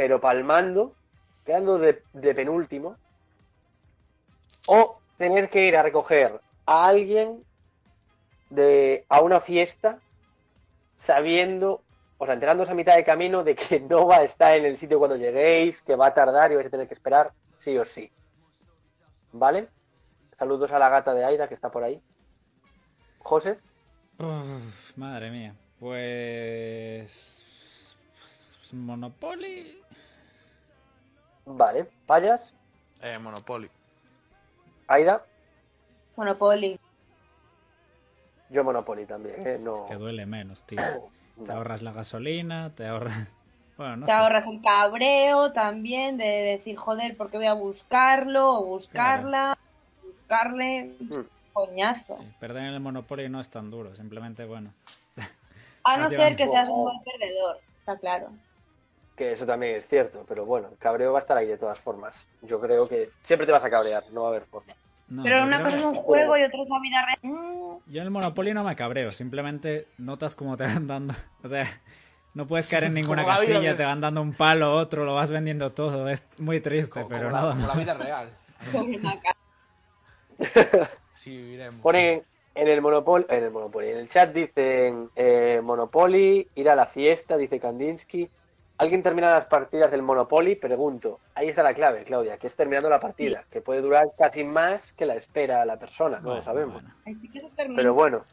pero 0.00 0.18
palmando, 0.18 0.94
quedando 1.44 1.78
de, 1.78 1.92
penúltimo? 2.34 2.96
¿O 4.66 4.98
tener 5.18 5.50
que 5.50 5.66
ir 5.66 5.76
a 5.76 5.82
recoger 5.82 6.40
a 6.64 6.86
alguien 6.86 7.44
de, 8.48 9.04
a 9.10 9.20
una 9.20 9.40
fiesta 9.40 9.98
sabiendo, 10.96 11.82
o 12.16 12.24
sea, 12.24 12.32
enterándose 12.32 12.72
a 12.72 12.74
mitad 12.74 12.96
de 12.96 13.04
camino 13.04 13.44
de 13.44 13.54
que 13.54 13.78
no 13.78 14.06
va 14.06 14.20
a 14.20 14.24
estar 14.24 14.56
en 14.56 14.64
el 14.64 14.78
sitio 14.78 14.98
cuando 14.98 15.16
lleguéis, 15.16 15.82
que 15.82 15.96
va 15.96 16.06
a 16.06 16.14
tardar 16.14 16.50
y 16.50 16.54
vais 16.54 16.68
a 16.68 16.70
tener 16.70 16.88
que 16.88 16.94
esperar 16.94 17.32
sí 17.58 17.76
o 17.76 17.84
sí? 17.84 18.10
¿Vale? 19.32 19.68
Saludos 20.38 20.72
a 20.72 20.78
la 20.78 20.88
gata 20.88 21.12
de 21.12 21.26
Aida 21.26 21.46
que 21.46 21.56
está 21.56 21.70
por 21.70 21.84
ahí. 21.84 22.00
José, 23.18 23.58
madre 24.96 25.30
mía. 25.30 25.54
Pues. 25.78 27.44
Monopoly. 28.72 29.80
Vale. 31.44 31.86
Payas, 32.06 32.54
Eh, 33.02 33.18
Monopoly. 33.18 33.70
Aida, 34.88 35.24
Monopoly. 36.16 36.78
yo 38.50 38.64
Monopoly 38.64 39.06
también, 39.06 39.46
¿eh? 39.46 39.58
No, 39.58 39.86
Que 39.86 39.94
duele 39.94 40.26
menos, 40.26 40.62
tío. 40.64 40.78
Te 41.46 41.52
ahorras 41.52 41.80
la 41.82 41.92
gasolina, 41.92 42.74
te 42.74 42.86
ahorras. 42.86 43.28
Bueno, 43.78 43.96
no 43.96 44.06
Te 44.06 44.12
sé. 44.12 44.18
ahorras 44.18 44.46
el 44.46 44.60
cabreo 44.60 45.52
también 45.52 46.18
de 46.18 46.26
decir, 46.26 46.76
joder, 46.76 47.16
¿por 47.16 47.30
qué 47.30 47.38
voy 47.38 47.46
a 47.46 47.54
buscarlo? 47.54 48.50
O 48.58 48.66
buscarla, 48.66 49.56
buscarle. 50.02 50.94
Mm. 51.00 51.20
Coñazo. 51.54 52.18
Sí, 52.20 52.26
Perder 52.38 52.64
en 52.64 52.74
el 52.74 52.80
Monopoly 52.80 53.28
no 53.30 53.40
es 53.40 53.48
tan 53.48 53.70
duro, 53.70 53.94
simplemente, 53.96 54.44
bueno. 54.44 54.72
A 55.84 55.96
no 55.96 56.08
te 56.10 56.16
ser 56.16 56.36
que 56.36 56.46
seas 56.46 56.68
un 56.68 56.82
buen 56.84 57.00
perdedor, 57.02 57.58
está 57.78 57.96
claro. 57.96 58.30
Que 59.20 59.32
eso 59.32 59.44
también 59.44 59.76
es 59.76 59.86
cierto, 59.86 60.24
pero 60.26 60.46
bueno, 60.46 60.68
el 60.72 60.78
cabreo 60.78 61.12
va 61.12 61.18
a 61.18 61.20
estar 61.20 61.36
ahí 61.36 61.46
de 61.46 61.58
todas 61.58 61.78
formas. 61.78 62.26
Yo 62.40 62.58
creo 62.58 62.88
que 62.88 63.10
siempre 63.22 63.44
te 63.44 63.52
vas 63.52 63.62
a 63.62 63.68
cabrear, 63.68 64.02
no 64.14 64.22
va 64.22 64.28
a 64.28 64.30
haber 64.30 64.44
forma. 64.46 64.72
No, 65.10 65.24
Pero 65.24 65.44
una 65.44 65.62
cosa 65.62 65.76
es 65.76 65.82
un 65.82 65.94
juego 65.94 66.38
y 66.38 66.42
otra 66.42 66.62
es 66.62 66.68
la 66.70 66.80
vida 66.80 67.04
real. 67.04 67.78
Yo 67.86 68.00
en 68.00 68.04
el 68.06 68.10
Monopoly 68.10 68.54
no 68.54 68.64
me 68.64 68.74
cabreo, 68.76 69.10
simplemente 69.10 69.88
notas 69.98 70.34
cómo 70.34 70.56
te 70.56 70.64
van 70.64 70.86
dando. 70.86 71.12
O 71.44 71.48
sea, 71.48 71.68
no 72.32 72.46
puedes 72.46 72.66
caer 72.66 72.84
en 72.84 72.94
ninguna 72.94 73.24
Como 73.24 73.34
la 73.34 73.40
vida 73.40 73.52
casilla, 73.56 73.76
te 73.76 73.84
van 73.84 74.00
dando 74.00 74.22
un 74.22 74.32
palo, 74.32 74.74
otro, 74.74 75.04
lo 75.04 75.14
vas 75.14 75.30
vendiendo 75.30 75.70
todo. 75.72 76.08
Es 76.08 76.22
muy 76.38 76.62
triste, 76.62 76.88
Como, 76.88 77.08
pero 77.08 77.24
como 77.24 77.32
la, 77.32 77.40
nada 77.42 77.54
como 77.56 77.66
la 77.66 77.74
vida 77.74 77.92
real. 77.98 78.30
como 78.72 78.96
una 78.96 79.20
ca- 79.20 79.36
Sí, 81.14 81.36
viviremos. 81.36 81.82
Ponen 81.82 82.22
en 82.54 82.68
el 82.68 82.80
Monopoly, 82.80 83.26
en 83.28 83.44
el 83.44 83.50
Monopoly, 83.50 83.88
en 83.90 83.98
el 83.98 84.08
chat 84.08 84.32
dicen 84.32 85.10
eh, 85.14 85.60
Monopoly, 85.62 86.48
ir 86.54 86.70
a 86.70 86.74
la 86.74 86.86
fiesta, 86.86 87.36
dice 87.36 87.60
Kandinsky. 87.60 88.30
¿Alguien 88.80 89.02
termina 89.02 89.34
las 89.34 89.44
partidas 89.44 89.90
del 89.90 90.00
Monopoly? 90.00 90.56
Pregunto. 90.56 91.20
Ahí 91.34 91.50
está 91.50 91.62
la 91.62 91.74
clave, 91.74 92.02
Claudia, 92.04 92.38
que 92.38 92.46
es 92.46 92.56
terminando 92.56 92.88
la 92.88 92.98
partida, 92.98 93.44
que 93.50 93.60
puede 93.60 93.82
durar 93.82 94.08
casi 94.16 94.42
más 94.42 94.94
que 94.94 95.04
la 95.04 95.16
espera 95.16 95.66
la 95.66 95.78
persona, 95.78 96.16
no 96.16 96.22
Bueno, 96.22 96.36
lo 96.38 96.42
sabemos. 96.42 96.72
bueno. 96.74 96.94
Ay, 97.04 97.14
sí 97.16 97.28
que 97.30 97.38
eso 97.38 97.50
termina. 97.54 97.76
Pero 97.76 97.92
bueno, 97.92 98.24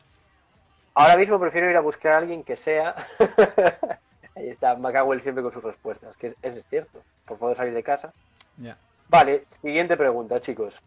ahora 0.94 1.18
mismo 1.18 1.38
prefiero 1.38 1.70
ir 1.70 1.76
a 1.76 1.82
buscar 1.82 2.14
a 2.14 2.18
alguien 2.20 2.46
que 2.46 2.56
sea. 2.56 2.96
Ahí 4.38 4.48
está 4.48 4.78
McAwell 4.78 5.22
siempre 5.22 5.44
con 5.44 5.52
sus 5.52 5.64
respuestas, 5.66 6.16
que 6.16 6.28
es, 6.28 6.36
eso 6.42 6.60
es 6.60 6.66
cierto. 6.68 7.02
Por 7.26 7.38
poder 7.38 7.58
salir 7.58 7.74
de 7.74 7.84
casa. 7.84 8.14
Ya. 8.56 8.78
Vale, 9.10 9.44
siguiente 9.62 9.98
pregunta, 9.98 10.40
chicos. 10.40 10.82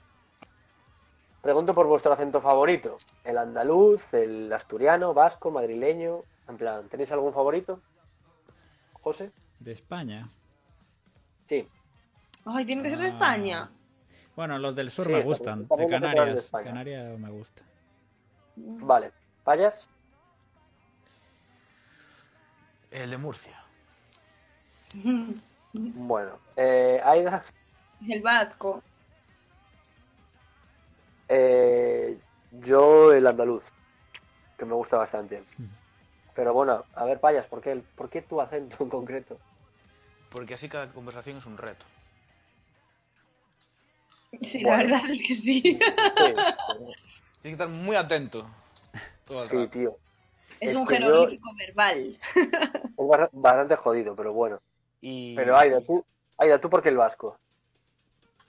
Pregunto 1.43 1.75
por 1.75 1.87
vuestro 1.87 2.13
acento 2.15 2.41
favorito. 2.41 2.97
¿El 3.25 3.37
andaluz, 3.37 4.15
el 4.15 4.51
asturiano, 4.53 5.13
vasco, 5.13 5.51
madrileño? 5.51 6.23
En 6.49 6.57
plan, 6.57 6.89
¿tenéis 6.89 7.13
algún 7.13 7.35
favorito? 7.35 7.79
José. 9.03 9.31
De 9.61 9.73
España. 9.73 10.29
Sí. 11.49 11.69
Ay, 12.45 12.65
tiene 12.65 12.83
que 12.83 12.91
ser 12.91 12.99
de 12.99 13.05
Ah. 13.05 13.09
España. 13.09 13.71
Bueno, 14.37 14.59
los 14.59 14.75
del 14.75 14.91
sur 14.91 15.07
Sí, 15.07 15.13
me 15.13 15.23
gustan. 15.23 15.63
De 15.69 15.69
quedan 15.87 15.89
de 16.03 16.09
Canarias. 16.09 16.51
Canarias 16.51 17.19
me 17.19 17.31
gusta. 17.31 17.63
Vale. 18.57 19.13
¿Payas? 19.45 19.89
El 22.91 23.11
de 23.11 23.17
Murcia. 23.19 23.63
Bueno. 25.73 26.33
Eh, 26.57 27.01
Aida. 27.05 27.45
El 28.09 28.21
vasco. 28.23 28.83
Eh, 31.29 32.19
yo 32.53 33.13
el 33.13 33.25
andaluz. 33.27 33.65
Que 34.59 34.65
me 34.65 34.75
gusta 34.75 34.97
bastante. 34.97 35.45
Pero 36.35 36.53
bueno, 36.53 36.85
a 36.95 37.05
ver, 37.05 37.21
Payas, 37.21 37.47
¿por 37.47 37.61
qué, 37.61 37.71
el- 37.71 37.83
¿por 37.83 38.11
qué 38.11 38.21
tu 38.23 38.41
acento 38.41 38.83
en 38.83 38.91
concreto? 38.91 39.39
Porque 40.31 40.55
así 40.55 40.69
cada 40.69 40.91
conversación 40.93 41.37
es 41.39 41.47
un 41.47 41.59
reto. 41.59 41.85
Sí, 44.43 44.63
Bueno. 44.65 44.85
la 44.85 45.01
verdad 45.03 45.11
es 45.11 45.23
que 45.27 45.35
sí. 45.35 45.61
Sí, 45.63 45.79
Tienes 45.79 46.97
que 47.43 47.49
estar 47.51 47.69
muy 47.69 47.97
atento. 47.97 48.49
Todo 49.27 49.43
el 49.43 49.49
sí, 49.49 49.57
rato. 49.57 49.71
tío. 49.71 49.97
Es 50.61 50.71
Es 50.71 50.77
un 50.77 50.83
yo- 50.85 50.91
jeroglífico 50.91 51.51
verbal. 51.57 52.19
Es 52.35 53.07
bast- 53.07 53.31
bastante 53.33 53.77
jodido, 53.77 54.15
pero 54.15 54.33
bueno. 54.33 54.61
Y... 55.01 55.35
Pero 55.35 55.57
Aida, 55.57 55.81
tú, 55.81 56.05
Aida, 56.37 56.61
¿tú 56.61 56.69
por 56.71 56.83
qué 56.83 56.91
el 56.91 56.97
vasco? 56.99 57.39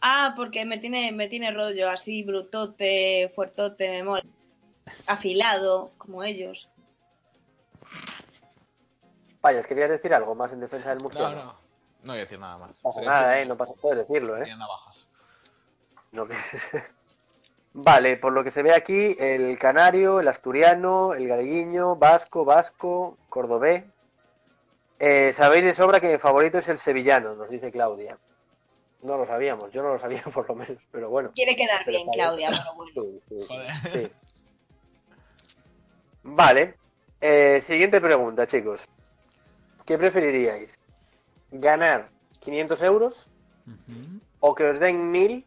Ah, 0.01 0.33
porque 0.35 0.65
me 0.65 0.77
tiene, 0.77 1.11
me 1.13 1.29
tiene 1.29 1.51
rollo 1.51 1.89
así, 1.89 2.23
brutote, 2.23 3.31
fuertote, 3.33 3.89
me 3.89 4.03
mola. 4.03 4.23
Afilado, 5.07 5.91
como 5.97 6.23
ellos. 6.23 6.69
Payas, 9.39 9.65
¿querías 9.65 9.89
decir 9.89 10.13
algo 10.13 10.35
más 10.35 10.51
en 10.51 10.59
defensa 10.59 10.89
del 10.89 10.97
No, 10.99 11.03
murciano? 11.03 11.35
no. 11.35 11.43
No 11.45 11.60
voy 12.07 12.17
a 12.17 12.21
decir 12.21 12.39
nada 12.39 12.57
más. 12.57 12.69
No 12.83 12.89
pasa 12.91 13.01
nada, 13.01 13.39
¿eh? 13.39 13.45
No 13.45 13.55
pasa, 13.57 13.73
puedes 13.79 14.07
decirlo, 14.07 14.37
¿eh? 14.37 14.55
navajas. 14.57 15.07
No 16.11 16.27
que- 16.27 16.35
Vale, 17.73 18.17
por 18.17 18.33
lo 18.33 18.43
que 18.43 18.51
se 18.51 18.63
ve 18.63 18.73
aquí, 18.73 19.15
el 19.17 19.57
canario, 19.57 20.19
el 20.19 20.27
asturiano, 20.27 21.13
el 21.13 21.27
galguiño, 21.27 21.95
vasco, 21.95 22.43
vasco, 22.43 23.17
cordobés. 23.29 23.85
Eh, 24.99 25.31
sabéis 25.33 25.63
de 25.63 25.73
sobra 25.73 25.99
que 26.01 26.11
mi 26.11 26.17
favorito 26.17 26.57
es 26.57 26.67
el 26.67 26.77
sevillano, 26.77 27.33
nos 27.35 27.49
dice 27.49 27.71
Claudia. 27.71 28.17
No 29.03 29.17
lo 29.17 29.25
sabíamos, 29.25 29.71
yo 29.71 29.81
no 29.81 29.93
lo 29.93 29.99
sabía 29.99 30.21
por 30.33 30.47
lo 30.49 30.55
menos, 30.55 30.77
pero 30.91 31.09
bueno. 31.09 31.31
Quiere 31.33 31.55
quedar 31.55 31.83
Pero 31.85 31.97
bien, 31.97 32.09
Claudia, 32.11 32.49
pero 32.49 32.73
bueno. 32.75 32.91
Sí, 32.93 33.21
sí, 33.29 33.45
Joder. 33.47 33.71
sí. 33.91 34.11
Vale, 36.23 36.75
eh, 37.19 37.61
siguiente 37.61 37.99
pregunta, 38.01 38.45
chicos. 38.45 38.85
¿Qué 39.85 39.97
preferiríais? 39.97 40.77
¿Ganar 41.51 42.09
500 42.39 42.81
euros 42.83 43.29
o 44.39 44.55
que 44.55 44.69
os 44.69 44.79
den 44.79 45.11
1000, 45.11 45.45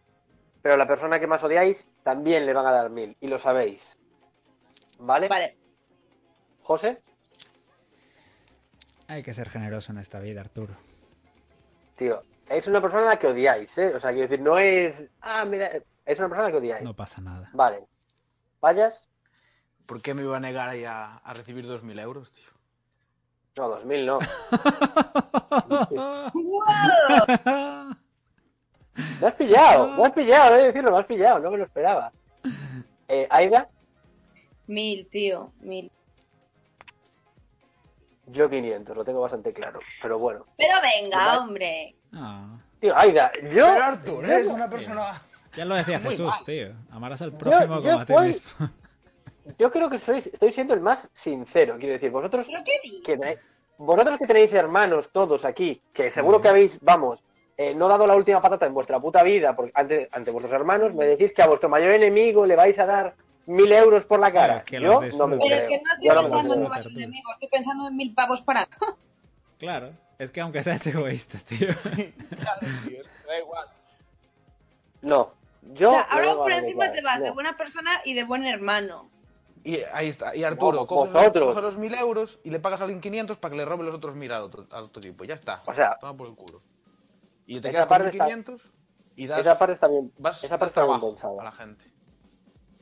pero 0.63 0.75
a 0.75 0.79
la 0.79 0.87
persona 0.87 1.19
que 1.19 1.27
más 1.27 1.43
odiáis 1.43 1.89
también 2.03 2.47
le 2.47 2.53
van 2.53 2.67
a 2.67 2.73
dar 2.73 2.91
1000 2.91 3.17
y 3.21 3.27
lo 3.29 3.39
sabéis? 3.39 3.97
¿Vale? 5.01 5.29
Vale. 5.29 5.57
José, 6.63 7.03
Hay 9.09 9.23
que 9.23 9.35
ser 9.35 9.51
generoso 9.51 9.93
en 9.93 9.99
esta 9.99 10.19
vida, 10.21 10.41
Arturo. 10.41 10.75
tío, 11.97 12.23
es 12.49 12.67
una 12.67 12.81
persona 12.81 13.03
a 13.03 13.09
la 13.11 13.19
que 13.19 13.27
odiáis, 13.27 13.77
¿eh? 13.79 13.95
O 13.95 14.01
sea, 14.01 14.13
quiero 14.13 14.29
decir, 14.29 14.43
no 14.43 14.59
es. 14.59 15.07
Ah, 15.21 15.45
mira, 15.45 15.71
es 16.07 16.19
una 16.19 16.29
persona 16.29 16.47
a 16.47 16.49
la 16.49 16.53
que 16.53 16.59
odiáis. 16.59 16.85
No 16.85 16.95
pasa 16.95 17.21
nada. 17.21 17.49
Vale. 17.53 17.87
¿Vayas? 18.63 19.07
¿Por 19.85 20.01
qué 20.01 20.15
me 20.15 20.23
iba 20.23 20.37
a 20.39 20.41
negar 20.41 20.71
ahí 20.71 20.85
a, 20.85 21.17
a 21.19 21.35
recibir 21.35 21.67
2.000 21.67 22.01
euros, 22.01 22.33
tío? 22.33 22.45
No, 23.57 23.69
2000 23.69 24.07
no. 24.07 24.19
Me 29.21 29.27
has 29.27 29.35
pillado, 29.35 29.89
me 29.89 30.07
has 30.07 30.13
pillado, 30.13 30.55
he 30.55 30.59
de 30.59 30.65
decirlo, 30.67 30.93
me 30.93 30.99
has 30.99 31.07
pillado, 31.07 31.41
no 31.41 31.51
me 31.51 31.59
lo 31.59 31.65
esperaba. 31.65 32.13
Eh, 33.09 33.27
Aida, 33.29 33.69
Mil, 34.67 35.07
tío, 35.09 35.53
mil. 35.61 35.91
yo 38.27 38.49
500, 38.49 38.97
lo 38.97 39.05
tengo 39.05 39.21
bastante 39.21 39.53
claro, 39.53 39.81
pero 40.01 40.19
bueno. 40.19 40.47
Pero 40.57 40.75
venga, 40.81 41.41
hombre. 41.41 41.97
Ah, 42.13 42.57
Tío, 42.81 42.97
Aida, 42.97 43.33
yo. 43.43 43.67
Pero 43.67 43.85
Arthur, 43.85 44.25
eres 44.25 44.47
una 44.47 44.71
persona... 44.71 45.23
ya 45.57 45.65
lo 45.65 45.75
decía 45.75 45.99
Jesús, 45.99 46.33
tío. 46.47 46.73
Amarás 46.91 47.21
al 47.23 47.33
próximo 47.33 47.81
yo 47.81 47.91
como 47.91 48.01
a 48.01 48.05
ti 48.07 48.13
mismo. 48.29 48.71
Yo 49.59 49.71
creo 49.71 49.91
que 49.91 49.99
sois, 49.99 50.27
estoy 50.27 50.53
siendo 50.53 50.75
el 50.75 50.81
más 50.81 51.11
sincero, 51.13 51.77
quiero 51.79 51.93
decir, 51.95 52.11
vosotros 52.11 52.47
¿Pero 52.49 52.65
qué 52.65 52.81
dices? 52.83 53.03
que 53.05 53.17
tenéis- 53.19 53.39
vosotros 53.77 54.19
que 54.19 54.27
tenéis 54.27 54.53
hermanos 54.55 55.11
todos 55.13 55.45
aquí, 55.45 55.83
que 55.93 56.11
seguro 56.11 56.41
que 56.41 56.49
habéis, 56.49 56.79
vamos, 56.81 57.25
eh, 57.57 57.75
no 57.75 57.87
dado 57.89 58.07
la 58.07 58.17
última 58.17 58.41
patata 58.41 58.67
en 58.67 58.75
vuestra 58.75 58.99
puta 59.01 59.23
vida 59.23 59.55
porque 59.55 59.73
ante, 59.75 60.09
ante 60.13 60.31
vuestros 60.31 60.53
hermanos, 60.53 60.95
me 60.95 61.07
decís 61.07 61.33
que 61.33 61.43
a 61.43 61.47
vuestro 61.47 61.69
mayor 61.69 61.91
enemigo 61.91 62.47
le 62.47 62.57
vais 62.57 62.79
a 62.79 62.87
dar 62.87 63.17
mil 63.47 63.71
euros 63.73 64.05
por 64.07 64.19
la 64.21 64.33
cara. 64.33 64.63
Claro, 64.65 64.83
Yo 64.83 65.17
no 65.19 65.27
me 65.27 65.37
Pero 65.39 65.49
creo. 65.55 65.59
es 65.59 65.69
que 65.69 65.83
no 65.83 65.93
estoy 65.93 66.09
Yo 66.09 66.15
no 66.15 66.23
pensando 66.23 66.55
en 66.55 66.73
Arturo. 66.73 66.97
enemigo, 66.97 67.33
estoy 67.33 67.49
pensando 67.49 67.89
en 67.89 67.97
mil 67.97 68.15
pavos 68.15 68.43
para. 68.43 68.69
Claro, 69.59 69.93
es 70.19 70.31
que 70.31 70.41
aunque 70.41 70.63
seas 70.63 70.85
egoísta, 70.87 71.39
tío. 71.39 71.69
Claro, 72.37 72.61
tío, 72.85 73.03
da 73.27 73.39
igual. 73.39 73.67
No, 75.03 75.33
yo. 75.75 75.91
O 75.91 75.93
sea, 75.93 76.03
ahora 76.03 76.35
por 76.35 76.53
encima 76.53 76.91
te 76.93 77.03
vas 77.03 77.23
de 77.23 77.31
buena 77.31 77.57
persona 77.57 77.91
y 78.05 78.15
de 78.15 78.25
buen 78.25 78.45
hermano. 78.45 79.11
Y 79.65 79.79
ahí 79.93 80.09
está. 80.11 80.37
Y 80.37 80.45
Arturo, 80.45 80.81
No, 80.81 80.87
coges, 80.87 81.13
vosotros. 81.13 81.49
coges 81.49 81.63
los 81.63 81.79
1.000 81.79 81.95
euros 81.95 82.39
y 82.45 82.51
le 82.51 82.61
pagas 82.61 82.81
a 82.81 82.85
alguien 82.85 83.01
500 83.01 83.39
para 83.39 83.51
que 83.53 83.57
le 83.57 83.65
robe 83.65 83.85
los 83.85 83.95
otros 83.95 84.15
1.000 84.15 84.31
al 84.31 84.43
otro, 84.43 84.67
al 84.71 84.85
otro 84.85 85.01
tipo. 85.01 85.25
Ya 85.25 85.35
está. 85.35 85.63
O 85.67 85.73
sea, 85.75 85.97
Toma 86.01 86.15
por 86.17 86.29
el 86.29 86.35
culo. 86.35 86.61
Y 87.47 87.61
te 87.61 87.69
esa 87.71 87.71
quedas 87.71 87.87
parte 87.87 88.05
con 88.05 88.13
está- 88.13 88.27
1.500 88.27 88.61
y 89.17 89.27
das, 89.27 89.41
Esa 89.41 89.59
parte 89.59 89.73
está 89.75 89.89
bien. 89.89 90.13
vas, 90.19 90.45
esa 90.45 90.59
parte 90.59 90.71
está 90.71 90.87
bien 90.87 91.01
pensada. 91.01 91.41
a 91.41 91.45
la 91.45 91.53
gente. 91.53 91.85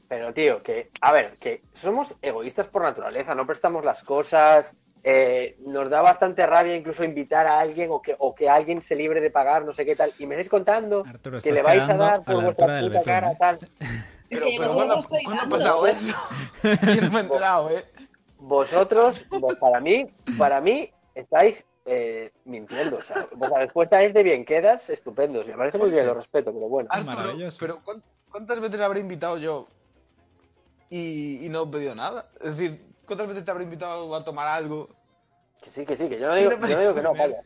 Pero, 0.09 0.35
tío, 0.35 0.63
que, 0.63 0.91
a 1.01 1.13
ver, 1.13 1.39
que 1.39 1.63
somos 1.73 2.15
egoístas 2.21 2.67
por 2.67 2.83
naturaleza, 2.83 3.35
no 3.35 3.47
prestamos 3.47 3.85
las 3.85 4.03
cosas, 4.03 4.77
eh, 5.05 5.57
nos 5.61 5.89
da 5.89 6.03
bastante 6.03 6.45
rabia 6.47 6.75
incluso 6.77 7.03
invitar 7.03 7.47
a 7.47 7.59
alguien 7.61 7.91
o 7.91 8.03
que, 8.03 8.15
o 8.19 8.35
que 8.35 8.49
alguien 8.51 8.83
se 8.83 8.95
libre 8.95 9.21
de 9.21 9.31
pagar, 9.31 9.65
no 9.65 9.73
sé 9.73 9.87
qué 9.87 9.97
tal, 9.97 10.13
y 10.19 10.27
me 10.27 10.35
estáis 10.35 10.49
contando 10.51 11.05
Arturo, 11.07 11.41
que 11.41 11.53
le 11.53 11.63
vais 11.63 11.89
a 11.89 11.97
dar 11.97 12.17
a 12.21 12.23
por 12.23 12.43
vuestra 12.43 12.67
puta 12.67 12.89
betún, 12.89 13.03
cara, 13.05 13.31
¿eh? 13.33 13.37
tal. 13.39 13.59
Pero, 14.33 14.47
pero 14.59 14.75
¿cuándo, 14.75 14.95
lo 14.95 15.01
estoy 15.01 15.23
¿cuándo 15.25 15.41
ha 15.43 15.45
dando. 15.45 15.57
pasado 15.57 15.87
eso? 15.87 16.07
Yo 16.95 17.03
no 17.03 17.11
me 17.11 17.19
he 17.19 17.23
enterado, 17.23 17.71
¿eh? 17.71 17.85
Vosotros, 18.39 19.27
vos- 19.31 19.57
para 19.57 19.81
mí, 19.81 20.07
para 20.37 20.61
mí, 20.61 20.91
estáis 21.15 21.67
eh, 21.85 22.33
mintiendo. 22.45 22.97
O 22.97 23.03
sea, 23.03 23.27
vuestra 23.35 23.61
respuesta 23.61 24.03
es 24.03 24.13
de 24.15 24.23
bien 24.23 24.45
quedas, 24.45 24.91
estupendos. 24.91 25.47
Me 25.47 25.55
parece 25.57 25.79
muy 25.79 25.91
bien, 25.91 26.07
lo 26.07 26.15
respeto, 26.15 26.53
pero 26.53 26.69
bueno. 26.69 26.89
Arturo, 26.91 27.15
maravilloso. 27.17 27.59
pero 27.61 27.83
¿cuán- 27.85 28.03
¿cuántas 28.31 28.61
veces 28.61 28.81
habré 28.81 29.01
invitado 29.01 29.39
yo 29.39 29.69
y, 30.91 31.45
y 31.45 31.49
no 31.49 31.65
he 31.65 31.67
pedido 31.69 31.95
nada? 31.95 32.31
Es 32.41 32.57
decir, 32.57 32.85
¿cuántas 33.07 33.27
veces 33.29 33.45
te 33.45 33.51
habré 33.51 33.65
invitado 33.65 34.15
a 34.15 34.25
tomar 34.25 34.49
algo? 34.49 34.89
Que 35.63 35.71
sí, 35.71 35.87
que 35.87 35.97
sí, 35.97 36.09
que 36.09 36.19
yo 36.19 36.29
no 36.29 36.35
digo, 36.35 36.51
yo 36.51 36.59
no 36.59 36.81
digo 36.81 36.95
que 36.95 37.03
no, 37.03 37.15
vaya. 37.15 37.43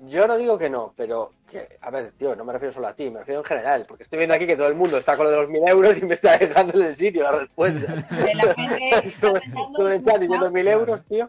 Yo 0.00 0.28
no 0.28 0.36
digo 0.38 0.56
que 0.56 0.70
no, 0.70 0.92
pero 0.96 1.32
que, 1.50 1.76
a 1.80 1.90
ver, 1.90 2.12
tío, 2.12 2.36
no 2.36 2.44
me 2.44 2.52
refiero 2.52 2.72
solo 2.72 2.86
a 2.86 2.94
ti, 2.94 3.10
me 3.10 3.18
refiero 3.18 3.40
en 3.40 3.46
general, 3.46 3.84
porque 3.88 4.04
estoy 4.04 4.18
viendo 4.18 4.34
aquí 4.34 4.46
que 4.46 4.56
todo 4.56 4.68
el 4.68 4.76
mundo 4.76 4.96
está 4.96 5.16
con 5.16 5.24
lo 5.24 5.30
de 5.32 5.36
los 5.38 5.48
mil 5.48 5.66
euros 5.66 5.98
y 6.00 6.06
me 6.06 6.14
está 6.14 6.38
dejando 6.38 6.78
en 6.78 6.86
el 6.86 6.96
sitio 6.96 7.24
la 7.24 7.32
respuesta. 7.32 7.94
La 8.34 8.54
gente 8.54 9.12
todo, 9.20 9.88
el 9.90 10.04
chat 10.04 10.20
diciendo 10.20 10.50
mil 10.52 10.68
euros, 10.68 11.04
tío. 11.06 11.28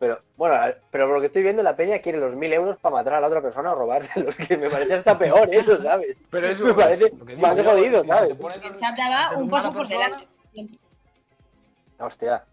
Pero, 0.00 0.20
bueno, 0.36 0.56
pero 0.90 1.06
por 1.06 1.14
lo 1.14 1.20
que 1.20 1.28
estoy 1.28 1.44
viendo, 1.44 1.62
la 1.62 1.76
peña 1.76 2.00
quiere 2.00 2.18
los 2.18 2.34
mil 2.34 2.52
euros 2.52 2.76
para 2.78 2.96
matar 2.96 3.14
a 3.14 3.20
la 3.20 3.28
otra 3.28 3.40
persona 3.40 3.72
o 3.72 3.76
robárselos, 3.76 4.34
que 4.36 4.56
me 4.56 4.68
parece 4.68 4.94
hasta 4.94 5.16
peor 5.16 5.48
eso, 5.54 5.80
¿sabes? 5.80 6.16
Pero 6.30 6.48
eso 6.48 6.64
me 6.66 6.74
parece 6.74 7.10
digo 7.10 7.40
más 7.40 7.56
yo, 7.56 7.64
jodido, 7.64 8.04
¿sabes? 8.04 8.36
El 8.62 8.76
chat 8.80 8.96
te 8.96 9.02
a 9.02 9.08
va 9.08 9.28
ser 9.28 9.38
un 9.38 9.48
paso 9.48 9.70
por 9.70 9.86
persona. 9.88 10.04
delante. 10.04 10.28
Hostia, 11.98 12.44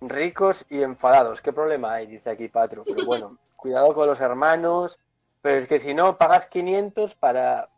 ricos 0.00 0.64
y 0.70 0.82
enfadados, 0.82 1.40
¿qué 1.42 1.52
problema 1.52 1.94
hay? 1.94 2.06
Dice 2.06 2.30
aquí 2.30 2.48
Patro, 2.48 2.82
pero 2.84 3.04
bueno, 3.04 3.38
cuidado 3.56 3.94
con 3.94 4.06
los 4.06 4.20
hermanos, 4.20 4.98
pero 5.42 5.56
es 5.56 5.66
que 5.66 5.78
si 5.78 5.94
no, 5.94 6.18
pagas 6.18 6.46
500 6.48 7.14
para, 7.14 7.68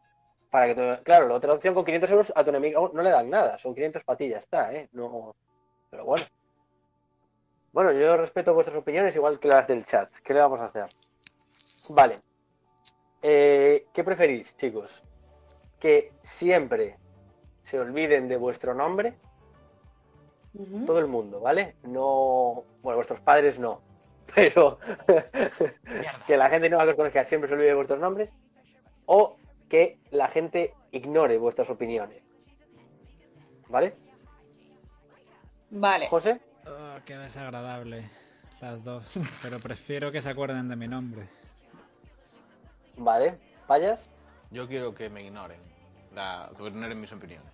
para 0.51 0.67
que, 0.67 0.75
tu- 0.75 1.03
claro, 1.05 1.29
la 1.29 1.35
otra 1.35 1.53
opción 1.53 1.75
con 1.75 1.85
500 1.85 2.11
euros 2.11 2.33
a 2.35 2.45
tu 2.45 2.51
enemigo 2.51 2.91
no 2.93 3.03
le 3.03 3.11
dan 3.11 3.31
nada, 3.31 3.59
son 3.59 3.75
500 3.75 4.05
para 4.05 4.17
ti, 4.17 4.29
ya 4.29 4.39
está, 4.39 4.73
¿eh? 4.75 4.89
No, 4.93 5.35
pero 5.91 6.05
bueno. 6.05 6.25
Bueno, 7.73 7.93
yo 7.93 8.17
respeto 8.17 8.55
vuestras 8.55 8.77
opiniones 8.79 9.15
igual 9.15 9.39
que 9.39 9.49
las 9.49 9.67
del 9.69 9.85
chat, 9.85 10.11
¿qué 10.25 10.35
le 10.35 10.41
vamos 10.41 10.61
a 10.61 10.67
hacer? 10.67 10.87
Vale. 11.91 12.19
Eh, 13.23 13.87
¿Qué 13.93 14.05
preferís, 14.05 14.57
chicos? 14.57 15.03
¿Que 15.79 16.13
siempre 16.23 16.99
se 17.63 17.79
olviden 17.79 18.29
de 18.29 18.37
vuestro 18.37 18.75
nombre? 18.75 19.15
Todo 20.87 20.99
el 20.99 21.07
mundo, 21.07 21.41
¿vale? 21.41 21.77
No, 21.83 22.65
bueno, 22.83 22.97
vuestros 22.97 23.21
padres 23.21 23.59
no, 23.59 23.81
pero 24.35 24.79
que 26.27 26.37
la 26.37 26.49
gente 26.51 26.69
nueva 26.69 26.85
que 26.85 26.91
os 26.91 26.97
conozca 26.97 27.25
siempre 27.25 27.49
se 27.49 27.55
olvide 27.55 27.69
de 27.69 27.75
vuestros 27.75 28.01
nombres, 28.01 28.33
o 29.07 29.37
que 29.69 29.99
la 30.11 30.29
gente 30.29 30.75
ignore 30.93 31.37
vuestras 31.39 31.71
opiniones. 31.71 32.23
¿Vale? 33.69 33.95
Vale. 35.71 36.07
José, 36.09 36.41
Oh, 36.67 36.99
qué 37.07 37.17
desagradable. 37.17 38.11
Las 38.61 38.85
dos. 38.85 39.19
Pero 39.43 39.59
prefiero 39.61 40.11
que 40.13 40.21
se 40.21 40.29
acuerden 40.29 40.69
de 40.69 40.77
mi 40.77 40.87
nombre. 40.87 41.29
vale. 42.97 43.39
Payas, 43.67 44.11
Yo 44.51 44.67
quiero 44.67 44.95
que 44.95 45.09
me 45.11 45.21
ignoren. 45.23 45.61
La, 46.15 46.51
que 46.57 46.67
ignoren 46.67 47.01
mis 47.01 47.13
opiniones. 47.13 47.51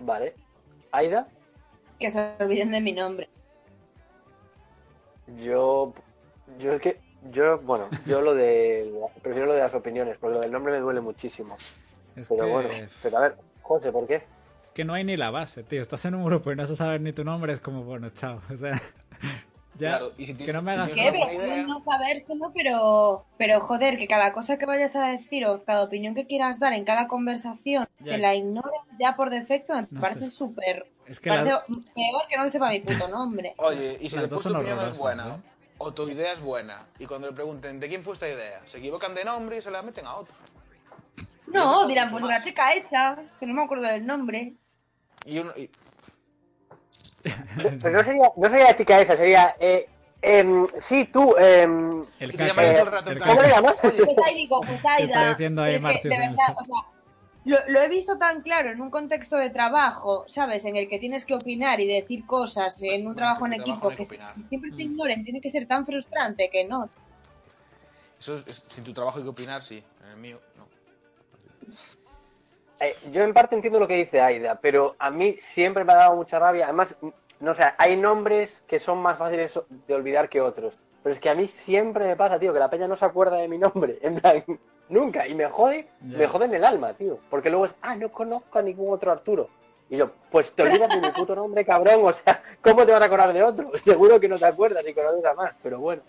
vale. 0.00 0.34
Aida, 0.92 1.28
Que 1.98 2.10
se 2.10 2.34
olviden 2.40 2.70
de 2.70 2.80
mi 2.80 2.92
nombre. 2.92 3.28
Yo. 5.38 5.92
Yo 6.58 6.72
es 6.72 6.80
que. 6.80 7.00
Yo, 7.30 7.58
bueno, 7.58 7.88
yo 8.06 8.20
lo 8.22 8.34
de. 8.34 8.92
Prefiero 9.22 9.46
lo 9.46 9.54
de 9.54 9.60
las 9.60 9.74
opiniones, 9.74 10.16
porque 10.18 10.34
lo 10.34 10.40
del 10.40 10.52
nombre 10.52 10.72
me 10.72 10.78
duele 10.80 11.00
muchísimo. 11.00 11.56
Es 12.16 12.26
Pero 12.28 12.44
que, 12.46 12.50
bueno, 12.50 12.68
pero 13.02 13.18
a 13.18 13.20
ver, 13.20 13.36
José, 13.62 13.92
¿por 13.92 14.06
qué? 14.06 14.16
es 14.16 14.70
que 14.74 14.84
no 14.84 14.94
hay 14.94 15.04
ni 15.04 15.16
la 15.16 15.30
base, 15.30 15.62
tío. 15.62 15.80
Estás 15.80 16.04
en 16.06 16.14
un 16.14 16.24
grupo 16.24 16.50
y 16.52 16.56
no 16.56 16.66
se 16.66 16.76
sabe 16.76 16.98
ni 16.98 17.12
tu 17.12 17.24
nombre, 17.24 17.52
es 17.52 17.60
como, 17.60 17.84
bueno, 17.84 18.10
chao. 18.10 18.40
O 18.52 18.56
sea, 18.56 18.72
ya. 19.76 19.98
Claro, 19.98 20.12
y 20.16 20.26
si 20.26 20.34
que 20.34 20.52
no 20.52 20.62
me 20.62 20.72
si 20.72 20.78
hagas 20.78 20.92
tienes 20.92 21.12
¿Qué? 21.20 21.26
Pero 21.36 21.44
idea- 21.44 21.66
no 21.66 21.80
sabérselo, 21.80 22.52
pero, 22.54 23.24
pero 23.36 23.60
joder, 23.60 23.98
que 23.98 24.06
cada 24.08 24.32
cosa 24.32 24.58
que 24.58 24.66
vayas 24.66 24.96
a 24.96 25.08
decir 25.08 25.46
o 25.46 25.62
cada 25.64 25.82
opinión 25.84 26.14
que 26.14 26.26
quieras 26.26 26.58
dar 26.58 26.72
en 26.72 26.84
cada 26.84 27.06
conversación, 27.08 27.86
Ya. 28.00 28.12
que 28.12 28.18
la 28.18 28.34
ignoren 28.34 28.80
ya 28.98 29.14
por 29.16 29.30
defecto, 29.30 29.74
me 29.74 29.86
No 29.90 30.00
parece 30.00 30.30
súper... 30.30 30.86
Es 31.10 31.18
que 31.18 31.28
parece 31.28 31.50
la- 31.50 31.64
peor 31.66 32.28
que 32.28 32.36
no 32.36 32.44
me 32.44 32.50
sepa 32.50 32.68
mi 32.68 32.80
puto 32.80 33.08
nombre. 33.08 33.54
Oye, 33.58 33.98
y 34.00 34.08
si 34.08 34.14
Las 34.16 34.30
después 34.30 34.42
tu 34.44 34.56
opinión 34.56 34.78
es 34.92 34.96
buena, 34.96 35.34
¿eh? 35.36 35.40
o 35.78 35.92
tu 35.92 36.08
idea 36.08 36.32
es 36.34 36.40
buena, 36.40 36.86
y 37.00 37.06
cuando 37.06 37.26
le 37.26 37.32
pregunten 37.34 37.80
de 37.80 37.88
quién 37.88 38.04
fue 38.04 38.12
esta 38.14 38.28
idea, 38.28 38.60
se 38.66 38.78
equivocan 38.78 39.14
de 39.14 39.24
nombre 39.24 39.56
y 39.56 39.62
se 39.62 39.70
la 39.72 39.82
meten 39.82 40.06
a 40.06 40.14
otro. 40.16 40.34
No, 41.48 41.84
dirán, 41.88 42.08
pues 42.10 42.22
la 42.22 42.44
chica 42.44 42.72
esa, 42.74 43.16
que 43.40 43.46
no 43.46 43.54
me 43.54 43.64
acuerdo 43.64 43.84
del 43.86 44.06
nombre. 44.06 44.54
Y, 45.24 45.40
uno, 45.40 45.52
y- 45.56 45.68
Pero 47.22 47.90
no 47.90 48.04
sería, 48.04 48.30
no 48.36 48.48
sería 48.48 48.64
la 48.66 48.76
chica 48.76 49.00
esa, 49.00 49.16
sería. 49.16 49.56
Eh, 49.58 49.88
em, 50.22 50.66
sí, 50.78 51.06
tú. 51.06 51.34
em, 51.36 51.90
El 52.20 52.28
y 52.28 52.36
te 52.36 52.38
caca, 52.48 52.62
el 52.70 52.76
el 52.76 52.86
rato 52.86 53.10
caca. 53.14 53.26
¿Cómo 53.26 53.42
le 53.42 53.48
llamas? 53.48 53.76
Pues 53.82 54.18
ahí 54.26 54.34
digo, 54.36 54.60
pues 54.60 54.84
ahí 54.86 55.04
está 55.04 55.30
diciendo 55.30 55.62
ahí 55.62 55.78
Martius 55.80 56.02
de 56.02 56.14
el 56.24 56.30
verdad, 56.30 56.56
o 56.56 56.64
sea, 56.64 56.99
lo, 57.44 57.58
lo 57.68 57.80
he 57.80 57.88
visto 57.88 58.18
tan 58.18 58.42
claro 58.42 58.70
en 58.70 58.80
un 58.80 58.90
contexto 58.90 59.36
de 59.36 59.50
trabajo, 59.50 60.24
¿sabes? 60.28 60.64
En 60.64 60.76
el 60.76 60.88
que 60.88 60.98
tienes 60.98 61.24
que 61.24 61.34
opinar 61.34 61.80
y 61.80 61.86
decir 61.86 62.26
cosas 62.26 62.80
en 62.82 63.00
un 63.06 63.14
Bueno, 63.14 63.16
trabajo 63.16 63.46
en 63.46 63.52
equipo 63.54 63.90
trabajo 63.90 63.96
que 64.36 64.42
siempre 64.48 64.70
te 64.72 64.82
ignoren 64.82 65.24
tiene 65.24 65.40
que 65.40 65.50
ser 65.50 65.66
tan 65.66 65.86
frustrante 65.86 66.50
que 66.50 66.64
no. 66.64 66.88
eso 68.20 68.36
es, 68.36 68.46
es- 68.46 68.64
sin 68.74 68.84
tu 68.84 68.92
trabajo 68.92 69.18
hay 69.18 69.24
que 69.24 69.30
opinar, 69.30 69.62
sí. 69.62 69.82
En 70.04 70.10
el 70.10 70.16
mío, 70.16 70.40
no. 70.56 70.66
eh, 72.80 72.94
yo 73.12 73.22
en 73.22 73.32
parte 73.34 73.54
entiendo 73.54 73.78
lo 73.80 73.88
que 73.88 73.94
dice 73.96 74.20
Aida, 74.20 74.58
pero 74.60 74.96
a 74.98 75.10
mí 75.10 75.36
siempre 75.38 75.84
me 75.84 75.92
ha 75.92 75.96
dado 75.96 76.16
mucha 76.16 76.38
rabia. 76.38 76.64
Además, 76.66 76.96
no 77.40 77.54
sé, 77.54 77.62
hay 77.78 77.96
nombres 77.96 78.62
que 78.66 78.78
son 78.78 78.98
más 78.98 79.18
fáciles 79.18 79.58
de 79.86 79.94
olvidar 79.94 80.28
que 80.28 80.40
otros. 80.40 80.78
Pero 81.02 81.12
es 81.14 81.18
que 81.20 81.30
a 81.30 81.34
mí 81.34 81.46
siempre 81.48 82.06
me 82.06 82.16
pasa, 82.16 82.38
tío, 82.38 82.52
que 82.52 82.58
la 82.58 82.68
peña 82.70 82.86
no 82.86 82.96
se 82.96 83.04
acuerda 83.06 83.36
de 83.36 83.48
mi 83.48 83.58
nombre. 83.58 83.98
En 84.02 84.20
plan, 84.20 84.44
nunca. 84.90 85.26
Y 85.26 85.34
me 85.34 85.46
jode, 85.46 85.88
me 86.02 86.26
jode 86.26 86.44
en 86.44 86.54
el 86.54 86.64
alma, 86.64 86.92
tío. 86.94 87.18
Porque 87.30 87.48
luego 87.50 87.64
es, 87.66 87.74
ah, 87.82 87.94
no 87.96 88.10
conozco 88.12 88.58
a 88.58 88.62
ningún 88.62 88.92
otro 88.92 89.10
Arturo. 89.12 89.48
Y 89.88 89.96
yo, 89.96 90.10
pues 90.30 90.52
te 90.52 90.62
olvidas 90.62 90.88
de 90.90 91.00
mi 91.00 91.10
puto 91.10 91.34
nombre, 91.34 91.64
cabrón. 91.64 92.00
O 92.04 92.12
sea, 92.12 92.42
¿cómo 92.62 92.84
te 92.86 92.92
vas 92.92 93.00
a 93.02 93.06
acordar 93.06 93.32
de 93.32 93.42
otro? 93.42 93.70
Seguro 93.82 94.20
que 94.20 94.28
no 94.28 94.38
te 94.38 94.46
acuerdas 94.46 94.86
y 94.86 94.92
conoces 94.94 95.24
a 95.24 95.34
más, 95.34 95.52
pero 95.62 95.80
bueno. 95.80 96.02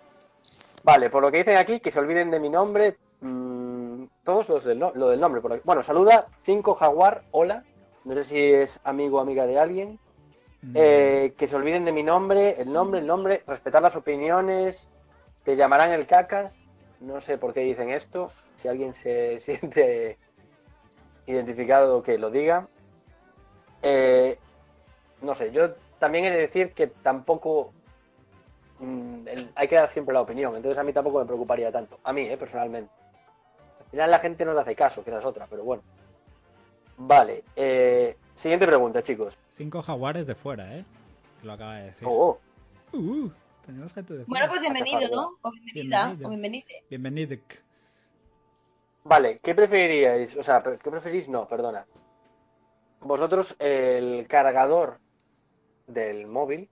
Vale, 0.84 1.10
por 1.10 1.22
lo 1.24 1.32
que 1.32 1.38
dicen 1.38 1.58
aquí, 1.58 1.80
que 1.80 1.92
se 1.92 2.00
olviden 2.00 2.30
de 2.32 2.40
mi 2.40 2.50
nombre. 2.50 2.98
mm, 3.22 4.04
todos 4.24 4.50
los 4.50 4.64
del, 4.64 4.78
no- 4.80 4.92
lo 4.96 5.10
del 5.10 5.20
nombre. 5.22 5.42
por 5.42 5.54
aquí. 5.54 5.62
Bueno, 5.64 5.82
saluda 5.84 6.28
5 6.44 6.76
Jaguar, 6.76 7.24
hola. 7.32 7.64
No 8.04 8.14
sé 8.16 8.24
si 8.24 8.40
es 8.40 8.80
amigo 8.84 9.18
o 9.18 9.22
amiga 9.22 9.46
de 9.48 9.60
alguien. 9.60 10.00
Mm, 10.64 10.74
Eh, 10.76 11.34
que 11.38 11.48
se 11.48 11.56
olviden 11.56 11.86
de 11.86 11.92
mi 11.92 12.04
nombre, 12.04 12.62
el 12.62 12.72
nombre, 12.72 13.00
el 13.00 13.08
nombre, 13.08 13.44
respetar 13.48 13.82
las 13.82 13.96
opiniones, 13.96 14.90
te 15.44 15.56
llamarán 15.56 15.92
el 15.92 16.06
cacas. 16.06 16.56
No 17.02 17.20
sé 17.22 17.38
por 17.38 17.54
qué 17.54 17.62
dicen 17.62 17.90
esto. 17.90 18.32
Si 18.58 18.68
alguien 18.68 18.94
se 18.94 19.40
siente 19.42 20.18
identificado, 21.26 22.02
que 22.04 22.18
lo 22.18 22.30
diga. 22.32 22.68
Eh, 23.82 24.38
no 25.22 25.36
sé, 25.36 25.52
yo 25.52 25.74
también 26.00 26.26
he 26.26 26.32
de 26.32 26.38
decir 26.38 26.74
que 26.74 26.88
tampoco 26.88 27.74
mm, 28.80 29.28
el- 29.28 29.52
hay 29.56 29.68
que 29.68 29.76
dar 29.76 29.90
siempre 29.90 30.14
la 30.14 30.22
opinión, 30.22 30.56
entonces 30.56 30.78
a 30.78 30.84
mí 30.84 30.94
tampoco 30.94 31.20
me 31.20 31.26
preocuparía 31.26 31.72
tanto. 31.72 32.00
A 32.04 32.14
mí, 32.14 32.22
eh, 32.22 32.38
personalmente. 32.38 32.92
Al 33.86 33.90
final 33.92 34.12
la 34.12 34.20
gente 34.20 34.46
no 34.46 34.54
te 34.54 34.62
hace 34.62 34.76
caso, 34.76 35.04
que 35.04 35.10
esa 35.10 35.20
es 35.20 35.26
otra, 35.26 35.48
pero 35.50 35.64
bueno. 35.64 35.84
Vale, 36.98 37.44
eh, 37.56 38.16
siguiente 38.36 38.68
pregunta, 38.68 39.02
chicos. 39.04 39.38
Cinco 39.58 39.82
jaguares 39.82 40.28
de 40.28 40.36
fuera, 40.36 40.76
¿eh? 40.78 40.86
Lo 41.44 41.54
acaba 41.54 41.78
de 41.78 41.86
decir. 41.86 42.08
Oh, 42.10 42.40
oh. 42.94 42.98
Uh, 42.98 43.32
tenemos 43.66 43.94
gente 43.94 44.14
de 44.16 44.24
Bueno, 44.26 44.48
pues 44.50 44.62
bienvenido, 44.62 45.00
¿no? 45.16 45.38
O 45.42 45.52
bienvenida, 45.52 46.08
Bienvenido. 46.08 46.28
o 46.28 46.30
bienvenida. 46.30 46.66
Bienvenido. 46.90 47.38
Vale, 49.04 49.40
¿qué 49.42 49.56
preferiríais? 49.56 50.38
O 50.38 50.44
sea, 50.44 50.62
¿qué 50.64 50.92
preferís? 50.92 51.28
No, 51.28 51.48
perdona. 51.48 51.86
Vosotros, 53.02 53.56
el 53.60 54.28
cargador 54.28 55.00
del 55.88 56.28
móvil, 56.28 56.70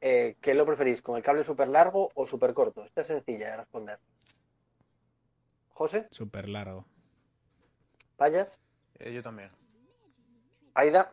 eh, 0.00 0.36
¿qué 0.40 0.54
lo 0.54 0.66
preferís? 0.66 1.00
¿Con 1.02 1.16
el 1.16 1.22
cable 1.22 1.44
súper 1.44 1.68
largo 1.68 2.10
o 2.14 2.26
súper 2.26 2.52
corto? 2.52 2.84
Esta 2.84 3.02
es 3.02 3.06
sencilla 3.06 3.50
de 3.52 3.56
responder. 3.58 3.98
José, 5.74 6.08
Súper 6.10 6.48
largo. 6.48 6.84
Payas, 8.16 8.60
Eh, 8.98 9.12
yo 9.12 9.22
también. 9.22 9.50
Aida, 10.74 11.12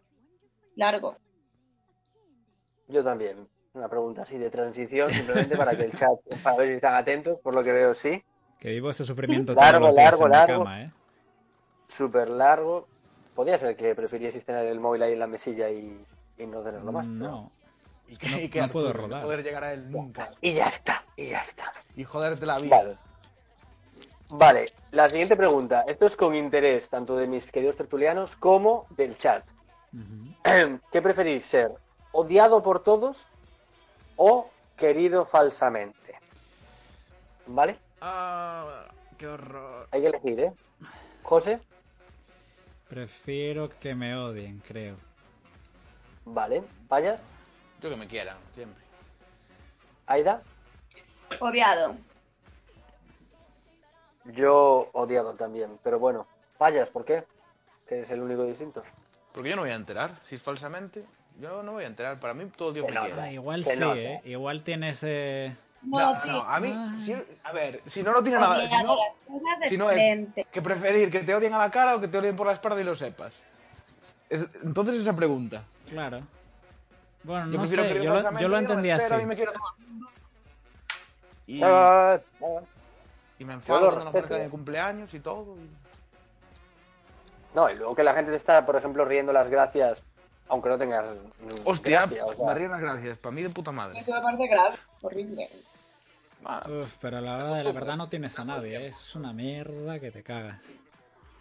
Largo. 0.76 1.18
yo 2.88 3.04
también. 3.04 3.48
Una 3.80 3.88
pregunta 3.88 4.24
así 4.24 4.38
de 4.38 4.50
transición, 4.50 5.10
simplemente 5.14 5.56
para 5.56 5.74
que 5.74 5.84
el 5.86 5.94
chat, 5.94 6.20
para 6.44 6.58
ver 6.58 6.68
si 6.68 6.74
están 6.76 6.96
atentos, 6.96 7.40
por 7.40 7.56
lo 7.56 7.64
que 7.64 7.72
veo, 7.72 7.96
sí. 7.96 8.22
Que 8.60 8.72
vivo 8.72 8.90
ese 8.90 9.06
sufrimiento 9.06 9.54
Largo, 9.54 9.80
todos 9.80 9.82
los 9.82 9.96
días 9.96 10.12
largo, 10.12 10.26
en 10.26 10.32
largo. 10.34 10.64
cama, 10.66 10.82
¿eh? 10.84 10.92
Súper 11.88 12.28
largo. 12.30 12.88
Podría 13.34 13.58
ser 13.58 13.78
que 13.78 13.96
prefirieseis 13.96 14.44
tener 14.44 14.68
el 14.68 14.82
móvil 14.82 15.02
ahí 15.04 15.14
en 15.14 15.20
la 15.20 15.28
mesilla 15.28 15.70
y, 15.70 15.98
y 16.38 16.46
no 16.46 16.60
tenerlo 16.60 16.92
más. 16.92 17.06
No. 17.06 17.52
Y 18.10 18.18
que, 18.18 18.28
No- 18.28 18.40
y 18.42 18.50
que 18.50 18.60
no 18.60 18.70
puedo 18.70 18.88
Arturo, 18.90 19.04
rodar. 19.08 19.22
No 19.22 19.28
poder 19.28 19.44
llegar 19.44 19.64
a 19.64 19.72
él 19.72 19.90
nunca. 19.90 20.30
Y 20.42 20.56
ya 20.56 20.68
está, 20.68 21.02
y 21.16 21.28
ya 21.30 21.40
está. 21.42 21.72
Y 21.96 22.04
joderte 22.04 22.46
la 22.46 22.60
vida. 22.60 22.76
Vale. 22.76 22.98
Vale, 24.32 24.66
la 24.92 25.10
siguiente 25.10 25.38
pregunta. 25.38 25.86
Esto 25.88 26.06
es 26.06 26.18
con 26.18 26.36
interés 26.36 26.90
tanto 26.90 27.16
de 27.16 27.28
mis 27.28 27.50
queridos 27.50 27.78
tertulianos 27.78 28.36
como 28.36 28.88
del 28.90 29.18
chat. 29.18 29.46
¿Qué 30.92 31.02
preferís 31.02 31.46
ser? 31.46 31.72
¿Odiado 32.12 32.62
por 32.62 32.84
todos 32.84 33.28
o 34.22 34.50
querido 34.76 35.26
falsamente? 35.26 36.14
¿Vale? 37.48 37.78
Ah, 38.02 38.86
qué 39.18 39.28
horror. 39.28 39.88
Hay 39.92 40.02
que 40.02 40.08
elegir, 40.08 40.40
¿eh? 40.42 40.54
José, 41.24 41.60
Prefiero 42.90 43.70
que 43.80 43.94
me 43.96 44.16
odien, 44.16 44.60
creo. 44.68 44.96
vale. 46.26 46.64
¿Payas? 46.88 47.30
Yo 47.82 47.90
que 47.90 47.96
me 47.96 48.08
quieran, 48.08 48.38
siempre. 48.54 48.84
¿Aida? 50.08 50.42
Odiado. 51.40 51.96
Yo 54.26 54.90
odiado 54.94 55.34
también, 55.36 55.80
pero 55.84 56.00
bueno. 56.00 56.28
¿Payas? 56.58 56.90
¿Por 56.90 57.06
qué? 57.06 57.24
Que 57.88 58.02
es 58.02 58.10
el 58.10 58.22
único 58.22 58.44
distinto. 58.44 58.84
Porque 59.32 59.52
yo 59.52 59.56
no 59.56 59.62
voy 59.62 59.72
a 59.72 59.76
enterar. 59.76 60.20
Si 60.24 60.36
es 60.36 60.42
falsamente, 60.42 61.06
yo 61.40 61.64
no 61.64 61.74
voy 61.74 61.84
a 61.84 61.88
enterar. 61.88 62.20
Para 62.20 62.34
mí 62.34 62.46
todo 62.56 62.72
Dios 62.74 62.86
Que 62.86 62.92
me 62.92 63.00
quiere. 63.00 63.22
Ah, 63.22 63.32
igual 63.32 63.64
Se 63.64 63.74
sí, 63.76 63.80
nota. 63.80 63.98
¿eh? 64.00 64.22
Igual 64.26 64.64
tiene 64.64 64.90
ese... 64.90 65.56
No, 65.82 66.14
No, 66.14 66.20
sí. 66.20 66.30
no, 66.30 66.42
a 66.44 66.60
mí, 66.60 66.74
Ah. 66.76 66.94
si- 67.00 67.16
a 67.44 67.52
ver, 67.54 67.82
si 67.86 68.04
no, 68.04 68.12
no 68.12 68.22
tiene 68.22 68.38
nada. 68.40 68.68
Si 68.68 68.84
no, 68.84 68.98
de 69.62 69.70
si 69.70 69.78
no 69.78 69.90
es- 69.90 70.28
que 70.52 70.62
preferir 70.62 71.10
que 71.10 71.20
te 71.20 71.34
odien 71.34 71.54
a 71.54 71.58
la 71.60 71.72
cara 71.72 71.96
o 71.96 72.02
que 72.02 72.10
te 72.10 72.18
odien 72.18 72.36
por 72.36 72.48
la 72.48 72.54
espalda 72.54 72.82
y 72.82 72.84
lo 72.84 72.96
sepas. 72.96 73.34
Es- 74.30 74.46
entonces 74.64 74.96
esa 75.02 75.16
pregunta. 75.16 75.64
Claro. 75.90 76.22
Bueno, 77.24 77.52
Yo 77.52 77.58
no 77.60 77.68
sé, 77.68 77.76
yo 78.04 78.14
lo, 78.22 78.40
yo 78.40 78.48
lo 78.50 78.58
entendí 78.60 78.92
así. 78.92 79.14
Y 79.22 79.26
me 79.26 79.36
quiero 79.36 79.54
mundo. 79.88 80.08
Y, 81.48 81.62
Ah, 81.64 82.20
ah. 82.42 82.60
y 83.40 83.46
me 83.46 83.54
yo 83.54 83.60
enfado 83.60 83.80
lo 83.80 83.86
cuando 83.88 84.06
no 84.06 84.12
respeto. 84.12 84.26
aparezca 84.26 84.44
mi 84.46 84.50
cumpleaños 84.52 85.14
y 85.14 85.20
todo. 85.22 85.56
y- 85.56 85.70
No, 87.56 87.70
y 87.70 87.76
luego 87.76 87.96
que 87.96 88.04
la 88.04 88.14
gente 88.14 88.32
te 88.32 88.38
está, 88.38 88.66
por 88.66 88.76
ejemplo, 88.76 89.06
riendo 89.06 89.34
las 89.34 89.50
gracias, 89.50 90.04
aunque 90.50 90.70
no 90.70 90.78
tengas 90.78 91.06
Hostia, 91.64 92.02
gracia, 92.02 92.26
o 92.26 92.34
sea, 92.34 92.46
me 92.48 92.54
río 92.56 92.68
unas 92.68 92.82
gracias. 92.82 93.18
Para 93.20 93.36
mí 93.36 93.42
de 93.44 93.50
puta 93.50 93.72
madre. 93.72 94.00
Eso 94.00 94.14
me 94.14 94.22
parece 94.22 94.48
grave. 94.48 94.76
Horrible. 95.02 95.50
Uf, 96.70 96.96
pero 97.02 97.18
a 97.18 97.22
la 97.22 97.36
hora 97.36 97.56
de 97.56 97.64
la 97.66 97.72
verdad 97.72 97.96
no 97.98 98.08
tienes 98.10 98.38
a 98.40 98.46
nadie, 98.46 98.78
¿eh? 98.78 98.88
es 98.88 99.16
una 99.16 99.34
mierda 99.34 100.00
que 100.00 100.10
te 100.12 100.24
cagas. 100.24 100.62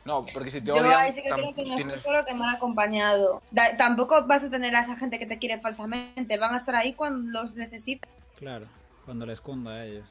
No, 0.05 0.25
porque 0.33 0.51
si 0.51 0.61
te 0.61 0.67
Yo 0.69 0.77
odian, 0.77 0.93
ahí 1.01 1.13
sí 1.13 1.23
que 1.23 1.29
creo 1.29 1.55
que 1.55 1.65
tienes... 1.65 2.01
solo 2.03 2.25
que 2.25 2.35
mal 2.35 2.55
acompañado. 2.55 3.43
Da- 3.51 3.77
tampoco 3.77 4.25
vas 4.27 4.43
a 4.45 4.51
tener 4.51 4.75
a 4.75 4.81
esa 4.81 4.97
gente 4.97 5.19
que 5.19 5.27
te 5.27 5.39
quiere 5.39 5.61
falsamente. 5.61 6.39
Van 6.39 6.55
a 6.55 6.57
estar 6.57 6.75
ahí 6.77 6.95
cuando 6.95 7.43
los 7.43 7.55
necesites. 7.55 8.11
Claro, 8.39 8.67
cuando 9.05 9.27
les 9.27 9.41
cunda 9.41 9.73
a 9.73 9.85
ellos. 9.85 10.09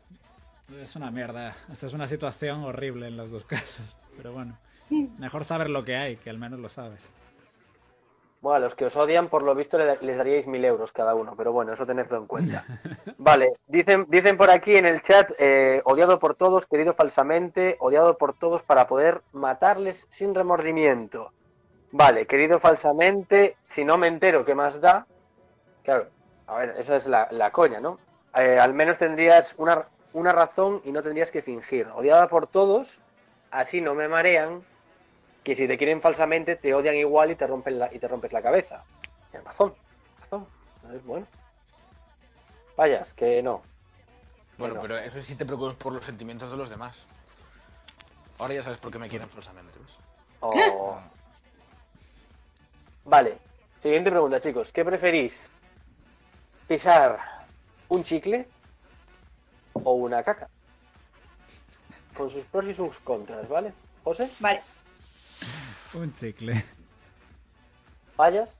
Es 0.81 0.95
una 0.95 1.09
mierda. 1.09 1.55
Esta 1.71 1.87
es 1.87 1.93
una 1.93 2.07
situación 2.07 2.63
horrible 2.63 3.07
en 3.07 3.17
los 3.17 3.31
dos 3.31 3.43
casos. 3.45 3.95
Pero 4.15 4.33
bueno, 4.33 4.57
Mejor 4.89 5.43
saber 5.43 5.69
lo 5.69 5.83
que 5.83 5.97
hay, 5.97 6.15
que 6.15 6.29
al 6.29 6.37
menos 6.37 6.59
lo 6.59 6.69
sabes. 6.69 7.01
Bueno, 8.39 8.55
a 8.57 8.59
los 8.59 8.75
que 8.75 8.85
os 8.85 8.95
odian, 8.95 9.29
por 9.29 9.41
lo 9.41 9.55
visto, 9.55 9.77
les 9.79 10.17
daríais 10.17 10.45
mil 10.45 10.63
euros 10.63 10.91
cada 10.91 11.15
uno, 11.15 11.33
pero 11.35 11.51
bueno, 11.51 11.73
eso 11.73 11.85
tenedlo 11.85 12.17
en 12.17 12.27
cuenta. 12.27 12.65
Vale, 13.17 13.53
dicen, 13.65 14.05
dicen 14.09 14.37
por 14.37 14.51
aquí 14.51 14.75
en 14.75 14.85
el 14.85 15.01
chat, 15.01 15.31
eh, 15.39 15.81
odiado 15.85 16.19
por 16.19 16.35
todos, 16.35 16.67
querido 16.67 16.93
falsamente, 16.93 17.77
odiado 17.79 18.17
por 18.17 18.37
todos 18.37 18.61
para 18.61 18.87
poder 18.87 19.21
matarles 19.31 20.05
sin 20.09 20.35
remordimiento. 20.35 21.31
Vale, 21.91 22.27
querido 22.27 22.59
falsamente, 22.59 23.57
si 23.65 23.83
no 23.83 23.97
me 23.97 24.07
entero, 24.07 24.45
¿qué 24.45 24.53
más 24.53 24.79
da? 24.81 25.07
Claro, 25.83 26.07
a 26.45 26.57
ver, 26.59 26.75
esa 26.77 26.95
es 26.97 27.07
la, 27.07 27.27
la 27.31 27.51
coña, 27.51 27.79
¿no? 27.79 27.97
Eh, 28.35 28.59
al 28.59 28.73
menos 28.73 28.99
tendrías 28.99 29.55
una, 29.57 29.87
una 30.13 30.31
razón 30.31 30.81
y 30.83 30.91
no 30.91 31.01
tendrías 31.01 31.31
que 31.31 31.41
fingir. 31.41 31.87
Odiada 31.95 32.27
por 32.27 32.45
todos, 32.45 33.01
así 33.49 33.81
no 33.81 33.95
me 33.95 34.07
marean, 34.07 34.61
que 35.47 35.55
si 35.55 35.65
te 35.65 35.77
quieren 35.77 36.01
falsamente 36.01 36.57
te 36.57 36.73
odian 36.73 36.97
igual 36.97 37.31
y 37.31 37.35
te 37.35 37.47
rompen 37.47 37.79
la, 37.79 37.89
y 37.93 37.99
te 37.99 38.07
rompes 38.09 38.33
la 38.33 38.41
cabeza. 38.41 38.83
Tienes 39.31 39.47
razón, 39.47 39.73
razón. 40.19 40.49
Entonces, 40.75 41.05
bueno. 41.05 41.25
Vayas, 42.75 43.13
que 43.13 43.41
no. 43.41 43.63
Bueno, 44.57 44.77
pero 44.81 44.97
eso 44.97 45.21
sí 45.21 45.35
te 45.35 45.45
preocupas 45.45 45.75
por 45.75 45.93
los 45.93 46.03
sentimientos 46.03 46.51
de 46.51 46.57
los 46.57 46.69
demás. 46.69 47.01
Ahora 48.39 48.55
ya 48.55 48.63
sabes 48.63 48.77
por 48.79 48.91
qué 48.91 48.99
me 48.99 49.07
quieren 49.07 49.29
falsamente. 49.29 49.79
¿ves? 49.79 49.91
O- 50.41 50.99
Vale. 53.05 53.39
Siguiente 53.81 54.11
pregunta, 54.11 54.41
chicos. 54.41 54.69
¿Qué 54.73 54.83
preferís? 54.83 55.49
¿Pisar 56.67 57.21
un 57.87 58.03
chicle 58.03 58.49
o 59.71 59.93
una 59.93 60.21
caca? 60.23 60.49
Con 62.13 62.29
sus 62.29 62.43
pros 62.47 62.65
y 62.65 62.73
sus 62.73 62.99
contras, 62.99 63.47
¿vale? 63.47 63.73
José, 64.03 64.29
Vale. 64.41 64.61
Un 65.93 66.13
chicle. 66.13 66.63
Vayas, 68.17 68.59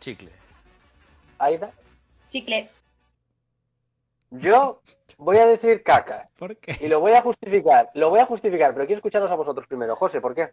Chicle. 0.00 0.30
Aida. 1.38 1.72
Chicle. 2.28 2.70
Yo 4.30 4.82
voy 5.18 5.38
a 5.38 5.46
decir 5.46 5.82
caca. 5.82 6.28
¿Por 6.38 6.52
Y 6.52 6.56
qué? 6.56 6.88
lo 6.88 7.00
voy 7.00 7.12
a 7.12 7.22
justificar. 7.22 7.90
Lo 7.94 8.10
voy 8.10 8.20
a 8.20 8.26
justificar, 8.26 8.72
pero 8.72 8.86
quiero 8.86 8.98
escucharos 8.98 9.30
a 9.30 9.34
vosotros 9.34 9.66
primero. 9.66 9.96
José, 9.96 10.20
¿por 10.20 10.34
qué? 10.34 10.50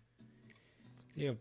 Tío, 1.14 1.38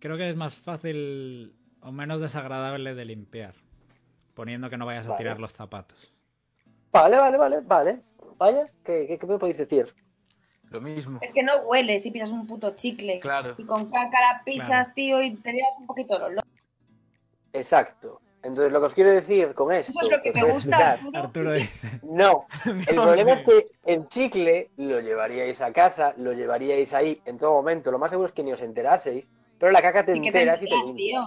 creo 0.00 0.16
que 0.16 0.28
es 0.28 0.36
más 0.36 0.54
fácil 0.56 1.54
o 1.80 1.92
menos 1.92 2.20
desagradable 2.20 2.94
de 2.94 3.04
limpiar. 3.04 3.54
Poniendo 4.34 4.70
que 4.70 4.76
no 4.76 4.86
vayas 4.86 5.06
a 5.08 5.16
tirar 5.16 5.38
los 5.40 5.52
zapatos. 5.52 6.12
Vale, 6.92 7.16
vale, 7.16 7.36
vale, 7.36 7.60
vale. 7.60 8.02
Vayas, 8.36 8.72
¿qué, 8.84 9.06
qué, 9.06 9.18
qué 9.18 9.26
me 9.26 9.38
podéis 9.38 9.58
decir? 9.58 9.94
Lo 10.70 10.80
mismo. 10.80 11.18
Es 11.22 11.32
que 11.32 11.42
no 11.42 11.52
huele 11.66 11.98
si 12.00 12.10
pisas 12.10 12.30
un 12.30 12.46
puto 12.46 12.74
chicle. 12.76 13.20
Claro. 13.20 13.54
Y 13.58 13.64
con 13.64 13.90
cácara 13.90 14.42
pisas, 14.44 14.66
Claro. 14.66 14.92
tío, 14.94 15.22
y 15.22 15.34
te 15.36 15.52
llevas 15.52 15.72
un 15.78 15.86
poquito 15.86 16.18
los 16.18 16.32
locos. 16.32 16.48
Exacto. 17.52 18.20
Entonces, 18.42 18.72
lo 18.72 18.80
que 18.80 18.86
os 18.86 18.94
quiero 18.94 19.12
decir 19.12 19.52
con 19.54 19.72
esto. 19.74 19.90
Eso 19.90 20.02
es 20.02 20.16
lo 20.16 20.22
que 20.22 20.30
te 20.32 20.42
gusta, 20.42 20.94
explicar. 20.94 20.98
Arturo. 21.24 21.50
Arturo 21.50 21.52
dice, 21.54 22.00
No, 22.02 22.46
el 22.86 22.94
problema 22.94 23.32
es 23.32 23.42
que 23.42 23.66
el 23.84 24.08
chicle 24.08 24.70
lo 24.76 25.00
llevaríais 25.00 25.60
a 25.60 25.72
casa, 25.72 26.14
lo 26.18 26.32
llevaríais 26.32 26.94
ahí 26.94 27.20
en 27.24 27.38
todo 27.38 27.52
momento. 27.54 27.90
Lo 27.90 27.98
más 27.98 28.10
seguro 28.10 28.28
es 28.28 28.34
que 28.34 28.44
ni 28.44 28.52
os 28.52 28.62
enteraseis, 28.62 29.28
pero 29.58 29.72
la 29.72 29.82
caca 29.82 30.04
te 30.04 30.14
Sí 30.14 30.20
que 30.20 30.30
te 30.30 30.38
enteras 30.42 30.62
y 30.62 30.66
te 30.66 30.74
enteras, 30.74 30.96
tío. 30.96 31.20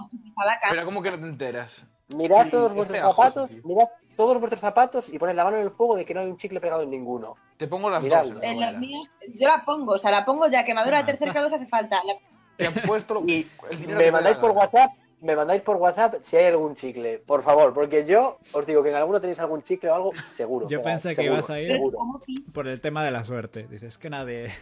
Pero 0.70 0.84
¿cómo 0.86 1.02
que 1.02 1.10
no 1.10 1.20
te 1.20 1.26
enteras? 1.26 1.86
Mirad 2.16 2.44
Sí, 2.44 2.50
todos 2.50 2.70
es 2.70 2.76
vuestros 2.76 3.00
zapatos, 3.00 3.50
tío. 3.50 3.60
mirad 3.64 3.88
todos 4.16 4.38
vuestros 4.38 4.60
zapatos 4.60 5.08
y 5.08 5.18
poned 5.18 5.34
la 5.34 5.44
mano 5.44 5.56
en 5.56 5.62
el 5.64 5.70
fuego 5.70 5.96
de 5.96 6.04
que 6.04 6.14
no 6.14 6.20
hay 6.20 6.26
un 6.28 6.36
chicle 6.36 6.60
pegado 6.60 6.82
en 6.82 6.90
ninguno. 6.90 7.36
Te 7.56 7.66
pongo 7.68 7.88
las 7.90 8.02
dos. 8.04 8.12
en 8.30 8.38
la 8.38 8.46
En 8.50 8.60
los 8.60 8.72
nevera. 8.72 8.78
míos, 8.78 9.08
yo 9.38 9.48
la 9.48 9.64
pongo, 9.64 9.92
o 9.94 9.98
sea, 9.98 10.10
la 10.10 10.24
pongo 10.24 10.48
ya, 10.48 10.64
quemadura 10.64 10.98
de 10.98 11.04
tercer 11.04 11.32
grado 11.32 11.54
hace 11.54 11.66
falta. 11.66 12.00
La- 12.04 12.14
Te 12.56 12.66
han 12.66 12.74
puesto 12.86 13.22
Y 13.26 13.46
me 13.86 14.10
mandáis 14.12 14.36
por. 14.38 14.50
WhatsApp, 14.52 14.90
me 15.20 15.34
mandáis 15.36 15.62
por 15.62 15.76
WhatsApp 15.76 16.16
si 16.22 16.36
hay 16.36 16.46
algún 16.46 16.74
chicle, 16.74 17.18
por 17.20 17.42
favor, 17.42 17.72
porque 17.72 18.04
yo 18.04 18.38
os 18.52 18.66
digo 18.66 18.82
que 18.82 18.90
en 18.90 18.96
alguno 18.96 19.20
tenéis 19.20 19.38
algún 19.40 19.62
chicle 19.62 19.88
o 19.90 19.94
algo 19.94 20.12
seguro. 20.26 20.68
Yo 20.68 20.82
pensé 20.82 21.10
que 21.10 21.14
seguro, 21.16 21.34
ibas 21.34 21.50
a 21.50 21.58
ir- 21.60 21.72
seguro. 21.72 21.96
¿Cómo 21.98 22.20
pi- 22.20 22.40
por 22.52 22.66
el 22.68 22.80
tema 22.80 23.04
de 23.04 23.10
la 23.12 23.24
suerte. 23.24 23.66
Dices 23.68 23.98
que 23.98 24.10
nadie... 24.10 24.52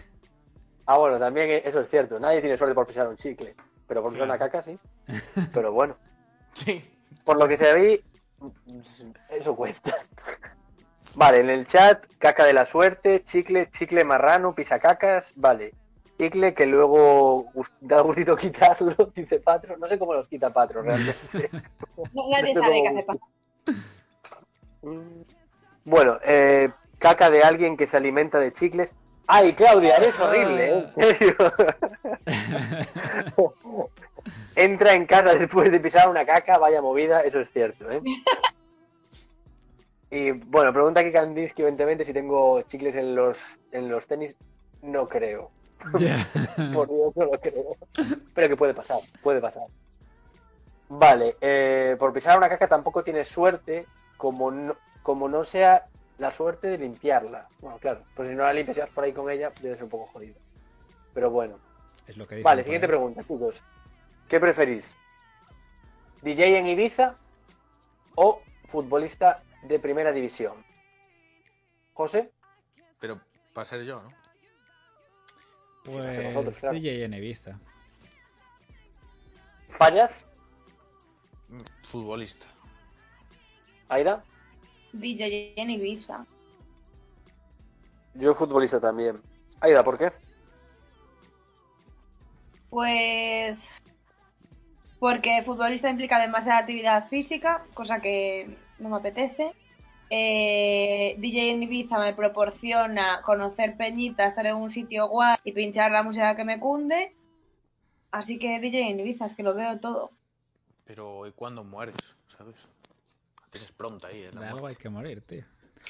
Ah, 0.86 0.98
bueno, 0.98 1.18
también 1.18 1.62
eso 1.64 1.80
es 1.80 1.88
cierto. 1.88 2.18
Nadie 2.18 2.40
tiene 2.40 2.56
suerte 2.56 2.74
por 2.74 2.86
pisar 2.86 3.06
un 3.08 3.16
chicle. 3.16 3.54
Pero 3.86 4.02
por 4.02 4.12
pisar 4.12 4.26
una 4.26 4.38
caca, 4.38 4.62
sí. 4.62 4.78
Pero 5.54 5.72
bueno, 5.72 5.96
Sí. 6.54 6.84
por 7.24 7.38
lo 7.38 7.46
que 7.48 7.56
se 7.56 7.72
ve, 7.74 8.02
eso 9.30 9.56
cuenta. 9.56 9.96
Vale, 11.14 11.38
en 11.38 11.50
el 11.50 11.66
chat, 11.66 12.06
caca 12.18 12.44
de 12.44 12.52
la 12.52 12.64
suerte, 12.64 13.24
chicle, 13.24 13.70
chicle 13.70 14.04
marrano, 14.04 14.54
pisacacas, 14.54 15.32
vale. 15.36 15.74
Chicle 16.18 16.54
que 16.54 16.66
luego 16.66 17.46
da 17.80 18.00
gustito 18.02 18.36
quitarlo, 18.36 18.94
dice 19.14 19.40
Patro. 19.40 19.76
No 19.76 19.88
sé 19.88 19.98
cómo 19.98 20.14
los 20.14 20.28
quita 20.28 20.50
Patro 20.52 20.82
realmente. 20.82 21.50
No, 22.14 22.30
nadie 22.30 22.54
No 22.54 22.62
sabe 22.62 22.82
qué 22.82 22.88
hace 22.88 23.02
falta. 23.02 23.26
Mm. 24.82 25.22
Bueno, 25.84 26.18
eh, 26.24 26.70
caca 26.98 27.30
de 27.30 27.42
alguien 27.42 27.76
que 27.76 27.86
se 27.86 27.96
alimenta 27.96 28.38
de 28.38 28.52
chicles. 28.52 28.94
Ay, 29.26 29.52
Claudia, 29.52 29.96
eres 29.96 30.18
horrible, 30.18 30.70
¿eh? 30.70 30.86
en 30.96 31.16
serio. 31.16 31.34
Entra 34.54 34.94
en 34.94 35.06
casa 35.06 35.34
después 35.34 35.70
de 35.70 35.80
pisar 35.80 36.08
una 36.08 36.24
caca, 36.26 36.58
vaya 36.58 36.82
movida, 36.82 37.20
eso 37.20 37.40
es 37.40 37.50
cierto, 37.50 37.90
¿eh? 37.90 38.00
Y 40.12 40.32
bueno, 40.32 40.72
pregunta 40.72 41.00
aquí 41.00 41.12
Kandinsky, 41.12 41.62
evidentemente, 41.62 42.04
si 42.04 42.12
tengo 42.12 42.62
chicles 42.62 42.96
en 42.96 43.14
los, 43.14 43.38
en 43.70 43.88
los 43.88 44.06
tenis. 44.08 44.34
No 44.82 45.08
creo. 45.08 45.50
Ya. 45.98 46.26
Por 46.72 46.88
Dios, 46.88 47.16
no 47.16 47.26
lo 47.26 47.40
creo. 47.40 47.76
Pero 48.34 48.48
que 48.48 48.56
puede 48.56 48.74
pasar, 48.74 48.98
puede 49.22 49.40
pasar. 49.40 49.62
Vale, 50.88 51.36
eh, 51.40 51.94
por 52.00 52.12
pisar 52.12 52.36
una 52.36 52.48
caca 52.48 52.66
tampoco 52.66 53.04
tienes 53.04 53.28
suerte, 53.28 53.86
como 54.16 54.50
no, 54.50 54.74
como 55.04 55.28
no 55.28 55.44
sea 55.44 55.86
la 56.18 56.32
suerte 56.32 56.66
de 56.66 56.78
limpiarla. 56.78 57.46
Bueno, 57.60 57.78
claro, 57.78 58.00
pues 58.16 58.28
si 58.28 58.34
no 58.34 58.42
la 58.42 58.52
limpias 58.52 58.88
por 58.90 59.04
ahí 59.04 59.12
con 59.12 59.30
ella, 59.30 59.52
debe 59.62 59.76
ser 59.76 59.84
un 59.84 59.90
poco 59.90 60.06
jodido. 60.06 60.34
Pero 61.14 61.30
bueno. 61.30 61.60
Es 62.08 62.16
lo 62.16 62.26
que 62.26 62.42
Vale, 62.42 62.64
siguiente 62.64 62.86
ahí. 62.86 62.90
pregunta, 62.90 63.22
chicos. 63.22 63.62
¿Qué 64.30 64.38
preferís? 64.38 64.96
¿DJ 66.22 66.56
en 66.58 66.66
Ibiza 66.68 67.16
o 68.14 68.40
futbolista 68.68 69.42
de 69.64 69.78
primera 69.80 70.12
división? 70.12 70.64
José, 71.94 72.30
Pero 73.00 73.20
para 73.52 73.64
ser 73.64 73.82
yo, 73.84 74.00
¿no? 74.02 74.08
Vosotros, 75.84 76.44
Pues 76.44 76.58
claro. 76.60 76.74
DJ 76.76 77.04
en 77.04 77.14
Ibiza. 77.14 77.58
Fallas, 79.76 80.24
Mm, 81.48 81.58
Futbolista. 81.88 82.46
Aida, 83.88 84.22
DJ 84.92 85.54
en 85.56 85.70
Ibiza. 85.70 86.24
yo 88.14 88.32
futbolista 88.36 88.80
también. 88.80 89.20
Aida, 89.60 89.82
¿por 89.82 89.98
qué? 89.98 90.12
Pues. 92.68 93.74
Porque 95.00 95.42
futbolista 95.44 95.88
implica 95.88 96.20
demasiada 96.20 96.58
actividad 96.60 97.08
física, 97.08 97.64
cosa 97.74 98.00
que 98.00 98.56
no 98.78 98.90
me 98.90 98.96
apetece. 98.96 99.52
Eh, 100.10 101.14
DJ 101.18 101.50
en 101.52 101.62
Ibiza 101.62 101.98
me 101.98 102.12
proporciona 102.14 103.22
conocer 103.22 103.76
peñita, 103.76 104.26
estar 104.26 104.44
en 104.46 104.56
un 104.56 104.70
sitio 104.70 105.08
guay 105.08 105.36
y 105.44 105.52
pinchar 105.52 105.90
la 105.90 106.02
música 106.02 106.36
que 106.36 106.44
me 106.44 106.60
cunde. 106.60 107.14
Así 108.10 108.38
que 108.38 108.60
DJ 108.60 108.90
en 108.90 109.00
Ibiza, 109.00 109.24
es 109.24 109.34
que 109.34 109.42
lo 109.42 109.54
veo 109.54 109.80
todo. 109.80 110.10
Pero 110.84 111.26
¿y 111.26 111.32
cuándo 111.32 111.64
mueres? 111.64 111.94
¿Sabes? 112.36 112.56
Tienes 113.50 113.72
pronta 113.72 114.08
ahí, 114.08 114.22
¿eh? 114.24 114.30
La 114.34 114.50
algo 114.50 114.66
hay 114.66 114.76
que 114.76 114.88
morir, 114.90 115.22
tío. 115.22 115.44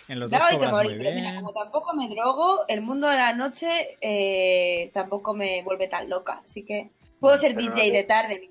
En 0.07 0.21
los 0.21 0.29
Claro, 0.31 0.45
dos 0.45 0.53
hay 0.53 0.61
que 0.61 0.69
morir, 0.69 0.97
muy 0.97 1.05
pero 1.05 1.17
mira, 1.17 1.35
como 1.35 1.53
tampoco 1.53 1.95
me 1.95 2.09
drogo, 2.09 2.65
el 2.69 2.81
mundo 2.81 3.09
de 3.09 3.17
la 3.17 3.33
noche 3.35 3.99
eh, 4.01 4.91
tampoco 4.95 5.35
me 5.35 5.63
vuelve 5.63 5.89
tan 5.89 6.09
loca. 6.09 6.43
Así 6.45 6.65
que 6.65 6.91
puedo 7.19 7.37
ser 7.39 7.55
pero 7.57 7.75
DJ 7.75 7.87
no- 7.89 7.93
de 7.95 8.05
tarde. 8.05 8.51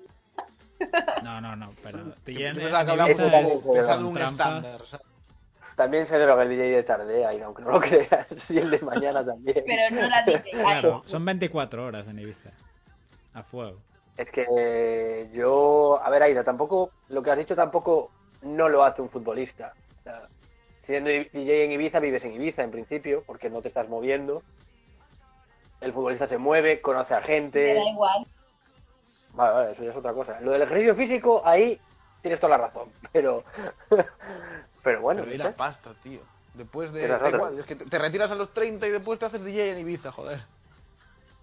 No, 1.22 1.40
no, 1.40 1.56
no, 1.56 1.72
pero 1.82 1.98
un 3.98 4.18
estándar. 4.18 4.78
También 5.76 6.06
se 6.06 6.18
droga 6.18 6.42
el 6.42 6.50
DJ 6.50 6.70
de 6.70 6.82
tarde, 6.82 7.24
Aida, 7.24 7.46
aunque 7.46 7.62
no 7.62 7.70
lo 7.70 7.80
creas. 7.80 8.50
Y 8.50 8.58
el 8.58 8.70
de 8.70 8.80
mañana 8.80 9.24
también. 9.24 9.64
Pero 9.66 9.94
no 10.02 10.08
la 10.08 10.22
DJ. 10.22 10.50
Claro, 10.52 11.02
son 11.06 11.24
24 11.24 11.84
horas 11.84 12.06
en 12.08 12.18
Ibiza. 12.18 12.50
A 13.32 13.42
fuego. 13.42 13.78
Es 14.16 14.30
que 14.30 15.30
yo, 15.32 15.98
a 16.02 16.10
ver, 16.10 16.22
Aida, 16.22 16.44
tampoco, 16.44 16.90
lo 17.08 17.22
que 17.22 17.30
has 17.30 17.38
dicho 17.38 17.56
tampoco 17.56 18.10
no 18.42 18.68
lo 18.68 18.84
hace 18.84 19.00
un 19.00 19.08
futbolista. 19.08 19.72
O 20.00 20.02
sea, 20.02 20.22
siendo 20.82 21.08
DJ 21.08 21.64
en 21.64 21.72
Ibiza, 21.72 21.98
vives 22.00 22.24
en 22.24 22.34
Ibiza 22.34 22.62
en 22.62 22.70
principio, 22.70 23.22
porque 23.26 23.48
no 23.48 23.62
te 23.62 23.68
estás 23.68 23.88
moviendo. 23.88 24.42
El 25.80 25.94
futbolista 25.94 26.26
se 26.26 26.36
mueve, 26.36 26.82
conoce 26.82 27.14
a 27.14 27.20
Me 27.20 27.24
gente. 27.26 27.74
da 27.74 27.88
igual. 27.88 28.26
Vale, 29.34 29.52
vale, 29.54 29.72
eso 29.72 29.84
ya 29.84 29.90
es 29.90 29.96
otra 29.96 30.12
cosa. 30.12 30.40
Lo 30.40 30.50
del 30.52 30.62
ejercicio 30.62 30.94
físico, 30.94 31.42
ahí 31.44 31.80
tienes 32.22 32.40
toda 32.40 32.56
la 32.58 32.64
razón. 32.66 32.88
Pero, 33.12 33.44
pero 34.82 35.00
bueno, 35.00 35.22
Pero 35.24 35.36
no 35.36 35.44
la 35.44 35.50
sé. 35.50 35.56
pasta, 35.56 35.94
tío. 36.02 36.20
Después 36.54 36.92
de. 36.92 37.04
Es 37.04 37.08
Da 37.10 37.16
otra. 37.16 37.30
igual, 37.30 37.58
es 37.58 37.64
que 37.66 37.76
te, 37.76 37.84
te 37.84 37.98
retiras 37.98 38.30
a 38.30 38.34
los 38.34 38.52
30 38.52 38.86
y 38.86 38.90
después 38.90 39.18
te 39.18 39.26
haces 39.26 39.44
DJ 39.44 39.72
en 39.72 39.78
Ibiza, 39.78 40.10
joder. 40.12 40.40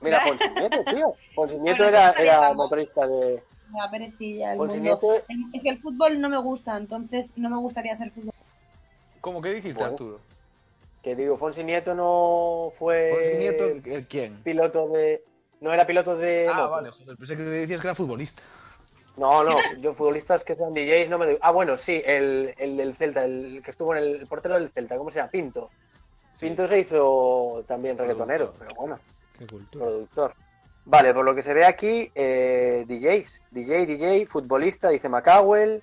Mira, 0.01 0.21
Ponsi 0.27 0.49
Nieto, 0.49 0.83
tío. 0.93 1.13
Ponsi 1.35 1.55
Nieto 1.59 1.83
Bueno, 1.83 1.97
era, 1.97 2.09
era 2.11 2.53
motorista 2.53 3.07
de. 3.07 3.41
Me 3.71 3.79
da 3.79 3.89
perecilla 3.89 4.51
el 4.53 4.57
Ponsi 4.57 4.77
mundo. 4.79 4.99
Nieto, 5.01 5.25
Es 5.53 5.63
que 5.63 5.69
el 5.69 5.79
fútbol 5.79 6.19
no 6.21 6.29
me 6.29 6.37
gusta, 6.41 6.77
entonces 6.77 7.33
no 7.37 7.49
me 7.49 7.57
gustaría 7.57 7.95
ser 7.95 8.11
fútbol. 8.11 8.33
¿Cómo 9.21 9.41
que 9.41 9.49
dijiste, 9.53 9.73
Bueno. 9.79 9.91
Arturo? 9.93 10.19
que 11.03 11.15
digo, 11.15 11.37
Fonsi 11.37 11.63
Nieto 11.63 11.95
no 11.95 12.69
fue 12.77 13.11
Ponsi 13.13 13.37
Nieto, 13.37 13.65
¿el 13.89 14.07
quién? 14.07 14.43
piloto 14.43 14.89
de. 14.89 15.23
No 15.61 15.73
era 15.73 15.85
piloto 15.87 16.15
de. 16.15 16.47
Ah, 16.47 16.53
moto. 16.53 16.69
vale, 16.71 16.91
joder, 16.91 17.17
pensé 17.17 17.35
que 17.37 17.43
decías 17.43 17.81
que 17.81 17.87
era 17.87 17.95
futbolista. 17.95 18.41
No, 19.17 19.43
no, 19.43 19.57
yo 19.79 19.93
futbolistas 19.95 20.43
que 20.43 20.53
sean 20.55 20.73
DJs 20.73 21.09
no 21.09 21.17
me 21.17 21.25
doy. 21.25 21.37
Ah, 21.41 21.51
bueno, 21.51 21.75
sí, 21.77 22.01
el, 22.05 22.53
el 22.57 22.77
del 22.77 22.95
Celta, 22.95 23.25
el 23.25 23.61
que 23.63 23.71
estuvo 23.71 23.95
en 23.95 24.03
el, 24.03 24.15
el 24.17 24.27
portero 24.27 24.55
del 24.55 24.69
Celta, 24.69 24.95
¿cómo 24.97 25.09
se 25.09 25.17
llama? 25.17 25.31
Pinto. 25.31 25.69
Pinto 26.39 26.67
se 26.67 26.79
hizo 26.79 27.63
también 27.67 27.97
reggaetonero, 27.97 28.51
Productor. 28.53 28.67
pero 28.67 28.79
bueno, 28.79 28.99
Qué 29.39 29.47
cultura. 29.47 29.85
productor. 29.85 30.33
Vale, 30.85 31.13
por 31.15 31.25
lo 31.25 31.33
que 31.33 31.41
se 31.41 31.53
ve 31.55 31.65
aquí, 31.65 32.11
eh, 32.13 32.85
DJs. 32.87 33.41
DJ, 33.49 33.85
DJ, 33.87 34.25
futbolista, 34.27 34.89
dice 34.89 35.09
Macawell. 35.09 35.81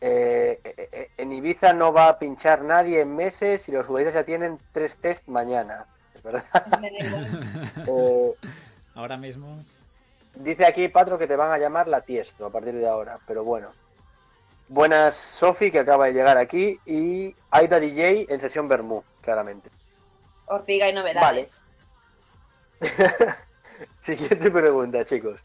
Eh, 0.00 0.60
eh, 0.62 0.88
eh, 0.92 1.08
en 1.16 1.32
Ibiza 1.32 1.72
no 1.72 1.92
va 1.92 2.08
a 2.08 2.18
pinchar 2.20 2.62
nadie 2.62 3.00
en 3.00 3.16
meses 3.16 3.68
y 3.68 3.72
los 3.72 3.84
futbolistas 3.86 4.14
ya 4.14 4.24
tienen 4.24 4.58
tres 4.72 4.96
test 4.98 5.26
mañana. 5.26 5.86
Es 6.14 6.22
verdad. 6.22 6.44
Ahora 8.98 9.16
mismo. 9.16 9.56
Dice 10.34 10.66
aquí, 10.66 10.88
Patro, 10.88 11.18
que 11.18 11.28
te 11.28 11.36
van 11.36 11.52
a 11.52 11.58
llamar 11.58 11.86
la 11.86 12.00
Tiesto 12.00 12.46
a 12.46 12.50
partir 12.50 12.74
de 12.74 12.88
ahora, 12.88 13.20
pero 13.28 13.44
bueno. 13.44 13.70
Buenas, 14.66 15.14
Sofi, 15.14 15.70
que 15.70 15.78
acaba 15.78 16.06
de 16.06 16.14
llegar 16.14 16.36
aquí, 16.36 16.80
y 16.84 17.32
Aida 17.52 17.78
DJ 17.78 18.26
en 18.28 18.40
sesión 18.40 18.66
Bermú, 18.66 19.04
claramente. 19.20 19.70
Ortiga 20.46 20.88
y 20.88 20.92
novedades. 20.92 21.62
Siguiente 24.00 24.50
pregunta, 24.50 25.04
chicos. 25.04 25.44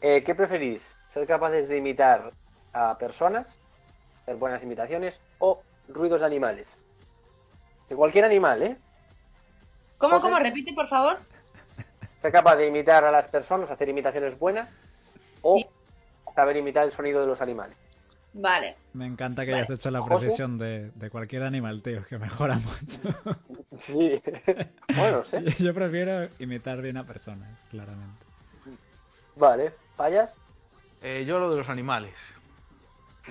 Eh, 0.00 0.22
¿Qué 0.22 0.36
preferís? 0.36 0.96
¿Ser 1.08 1.26
capaces 1.26 1.68
de 1.68 1.76
imitar 1.76 2.32
a 2.72 2.96
personas, 2.98 3.58
hacer 4.22 4.36
buenas 4.36 4.62
imitaciones, 4.62 5.18
o 5.40 5.60
ruidos 5.88 6.20
de 6.20 6.26
animales? 6.26 6.78
De 7.88 7.96
cualquier 7.96 8.26
animal, 8.26 8.62
¿eh? 8.62 8.76
¿Cómo, 9.98 10.14
José. 10.14 10.28
cómo? 10.28 10.38
Repite, 10.38 10.72
por 10.72 10.88
favor. 10.88 11.18
Ser 12.22 12.32
capaz 12.32 12.56
de 12.56 12.66
imitar 12.66 13.04
a 13.04 13.10
las 13.10 13.28
personas, 13.28 13.70
hacer 13.70 13.88
imitaciones 13.88 14.38
buenas, 14.38 14.70
o 15.42 15.56
Sí. 15.58 15.66
saber 16.34 16.56
imitar 16.56 16.84
el 16.84 16.92
sonido 16.92 17.20
de 17.20 17.26
los 17.26 17.40
animales. 17.40 17.76
Vale. 18.32 18.76
Me 18.92 19.06
encanta 19.06 19.44
que 19.44 19.50
Vale. 19.52 19.62
hayas 19.64 19.70
hecho 19.78 19.90
la 19.90 20.02
precisión 20.02 20.56
de, 20.58 20.90
de 20.94 21.10
cualquier 21.10 21.42
animal, 21.42 21.82
tío, 21.82 22.04
que 22.04 22.18
mejora 22.18 22.56
mucho. 22.56 23.00
Sí. 23.80 24.22
bueno, 24.94 25.18
no 25.18 25.24
sé. 25.24 25.42
Yo 25.58 25.72
prefiero 25.72 26.28
imitar 26.38 26.82
bien 26.82 26.98
a 26.98 27.04
personas, 27.04 27.48
claramente. 27.70 28.26
Vale. 29.36 29.72
¿Fallas? 29.96 30.34
Eh, 31.02 31.24
yo 31.26 31.38
lo 31.38 31.50
de 31.50 31.56
los 31.56 31.68
animales. 31.70 32.14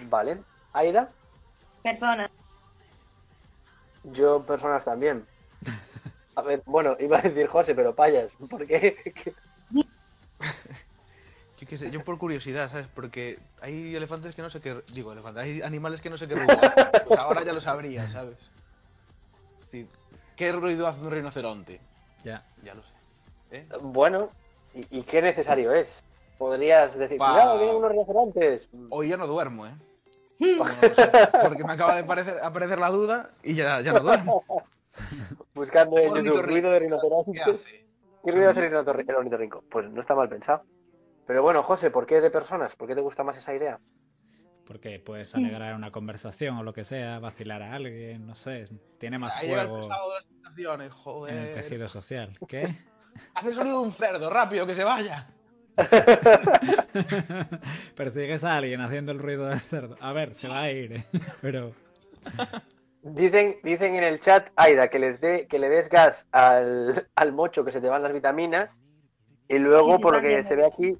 Vale. 0.10 0.40
¿Aida? 0.74 1.10
Persona. 1.84 2.32
Yo, 4.06 4.42
personas 4.42 4.84
también. 4.84 5.24
A 6.40 6.42
ver, 6.42 6.64
bueno, 6.66 6.96
iba 7.00 7.18
a 7.20 7.22
decir 7.22 7.48
José, 7.48 7.76
pero 7.76 7.94
payas. 7.94 8.34
¿Por 8.50 8.66
qué? 8.66 8.96
¿Qué? 9.14 9.34
Yo, 11.60 11.68
qué 11.68 11.78
sé, 11.78 11.92
yo 11.92 12.02
por 12.06 12.18
curiosidad, 12.18 12.72
¿sabes? 12.72 12.88
Porque 12.96 13.38
hay 13.62 13.94
elefantes 13.94 14.34
que 14.34 14.42
no 14.42 14.50
sé 14.50 14.62
qué... 14.62 14.82
Digo, 14.94 15.12
elefantes, 15.12 15.44
hay 15.44 15.62
animales 15.62 16.00
que 16.00 16.10
no 16.10 16.16
sé 16.16 16.26
qué 16.26 16.36
ruido 16.36 16.58
hacen. 16.58 16.86
Pues 17.06 17.20
ahora 17.20 17.44
ya 17.44 17.52
lo 17.52 17.60
sabría, 17.60 18.08
¿sabes? 18.08 18.38
Sí. 19.70 19.86
¿Qué 20.38 20.54
ruido 20.54 20.88
hace 20.88 21.02
un 21.02 21.12
rinoceronte? 21.12 21.82
Ya. 22.24 22.46
Ya 22.64 22.74
lo 22.76 22.82
sé. 22.82 22.90
¿Eh? 23.52 23.68
Bueno, 23.82 24.30
¿y, 24.74 25.00
y 25.00 25.04
qué 25.04 25.22
necesario 25.22 25.74
es? 25.74 26.02
Podrías 26.38 26.98
decir, 26.98 27.18
Pa- 27.18 27.32
cuidado, 27.34 27.58
vienen 27.58 27.76
unos 27.76 27.92
restaurantes. 27.92 28.70
Hoy 28.90 29.10
ya 29.10 29.18
no 29.18 29.28
duermo, 29.28 29.68
¿eh? 29.68 29.74
No, 30.40 30.64
no 30.64 30.72
sé, 30.96 31.12
porque 31.44 31.66
me 31.66 31.74
acaba 31.74 31.96
de 31.98 32.06
parecer- 32.06 32.40
aparecer 32.42 32.80
la 32.80 32.90
duda 32.90 33.32
y 33.44 33.56
ya, 33.56 33.82
ya 33.82 33.92
no 33.92 34.00
duermo. 34.00 34.46
Buscando 35.54 35.98
en 35.98 36.24
YouTube 36.24 36.42
ruido 36.42 36.72
de 36.72 36.80
¿Qué 36.80 36.86
rinoceronte. 36.86 37.42
hace? 37.42 37.86
¿Qué 38.26 38.32
ruido 38.32 38.50
hace 38.50 38.66
el 38.68 38.74
el 38.74 39.16
ornitorrinco? 39.16 39.64
Pues 39.70 39.90
no 39.90 40.02
está 40.02 40.16
mal 40.16 40.30
pensado. 40.30 40.64
Pero 41.26 41.44
bueno, 41.44 41.64
José, 41.64 41.92
¿por 41.92 42.06
qué 42.06 42.22
de 42.22 42.32
personas? 42.32 42.76
¿Por 42.76 42.88
qué 42.88 42.96
te 42.96 43.02
gusta 43.02 43.24
más 43.24 43.38
esa 43.38 43.54
idea? 43.54 43.80
Porque 44.66 45.00
puedes 45.00 45.34
alegrar 45.36 45.74
una 45.76 45.92
conversación 45.92 46.58
o 46.58 46.64
lo 46.64 46.74
que 46.74 46.84
sea, 46.84 47.20
vacilar 47.20 47.62
a 47.62 47.74
alguien, 47.74 48.28
no 48.28 48.36
sé. 48.36 48.68
Tiene 49.00 49.18
más 49.18 49.36
Ahí 49.36 49.52
el 49.52 49.68
juego 49.68 49.78
pesado 49.78 50.10
de 50.10 50.16
las 50.16 50.26
invitaciones, 50.26 50.92
en 51.28 51.38
el 51.38 51.52
tejido 51.52 51.88
social. 51.88 52.38
¿Qué? 52.48 52.76
Hace 53.34 53.50
el 53.50 53.56
sonido 53.56 53.80
de 53.82 53.86
un 53.86 53.92
cerdo, 53.92 54.30
rápido, 54.30 54.68
que 54.68 54.76
se 54.76 54.84
vaya. 54.84 55.28
Persigues 57.96 58.44
a 58.44 58.58
alguien 58.58 58.82
haciendo 58.82 59.12
el 59.12 59.20
ruido 59.20 59.48
del 59.48 59.60
cerdo. 59.60 59.98
A 60.02 60.14
ver, 60.14 60.36
se 60.36 60.48
va 60.48 60.62
a 60.62 60.72
ir, 60.72 60.94
¿eh? 60.94 61.06
Pero 61.42 61.74
Dicen, 63.02 63.58
dicen 63.64 63.96
en 63.96 64.04
el 64.04 64.20
chat, 64.20 64.50
Aida, 64.56 64.90
que 64.90 65.00
les 65.00 65.22
dé, 65.22 65.48
que 65.48 65.58
le 65.58 65.70
des 65.70 65.90
gas 65.90 66.28
al, 66.32 67.08
al 67.16 67.34
mocho 67.34 67.64
que 67.64 67.72
se 67.72 67.82
te 67.82 67.90
van 67.90 68.04
las 68.04 68.14
vitaminas. 68.14 68.82
Y 69.48 69.58
luego, 69.58 69.92
Sí, 69.92 69.98
sí, 69.98 70.04
por 70.04 70.14
lo 70.14 70.22
que 70.22 70.44
se 70.44 70.56
ve 70.56 70.66
aquí, 70.66 70.98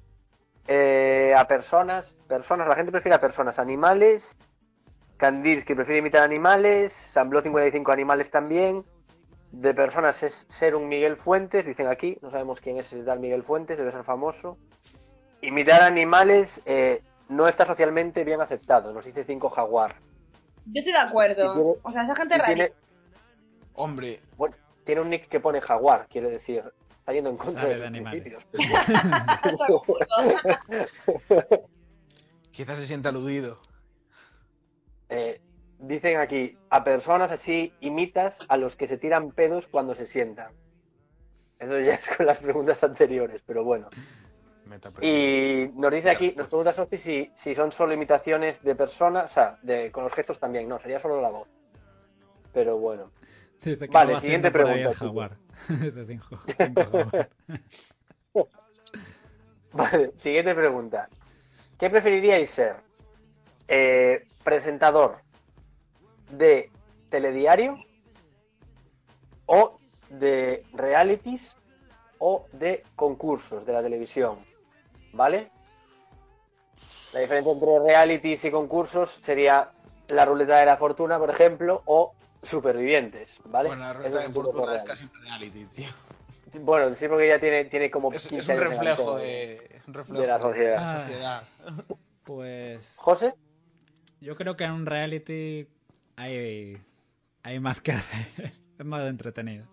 eh, 0.68 1.34
a 1.38 1.48
personas, 1.48 2.18
personas, 2.28 2.68
la 2.68 2.76
gente 2.76 2.92
prefiere 2.92 3.16
a 3.16 3.20
personas, 3.20 3.60
animales, 3.60 4.38
Candils 5.18 5.66
que 5.66 5.76
prefiere 5.76 6.00
imitar 6.00 6.24
animales, 6.24 6.94
Sambló 6.94 7.42
55 7.42 7.92
animales 7.92 8.32
también, 8.32 8.86
de 9.52 9.74
personas 9.74 10.24
es 10.24 10.46
ser 10.48 10.76
un 10.76 10.88
Miguel 10.88 11.18
Fuentes, 11.18 11.66
dicen 11.66 11.88
aquí, 11.88 12.18
no 12.22 12.32
sabemos 12.32 12.62
quién 12.62 12.78
es 12.78 12.94
ese 12.94 13.04
tal 13.04 13.20
Miguel 13.20 13.44
Fuentes, 13.44 13.78
debe 13.78 13.92
ser 13.92 14.04
famoso. 14.04 14.58
Imitar 15.42 15.82
animales 15.82 16.62
eh, 16.66 17.02
no 17.28 17.48
está 17.48 17.66
socialmente 17.66 18.24
bien 18.24 18.40
aceptado, 18.40 18.94
nos 18.94 19.06
dice 19.06 19.24
5 19.24 19.50
Jaguar. 19.50 19.96
Yo 20.66 20.80
estoy 20.80 20.94
de 20.94 21.00
acuerdo. 21.00 21.54
Tiene- 21.54 21.74
o 21.82 21.92
sea, 21.92 22.04
esa 22.04 22.16
gente 22.16 22.38
rara. 22.38 22.54
tiene, 22.54 22.74
Hombre, 23.74 24.22
bueno, 24.38 24.56
tiene 24.86 25.02
un 25.02 25.10
nick 25.10 25.28
que 25.30 25.40
pone 25.40 25.62
Jaguar, 25.62 26.08
quiere 26.10 26.30
decir, 26.30 26.64
está 27.00 27.14
yendo 27.14 27.30
en 27.30 27.38
contra 27.38 27.62
Sabe 27.62 27.74
de 27.76 27.80
de 27.82 27.88
animales. 27.88 28.24
principios. 28.24 28.48
quizás 32.52 32.78
se 32.78 32.88
sienta 32.88 33.10
aludido. 33.10 33.58
Eh, 35.10 35.42
dicen 35.80 36.18
aquí, 36.18 36.58
a 36.70 36.84
personas 36.84 37.32
así 37.32 37.74
imitas 37.80 38.40
a 38.50 38.58
los 38.58 38.76
que 38.76 38.88
se 38.88 38.98
tiran 38.98 39.32
pedos 39.32 39.68
cuando 39.68 39.96
se 39.96 40.06
sientan. 40.06 40.52
Eso 41.58 41.80
ya 41.80 41.96
es 41.96 42.08
con 42.16 42.26
las 42.26 42.40
preguntas 42.40 42.84
anteriores, 42.84 43.42
pero 43.46 43.64
bueno. 43.64 43.90
Y 45.02 45.70
nos 45.76 45.92
dice 45.92 46.10
aquí, 46.10 46.34
nos 46.36 46.48
pregunta 46.48 46.74
Sofi 46.74 46.98
si, 46.98 47.32
si 47.36 47.56
son 47.56 47.72
solo 47.72 47.94
imitaciones 47.94 48.62
de 48.64 48.76
personas, 48.76 49.32
o 49.32 49.34
sea, 49.34 49.58
de, 49.62 49.92
con 49.92 50.04
los 50.04 50.14
gestos 50.14 50.40
también, 50.40 50.68
no, 50.68 50.80
sería 50.80 51.00
solo 51.00 51.22
la 51.22 51.30
voz. 51.30 51.48
Pero 52.54 52.78
bueno. 52.78 53.12
que 53.62 53.76
Vale, 53.92 54.20
siguiente 54.20 54.52
pregunta, 54.52 54.94
jaguar. 54.94 55.38
Dice 55.70 56.06
cinco- 56.06 56.40
cinco 56.58 56.82
jaguar. 56.84 57.30
Vale, 59.72 60.12
siguiente 60.18 60.56
pregunta. 60.56 61.10
¿Qué 61.78 61.90
preferiríais 61.90 62.50
ser? 62.50 62.78
Eh, 63.68 64.28
¿Presentador 64.44 65.20
de 66.32 66.72
telediario? 67.10 67.76
¿O 69.46 69.80
de 70.10 70.64
realities? 70.74 71.56
¿O 72.18 72.46
de 72.52 72.84
concursos 72.96 73.66
de 73.66 73.74
la 73.74 73.82
televisión? 73.84 74.40
¿Vale? 75.14 75.52
La 77.14 77.22
diferencia 77.22 77.52
entre 77.52 77.80
realities 77.80 78.46
y 78.46 78.52
concursos 78.52 79.20
sería 79.24 79.72
la 80.10 80.26
ruleta 80.26 80.58
de 80.58 80.66
la 80.66 80.78
fortuna, 80.78 81.18
por 81.18 81.30
ejemplo, 81.30 81.82
o 81.86 82.14
supervivientes, 82.42 83.40
¿vale? 83.46 83.70
Bueno, 83.70 83.94
la 83.94 84.08
es 84.08 84.14
de 84.14 84.30
fortuna 84.30 84.76
es 84.76 84.84
casi 84.84 85.04
un 85.06 85.12
reality, 85.22 85.66
tío. 85.66 85.90
Bueno, 86.62 86.96
sí, 86.96 87.08
porque 87.08 87.28
ya 87.28 87.40
tiene, 87.40 87.66
tiene 87.66 87.92
como 87.92 88.12
Es, 88.12 88.24
es 88.24 88.28
15 88.30 88.54
un 88.54 88.60
años 88.60 88.70
reflejo 88.72 89.16
de. 89.18 89.70
Es 89.76 89.88
un 89.88 89.94
reflejo 89.94 90.22
de 90.22 90.28
la 90.28 90.40
sociedad. 90.40 90.82
la 90.82 91.02
sociedad. 91.02 91.44
Pues 92.24 92.94
¿José? 92.98 93.34
yo 94.22 94.36
creo 94.36 94.56
que 94.56 94.64
en 94.64 94.72
un 94.74 94.86
reality 94.86 95.68
hay, 96.16 96.78
hay 97.42 97.60
más 97.60 97.82
que 97.82 97.94
hacer. 97.94 98.54
Es 98.80 98.86
más 98.86 99.06
entretenido. 99.08 99.66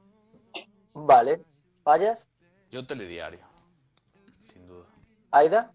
Vale. 0.94 1.40
¿Fallas? 1.84 2.28
Yo 2.70 2.84
telediario. 2.86 3.38
¿Aida? 5.36 5.70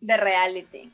De 0.00 0.16
reality. 0.16 0.90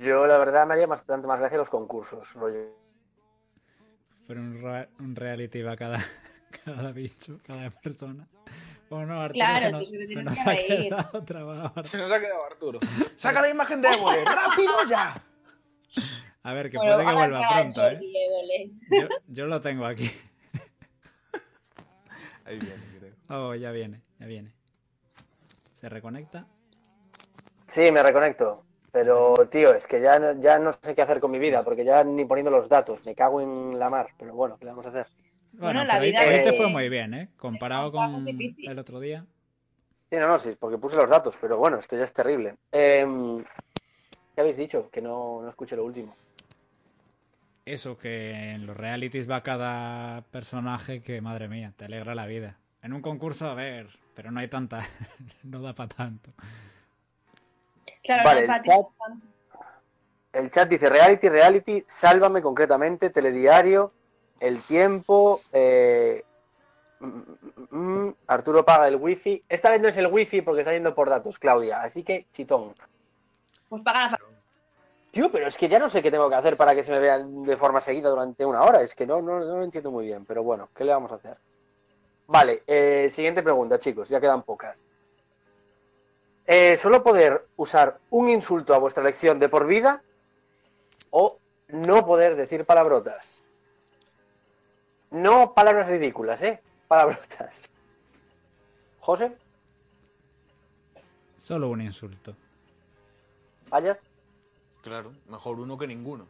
Yo, 0.00 0.26
la 0.26 0.36
verdad, 0.36 0.66
me 0.66 0.74
haría 0.74 0.86
bastante 0.86 1.26
más 1.26 1.38
gracia 1.40 1.56
los 1.58 1.70
concursos. 1.70 2.34
rollo. 2.34 2.76
Pero 4.26 4.40
un, 4.40 5.16
reality 5.16 5.62
va 5.62 5.74
cada, 5.76 6.04
cada 6.64 6.92
bicho, 6.92 7.40
cada 7.46 7.70
persona. 7.70 8.28
Bueno, 8.90 9.20
Arturo 9.20 9.32
Claro, 9.32 9.64
se 9.64 9.70
tú 9.70 9.78
nos, 9.78 9.90
te 9.90 9.98
se 10.00 10.06
tienes 10.06 10.24
nos 10.26 10.34
que 10.34 10.40
ha 10.40 10.44
reír. 10.44 10.88
quedado 10.88 11.24
trabado. 11.24 11.72
Se 11.84 11.96
nos 11.96 12.12
ha 12.12 12.20
quedado 12.20 12.44
Arturo. 12.44 12.80
¡Saca 13.16 13.40
la 13.40 13.48
imagen 13.48 13.80
de 13.80 13.88
Évole! 13.88 14.24
¡Rápido 14.24 14.72
ya! 14.86 15.22
A 16.42 16.52
ver, 16.52 16.70
que 16.70 16.76
Bueno, 16.76 16.94
puede 16.94 17.06
que 17.06 17.14
vuelva 17.14 17.48
pronto, 17.48 17.88
¿eh? 17.88 18.00
Yo 19.28 19.46
lo 19.46 19.60
tengo 19.62 19.86
aquí. 19.86 20.10
Ahí 22.44 22.58
viene, 22.58 22.82
creo. 22.98 23.14
Oh, 23.28 23.54
ya 23.54 23.70
viene, 23.70 24.02
ya 24.18 24.26
viene. 24.26 24.52
Se 25.82 25.88
reconecta. 25.88 26.46
Sí, 27.66 27.90
me 27.90 28.04
reconecto. 28.04 28.62
Pero, 28.92 29.34
tío, 29.50 29.74
es 29.74 29.84
que 29.84 30.00
ya, 30.00 30.16
no- 30.20 30.40
ya 30.40 30.60
no 30.60 30.72
sé 30.74 30.94
qué 30.94 31.02
hacer 31.02 31.18
con 31.18 31.32
mi 31.32 31.40
vida, 31.40 31.64
porque 31.64 31.84
ya 31.84 32.04
ni 32.04 32.24
poniendo 32.24 32.52
los 32.52 32.68
datos, 32.68 33.04
me 33.04 33.16
cago 33.16 33.40
en 33.40 33.80
la 33.80 33.90
mar. 33.90 34.10
Pero 34.16 34.32
bueno, 34.32 34.56
¿qué 34.58 34.66
le 34.66 34.70
vamos 34.70 34.86
a 34.86 34.90
hacer? 34.90 35.06
Bueno, 35.54 35.80
Bueno, 35.80 35.84
la 35.84 35.98
hoy- 35.98 36.06
vida 36.06 36.20
hoy 36.24 36.42
te 36.44 36.52
fue 36.52 36.68
muy 36.68 36.88
bien, 36.88 37.14
¿eh? 37.14 37.30
Comparado 37.36 37.90
con 37.90 38.28
el 38.62 38.78
otro 38.78 39.00
día. 39.00 39.26
Sí, 40.08 40.16
no, 40.18 40.28
no, 40.28 40.38
sí, 40.38 40.56
porque 40.56 40.78
puse 40.78 40.94
los 40.94 41.10
datos, 41.10 41.36
pero 41.40 41.56
bueno, 41.56 41.78
esto 41.78 41.96
ya 41.96 42.04
es 42.04 42.12
terrible. 42.12 42.54
Em, 42.70 43.42
¿Qué 44.34 44.40
habéis 44.40 44.56
dicho? 44.58 44.88
Que 44.90 45.02
no, 45.02 45.42
no 45.42 45.48
escuché 45.48 45.74
lo 45.74 45.84
último. 45.84 46.14
Eso, 47.64 47.98
que 47.98 48.50
en 48.52 48.66
los 48.66 48.76
realities 48.76 49.28
va 49.28 49.42
cada 49.42 50.22
personaje 50.30 51.02
que, 51.02 51.20
madre 51.20 51.48
mía, 51.48 51.72
te 51.76 51.86
alegra 51.86 52.14
la 52.14 52.26
vida. 52.26 52.58
En 52.82 52.92
un 52.92 53.02
concurso, 53.02 53.48
a 53.48 53.54
ver, 53.54 53.88
pero 54.14 54.30
no 54.30 54.40
hay 54.40 54.48
tanta. 54.48 54.86
no 55.42 55.62
da 55.62 55.74
para 55.74 55.88
tanto. 55.88 56.30
Claro, 58.02 58.24
Vale, 58.24 58.46
no, 58.46 58.54
el 60.32 60.50
chat-. 60.50 60.62
El 60.64 60.68
dice 60.68 60.88
reality, 60.88 61.28
reality, 61.28 61.84
sálvame 61.86 62.40
concretamente, 62.40 63.10
telediario, 63.10 63.92
el 64.40 64.62
tiempo, 64.62 65.42
eh, 65.52 66.24
mm, 67.00 67.06
mm, 67.06 68.06
mm, 68.06 68.14
Arturo 68.28 68.64
paga 68.64 68.88
el 68.88 68.96
wifi. 68.96 69.44
Esta 69.48 69.70
vez 69.70 69.80
no 69.80 69.88
es 69.88 69.96
el 69.96 70.06
wifi 70.06 70.40
porque 70.40 70.62
está 70.62 70.72
yendo 70.72 70.94
por 70.94 71.10
datos, 71.10 71.38
Claudia, 71.38 71.82
así 71.82 72.02
que 72.02 72.26
chitón. 72.32 72.74
Pues 73.68 73.82
paga 73.82 74.10
la 74.12 74.18
Tío, 75.10 75.30
pero 75.30 75.46
es 75.46 75.58
que 75.58 75.68
ya 75.68 75.78
no 75.78 75.90
sé 75.90 76.02
qué 76.02 76.10
tengo 76.10 76.30
que 76.30 76.36
hacer 76.36 76.56
para 76.56 76.74
que 76.74 76.82
se 76.82 76.90
me 76.90 76.98
vean 76.98 77.42
de 77.42 77.58
forma 77.58 77.82
seguida 77.82 78.08
durante 78.08 78.46
una 78.46 78.62
hora. 78.62 78.80
Es 78.80 78.94
que 78.94 79.06
no, 79.06 79.20
no, 79.20 79.40
no 79.40 79.58
lo 79.58 79.62
entiendo 79.62 79.90
muy 79.90 80.06
bien, 80.06 80.24
pero 80.24 80.42
bueno, 80.42 80.70
¿qué 80.74 80.84
le 80.84 80.92
vamos 80.92 81.12
a 81.12 81.16
hacer? 81.16 81.36
Vale, 82.26 82.62
eh, 82.66 83.10
siguiente 83.12 83.42
pregunta, 83.42 83.78
chicos, 83.78 84.08
ya 84.08 84.20
quedan 84.20 84.42
pocas. 84.42 84.78
Eh, 86.46 86.76
¿Solo 86.76 87.02
poder 87.02 87.46
usar 87.56 87.98
un 88.10 88.28
insulto 88.28 88.74
a 88.74 88.78
vuestra 88.78 89.02
elección 89.02 89.38
de 89.38 89.48
por 89.48 89.66
vida 89.66 90.02
o 91.10 91.38
no 91.68 92.04
poder 92.04 92.36
decir 92.36 92.64
palabrotas? 92.64 93.44
No 95.10 95.52
palabras 95.54 95.88
ridículas, 95.88 96.42
¿eh? 96.42 96.60
Palabrotas. 96.88 97.70
José, 99.00 99.36
Solo 101.42 101.70
un 101.70 101.82
insulto. 101.82 102.36
¿Vayas? 103.68 103.98
Claro, 104.80 105.12
mejor 105.26 105.58
uno 105.58 105.76
que 105.76 105.88
ninguno. 105.88 106.24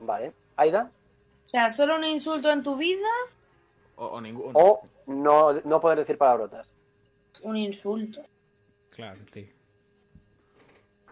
Vale. 0.00 0.32
¿Aida? 0.56 0.90
O 1.46 1.50
sea, 1.50 1.68
solo 1.68 1.96
un 1.96 2.04
insulto 2.04 2.50
en 2.50 2.62
tu 2.62 2.74
vida, 2.74 3.06
O, 4.00 4.06
o 4.06 4.20
ninguno. 4.20 4.52
O 4.54 4.80
no, 5.06 5.52
no 5.64 5.80
poder 5.80 5.98
decir 5.98 6.16
palabrotas. 6.16 6.70
un 7.42 7.56
insulto. 7.56 8.22
Claro, 8.90 9.18
tío. 9.32 9.46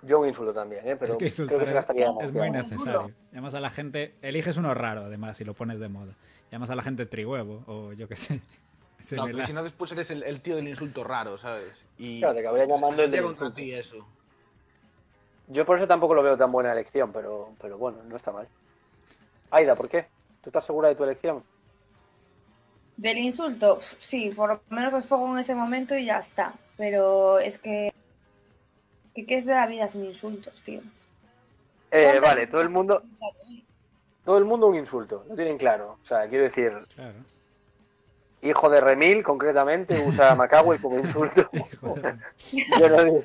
Yo 0.03 0.21
un 0.21 0.29
insulto 0.29 0.53
también, 0.53 0.87
¿eh? 0.87 0.97
Pero 0.97 1.17
es 1.19 1.35
que 1.37 1.47
creo 1.47 1.59
que 1.59 1.67
se 1.67 1.73
gastaría 1.73 2.07
es, 2.21 2.27
es 2.27 2.33
muy 2.33 2.51
necesario. 2.51 3.11
Llamas 3.33 3.55
a 3.55 3.61
la 3.61 3.71
gente, 3.71 4.15
eliges 4.23 4.57
uno 4.57 4.73
raro, 4.73 5.05
además, 5.05 5.37
si 5.37 5.45
lo 5.45 5.55
pones 5.55 5.81
de 5.81 5.89
moda. 5.89 6.13
Llamas 6.53 6.71
a 6.71 6.77
la 6.77 6.83
gente 6.83 7.07
trihuevo, 7.07 7.65
o 7.67 7.93
yo 7.93 8.09
qué 8.09 8.17
sé. 8.17 8.41
No, 8.99 9.05
similar. 9.05 9.31
porque 9.33 9.47
si 9.47 9.53
no 9.53 9.63
después 9.63 9.93
eres 9.93 10.11
el, 10.11 10.23
el 10.25 10.41
tío 10.41 10.57
del 10.57 10.67
insulto 10.67 11.05
raro, 11.05 11.39
¿sabes? 11.39 11.85
Y 11.97 12.19
Claro, 12.19 12.35
te 12.35 12.43
llamando 12.43 12.89
el 13.05 13.11
del 13.11 13.11
Llega 13.11 13.23
contra 13.25 13.47
insulto. 13.47 13.55
ti 13.55 13.73
eso. 13.73 14.05
Yo 15.49 15.65
por 15.65 15.77
eso 15.77 15.87
tampoco 15.87 16.15
lo 16.15 16.25
veo 16.25 16.37
tan 16.37 16.51
buena 16.51 16.73
elección, 16.73 17.13
pero, 17.13 17.51
pero 17.61 17.79
bueno, 17.79 17.99
no 18.09 18.17
está 18.17 18.33
mal. 18.33 18.49
Aida, 19.51 19.77
¿por 19.77 19.89
qué? 19.89 20.07
¿Tú 20.43 20.49
estás 20.49 20.65
segura 20.65 20.89
de 20.89 20.97
tu 20.97 21.05
elección? 21.05 21.45
Del 22.97 23.19
insulto, 23.19 23.81
sí, 23.99 24.31
por 24.35 24.49
lo 24.51 24.61
menos 24.71 24.95
el 24.95 25.03
fuego 25.03 25.31
en 25.33 25.39
ese 25.39 25.55
momento 25.55 25.95
y 25.97 26.07
ya 26.07 26.19
está. 26.19 26.55
Pero 26.77 27.39
es 27.39 27.59
que. 27.59 27.93
que 29.15 29.27
¿Qué 29.27 29.37
es 29.37 29.45
de 29.47 29.55
la 29.55 29.67
vida 29.67 29.87
sin 29.89 30.05
insultos, 30.05 30.55
tío? 30.65 30.81
Eh, 31.91 32.03
¿Cuántas- 32.05 32.21
vale, 32.23 32.47
todo 32.47 32.61
el 32.63 32.69
mundo, 32.71 33.03
todo 34.25 34.39
el 34.39 34.45
mundo 34.45 34.67
un 34.67 34.77
insulto, 34.77 35.25
lo 35.29 35.35
tienen 35.35 35.57
claro. 35.59 35.99
O 36.03 36.05
sea, 36.07 36.27
quiero 36.29 36.45
decir, 36.45 36.73
Claro. 36.95 37.15
hijo 38.43 38.69
de 38.71 38.81
Remil, 38.81 39.23
concretamente, 39.23 39.99
usa 40.07 40.35
Macaway 40.37 40.79
como 40.79 40.99
insulto. 40.99 41.49
Yo, 42.79 42.89
no, 42.89 43.05
digo- 43.05 43.21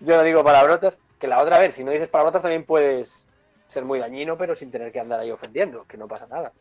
yo 0.00 0.16
no 0.16 0.22
digo 0.22 0.44
palabrotas. 0.44 0.98
Que 1.18 1.26
la 1.26 1.42
otra, 1.42 1.56
a 1.56 1.58
ver, 1.58 1.72
si 1.72 1.82
no 1.82 1.90
dices 1.90 2.08
palabrotas 2.08 2.42
también 2.42 2.64
puedes 2.64 3.26
ser 3.66 3.84
muy 3.84 3.98
dañino, 3.98 4.38
pero 4.38 4.54
sin 4.54 4.70
tener 4.70 4.92
que 4.92 5.00
andar 5.00 5.18
ahí 5.20 5.30
ofendiendo, 5.32 5.84
que 5.84 5.96
no 5.96 6.06
pasa 6.08 6.26
nada. 6.28 6.52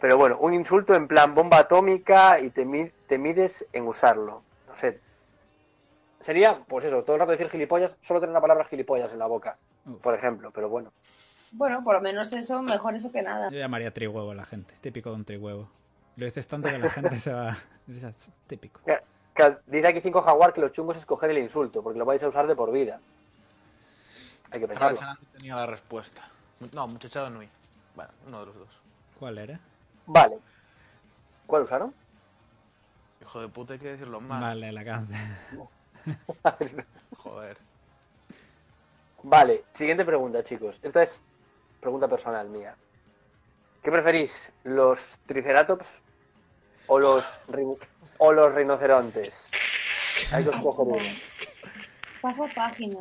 Pero 0.00 0.16
bueno, 0.18 0.36
un 0.40 0.52
insulto 0.54 0.94
en 0.94 1.08
plan 1.08 1.34
bomba 1.34 1.58
atómica 1.58 2.38
y 2.40 2.50
te, 2.50 2.64
mi- 2.64 2.90
te 3.08 3.16
mides 3.18 3.64
en 3.72 3.86
usarlo. 3.86 4.42
No 4.68 4.76
sé. 4.76 5.00
Sería, 6.20 6.58
pues 6.66 6.84
eso, 6.84 7.02
todo 7.04 7.16
el 7.16 7.20
rato 7.20 7.32
decir 7.32 7.48
gilipollas, 7.50 7.94
solo 8.02 8.20
tener 8.20 8.34
la 8.34 8.40
palabra 8.40 8.64
gilipollas 8.64 9.12
en 9.12 9.18
la 9.18 9.26
boca, 9.26 9.56
por 10.02 10.14
ejemplo, 10.14 10.50
pero 10.50 10.68
bueno. 10.68 10.92
Bueno, 11.52 11.82
por 11.84 11.94
lo 11.94 12.00
menos 12.00 12.32
eso, 12.32 12.60
mejor 12.62 12.94
eso 12.96 13.12
que 13.12 13.22
nada. 13.22 13.48
Yo 13.50 13.58
llamaría 13.58 13.92
trihuevo 13.94 14.32
a 14.32 14.34
la 14.34 14.44
gente. 14.44 14.74
Típico 14.80 15.10
de 15.10 15.16
un 15.16 15.24
trihuevo. 15.24 15.68
Lo 16.16 16.24
dices 16.24 16.46
tanto 16.48 16.68
que 16.68 16.78
la 16.78 16.90
gente 16.90 17.18
se 17.20 17.32
va. 17.32 17.50
"Ah, 18.04 18.12
típico. 18.48 18.80
Que- 18.84 19.00
que 19.34 19.56
Dice 19.66 19.86
aquí 19.86 20.00
5 20.00 20.22
Jaguar 20.22 20.52
que 20.52 20.60
lo 20.60 20.70
chungo 20.70 20.92
es 20.92 20.98
escoger 20.98 21.30
el 21.30 21.38
insulto, 21.38 21.82
porque 21.82 21.98
lo 21.98 22.04
vais 22.04 22.22
a 22.22 22.28
usar 22.28 22.46
de 22.46 22.56
por 22.56 22.72
vida. 22.72 23.00
Hay 24.50 24.60
que 24.60 24.66
pensarlo. 24.66 24.98
Tenía 25.32 25.54
la 25.56 25.66
respuesta. 25.66 26.22
No, 26.72 26.86
muchachado 26.88 27.30
Nui. 27.30 27.48
Bueno, 27.94 28.10
uno 28.28 28.40
de 28.40 28.46
los 28.46 28.56
dos. 28.56 28.80
¿Cuál 29.18 29.38
era? 29.38 29.60
Vale. 30.06 30.38
¿Cuál 31.46 31.62
usaron? 31.62 31.94
Hijo 33.20 33.40
de 33.40 33.48
puta, 33.48 33.72
hay 33.74 33.78
que 33.78 33.88
decirlo 33.88 34.20
más. 34.20 34.40
Vale, 34.40 34.72
la 34.72 34.84
canción. 34.84 35.68
Joder. 37.16 37.58
Vale, 39.22 39.64
siguiente 39.74 40.04
pregunta, 40.04 40.44
chicos. 40.44 40.78
Esta 40.82 41.02
es 41.02 41.22
pregunta 41.80 42.06
personal 42.08 42.48
mía. 42.48 42.74
¿Qué 43.82 43.90
preferís, 43.90 44.52
los 44.64 45.18
triceratops 45.26 45.86
o 46.86 46.98
los 46.98 47.24
rin- 47.48 47.76
o 48.18 48.32
los 48.32 48.54
rinocerontes? 48.54 49.48
Hay 50.32 50.44
escoger 50.44 50.86
uno. 50.86 51.04
Pasa 52.20 52.44
página. 52.54 53.00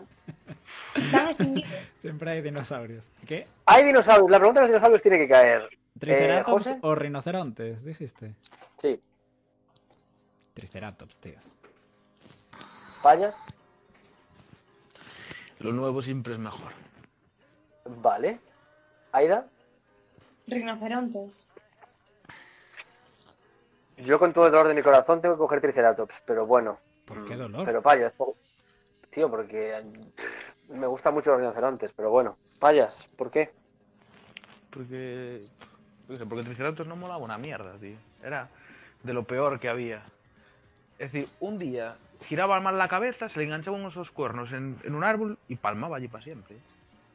Están 0.95 1.27
extinguidos. 1.29 1.71
Siempre 1.99 2.31
hay 2.31 2.41
dinosaurios. 2.41 3.09
¿Qué? 3.25 3.47
Hay 3.65 3.83
dinosaurios. 3.85 4.29
La 4.29 4.37
pregunta 4.37 4.61
de 4.61 4.65
los 4.67 4.71
dinosaurios 4.71 5.01
tiene 5.01 5.17
que 5.17 5.27
caer. 5.27 5.69
¿Triceratops 5.99 6.63
José? 6.63 6.79
o 6.81 6.95
rinocerontes? 6.95 7.83
Dijiste. 7.83 8.35
Sí. 8.77 9.01
Triceratops, 10.53 11.17
tío. 11.19 11.39
Payas. 13.01 13.35
Lo 15.59 15.71
nuevo 15.71 16.01
siempre 16.01 16.33
es 16.33 16.39
mejor. 16.39 16.71
Vale. 17.85 18.39
Aida. 19.11 19.47
Rinocerontes. 20.47 21.47
Yo 23.97 24.19
con 24.19 24.33
todo 24.33 24.47
el 24.47 24.51
dolor 24.51 24.67
de 24.67 24.73
mi 24.73 24.81
corazón 24.81 25.21
tengo 25.21 25.35
que 25.35 25.39
coger 25.39 25.61
triceratops, 25.61 26.21
pero 26.25 26.45
bueno. 26.45 26.77
¿Por 27.05 27.25
qué 27.25 27.35
dolor? 27.35 27.65
Pero 27.65 27.81
payas. 27.81 28.13
Tío, 29.09 29.29
porque 29.29 29.81
me 30.67 30.87
gustan 30.87 31.13
mucho 31.13 31.31
los 31.31 31.39
rinocerontes, 31.39 31.93
pero 31.93 32.09
bueno. 32.09 32.37
Payas, 32.59 33.07
¿por 33.15 33.31
qué? 33.31 33.53
Porque. 34.69 35.45
Porque 36.07 36.43
Triceratops 36.43 36.87
no 36.87 36.95
molaba 36.95 37.23
una 37.23 37.37
mierda, 37.37 37.73
tío. 37.79 37.97
Era 38.23 38.47
de 39.03 39.13
lo 39.13 39.23
peor 39.23 39.59
que 39.59 39.69
había. 39.69 40.01
Es 40.99 41.11
decir, 41.11 41.27
un 41.39 41.57
día 41.59 41.95
giraba 42.27 42.59
mal 42.59 42.77
la 42.77 42.87
cabeza, 42.87 43.27
se 43.29 43.39
le 43.39 43.45
enganchaban 43.45 43.81
esos 43.85 44.11
cuernos 44.11 44.51
en, 44.51 44.77
en 44.83 44.95
un 44.95 45.03
árbol 45.03 45.37
y 45.47 45.55
palmaba 45.55 45.97
allí 45.97 46.07
para 46.07 46.23
siempre. 46.23 46.55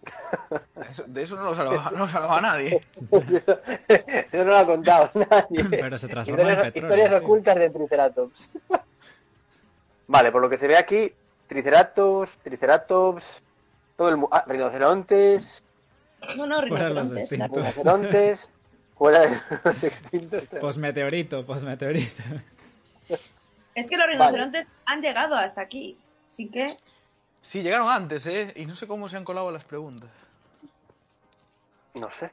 Eso- 0.89 1.05
de 1.07 1.23
eso 1.23 1.37
no 1.37 1.45
lo 1.45 1.55
salvaba, 1.55 1.91
no 1.91 1.99
lo 1.99 2.09
salvaba 2.09 2.41
nadie. 2.41 2.81
eso, 3.33 3.59
eso 3.99 4.27
no 4.39 4.45
lo 4.45 4.57
ha 4.57 4.67
contado 4.67 5.11
nadie. 5.31 5.65
Pero 5.71 5.99
se 5.99 6.09
transforma 6.09 6.43
en 6.43 6.49
historias, 6.49 6.73
petróleo. 6.73 6.97
historias 6.97 7.23
ocultas 7.23 7.57
de 7.57 7.71
Triceratops. 7.71 8.51
vale, 10.09 10.33
por 10.33 10.41
lo 10.43 10.49
que 10.49 10.59
se 10.59 10.67
ve 10.69 10.77
aquí, 10.77 11.13
Triceratops, 11.49 12.33
Triceratops, 12.43 13.43
todo 13.97 14.09
el 14.09 14.17
ah, 14.31 14.45
rinocerontes, 14.47 15.63
No, 16.37 16.47
no, 16.47 16.61
rinocerontes. 16.63 17.31
rinocerontes, 17.31 18.53
fuera 19.01 19.21
de 19.21 19.41
los 19.65 19.83
extintos. 19.83 20.45
Posmeteorito, 20.61 21.47
posmeteorito. 21.47 22.23
Es 23.75 23.87
que 23.87 23.97
los 23.97 24.07
rinocerontes 24.07 24.67
han 24.85 25.01
llegado 25.01 25.37
hasta 25.37 25.63
aquí. 25.63 25.97
Así 26.31 26.51
que, 26.51 26.77
Sí, 27.41 27.63
llegaron 27.63 27.89
antes, 27.89 28.27
¿eh? 28.27 28.53
Y 28.57 28.67
no 28.67 28.77
sé 28.77 28.87
cómo 28.87 29.09
se 29.09 29.17
han 29.17 29.25
colado 29.25 29.51
las 29.51 29.65
preguntas. 29.65 30.11
No 31.95 32.11
sé. 32.11 32.31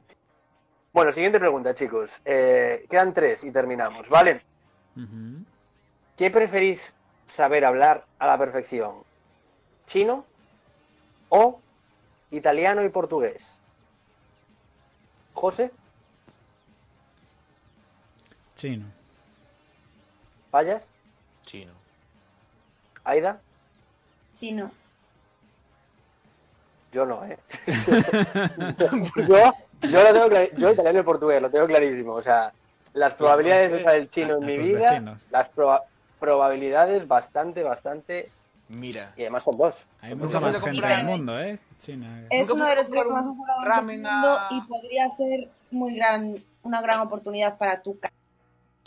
Bueno, 0.92 1.10
siguiente 1.10 1.40
pregunta, 1.40 1.74
chicos. 1.74 2.20
Eh, 2.26 2.84
quedan 2.90 3.14
tres 3.14 3.44
y 3.44 3.50
terminamos, 3.50 4.10
¿vale? 4.10 4.42
¿Qué 6.18 6.30
preferís 6.30 6.92
saber 7.24 7.64
hablar 7.64 8.04
a 8.18 8.26
la 8.26 8.36
perfección? 8.36 8.96
¿Chino 9.86 10.26
o 11.30 11.60
italiano 12.30 12.84
y 12.84 12.90
portugués? 12.90 13.62
José, 15.32 15.70
Chino. 18.58 18.86
¿Payas? 20.50 20.90
Chino. 21.42 21.72
¿Aida? 23.04 23.40
Chino. 24.34 24.70
Yo 26.90 27.06
no, 27.06 27.24
¿eh? 27.24 27.38
yo, 29.28 29.54
yo 29.82 30.02
lo 30.02 30.12
tengo 30.12 30.26
clari- 30.28 30.50
yo 30.56 30.72
italiano 30.72 30.98
y 30.98 31.02
portugués, 31.04 31.40
lo 31.40 31.50
tengo 31.50 31.66
clarísimo. 31.66 32.14
O 32.14 32.22
sea, 32.22 32.52
las 32.94 33.14
probabilidades 33.14 33.70
de 33.72 33.78
usar 33.78 33.94
el 33.94 34.10
chino 34.10 34.36
en 34.38 34.42
a 34.42 34.46
mi 34.46 34.58
vida, 34.58 34.90
vecinos. 34.90 35.22
las 35.30 35.54
proba- 35.54 35.84
probabilidades 36.18 37.06
bastante, 37.06 37.62
bastante, 37.62 38.28
Mira. 38.68 39.12
y 39.16 39.20
además 39.22 39.44
son 39.44 39.56
dos. 39.56 39.76
Hay 40.00 40.16
mucha 40.16 40.40
más 40.40 40.58
gente 40.60 40.84
en 40.84 40.90
el 40.92 41.04
mundo, 41.04 41.38
¿eh? 41.38 41.60
China. 41.78 42.24
Es 42.30 42.50
uno 42.50 42.66
de 42.66 42.74
los 42.74 42.90
más 42.90 42.98
del 42.98 43.84
mundo 43.84 44.10
a- 44.10 44.48
y 44.50 44.60
podría 44.62 45.08
ser 45.10 45.48
muy 45.70 45.94
gran, 45.94 46.34
una 46.64 46.80
gran 46.82 47.00
oportunidad 47.00 47.56
para 47.56 47.80
tu 47.82 47.96
casa. 48.00 48.12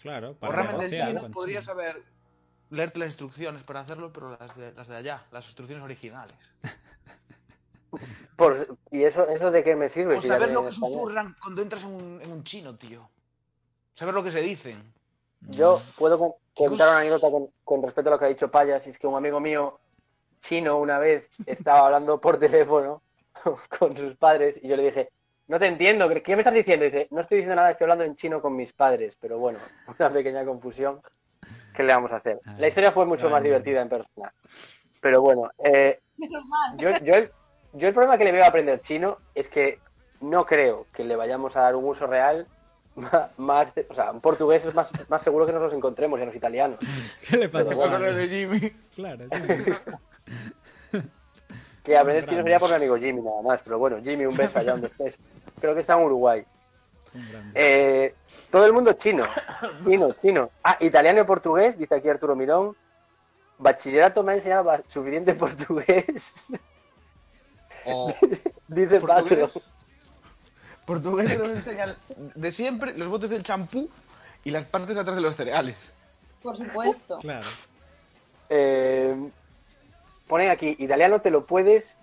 Claro, 0.01 0.31
O 0.31 0.35
para 0.35 0.53
ramen 0.53 0.71
del 0.79 0.91
negociar 0.91 1.07
chino 1.09 1.45
China. 1.45 1.63
saber 1.63 2.03
leerte 2.69 2.99
las 2.99 3.07
instrucciones 3.09 3.63
para 3.67 3.81
hacerlo, 3.81 4.11
pero 4.13 4.37
las 4.39 4.55
de, 4.55 4.71
las 4.73 4.87
de 4.87 4.95
allá, 4.95 5.25
las 5.31 5.45
instrucciones 5.45 5.83
originales. 5.83 6.33
Por- 8.35 8.77
¿Y 8.91 9.03
eso, 9.03 9.27
eso 9.27 9.51
de 9.51 9.63
qué 9.63 9.75
me 9.75 9.89
sirve? 9.89 10.17
O 10.17 10.21
si 10.21 10.27
saber 10.27 10.51
lo 10.51 10.63
que 10.63 10.69
español? 10.69 10.99
susurran 10.99 11.35
cuando 11.41 11.61
entras 11.61 11.83
en 11.83 11.89
un, 11.89 12.21
en 12.21 12.31
un 12.31 12.43
chino, 12.43 12.75
tío. 12.75 13.09
Saber 13.93 14.13
lo 14.15 14.23
que 14.23 14.31
se 14.31 14.41
dicen. 14.41 14.93
Yo 15.41 15.81
puedo 15.97 16.17
con- 16.17 16.33
contar 16.55 16.89
una 16.89 16.99
anécdota 16.99 17.29
con, 17.29 17.47
con 17.63 17.81
respecto 17.83 18.09
a 18.09 18.13
lo 18.13 18.19
que 18.19 18.25
ha 18.25 18.29
dicho 18.29 18.49
Payas, 18.49 18.85
y 18.87 18.91
es 18.91 18.99
que 18.99 19.07
un 19.07 19.15
amigo 19.15 19.39
mío 19.39 19.79
chino 20.41 20.77
una 20.77 20.97
vez 20.99 21.27
estaba 21.45 21.85
hablando 21.87 22.19
por 22.19 22.39
teléfono 22.39 23.01
con 23.77 23.95
sus 23.97 24.15
padres 24.15 24.59
y 24.61 24.67
yo 24.67 24.75
le 24.75 24.83
dije, 24.85 25.11
no 25.51 25.59
te 25.59 25.67
entiendo, 25.67 26.07
¿qué 26.23 26.35
me 26.37 26.43
estás 26.43 26.53
diciendo? 26.53 26.85
Dice, 26.85 27.07
no 27.11 27.19
estoy 27.19 27.39
diciendo 27.39 27.57
nada, 27.57 27.71
estoy 27.71 27.83
hablando 27.83 28.05
en 28.05 28.15
chino 28.15 28.41
con 28.41 28.55
mis 28.55 28.71
padres, 28.71 29.17
pero 29.19 29.37
bueno, 29.37 29.59
una 29.99 30.09
pequeña 30.09 30.45
confusión. 30.45 31.01
¿Qué 31.73 31.83
le 31.83 31.93
vamos 31.93 32.13
a 32.13 32.17
hacer? 32.17 32.39
La 32.57 32.69
historia 32.69 32.93
fue 32.93 33.05
mucho 33.05 33.29
más 33.29 33.43
divertida 33.43 33.81
en 33.81 33.89
persona. 33.89 34.33
Pero 35.01 35.21
bueno, 35.21 35.49
eh, 35.61 35.99
yo, 36.77 36.91
yo, 37.03 37.15
el, 37.15 37.31
yo 37.73 37.87
el 37.89 37.93
problema 37.93 38.17
que 38.17 38.23
le 38.23 38.31
veo 38.31 38.45
a 38.45 38.47
aprender 38.47 38.79
chino 38.79 39.17
es 39.35 39.49
que 39.49 39.79
no 40.21 40.45
creo 40.45 40.87
que 40.93 41.03
le 41.03 41.17
vayamos 41.17 41.57
a 41.57 41.61
dar 41.61 41.75
un 41.75 41.83
uso 41.83 42.07
real 42.07 42.47
ma- 42.95 43.29
más, 43.37 43.73
o 43.89 43.93
sea, 43.93 44.11
un 44.11 44.21
portugués 44.21 44.63
es 44.63 44.73
más, 44.73 44.89
más 45.09 45.21
seguro 45.21 45.45
que 45.45 45.51
nos 45.51 45.63
los 45.63 45.73
encontremos 45.73 46.17
y 46.19 46.23
a 46.23 46.27
los 46.27 46.35
italianos. 46.35 46.79
¿Qué 47.29 47.35
le 47.35 47.49
pasa 47.49 47.73
bueno, 47.75 47.99
de 47.99 48.27
Jimmy. 48.29 48.69
Claro, 48.95 49.25
sí. 49.29 50.97
Que 51.83 51.97
aprender 51.97 52.25
chino 52.27 52.43
sería 52.43 52.59
por 52.59 52.69
mi 52.69 52.75
amigo 52.75 52.95
Jimmy 52.97 53.21
nada 53.21 53.41
más, 53.41 53.61
pero 53.63 53.79
bueno, 53.79 53.99
Jimmy, 54.03 54.25
un 54.25 54.37
beso 54.37 54.59
allá 54.59 54.71
donde 54.73 54.87
estés. 54.87 55.17
Creo 55.61 55.73
que 55.73 55.81
está 55.81 55.93
en 55.93 56.03
Uruguay. 56.03 56.45
Eh, 57.53 58.15
todo 58.49 58.65
el 58.65 58.73
mundo 58.73 58.93
chino, 58.93 59.23
chino, 59.85 60.11
chino. 60.21 60.49
Ah, 60.63 60.77
italiano 60.79 61.21
y 61.21 61.23
portugués, 61.23 61.77
dice 61.77 61.95
aquí 61.95 62.09
Arturo 62.09 62.35
Mirón. 62.35 62.75
Bachillerato 63.57 64.23
me 64.23 64.31
ha 64.31 64.35
enseñado 64.35 64.71
suficiente 64.87 65.33
portugués, 65.35 66.51
O 67.85 68.11
dice 68.67 68.99
portugués. 68.99 69.49
Patro. 69.49 69.61
Portugués 70.85 71.37
nos 71.37 71.49
enseñan 71.49 71.95
de 72.17 72.51
siempre 72.51 72.97
los 72.97 73.07
botes 73.07 73.29
del 73.29 73.43
champú 73.43 73.89
y 74.43 74.51
las 74.51 74.65
partes 74.65 74.95
de 74.95 75.01
atrás 75.01 75.15
de 75.15 75.21
los 75.21 75.35
cereales. 75.35 75.77
Por 76.41 76.57
supuesto. 76.57 77.19
Claro. 77.19 77.47
Eh, 78.49 79.15
ponen 80.27 80.49
aquí, 80.49 80.75
italiano 80.79 81.21
te 81.21 81.29
lo 81.29 81.45
puedes 81.45 81.97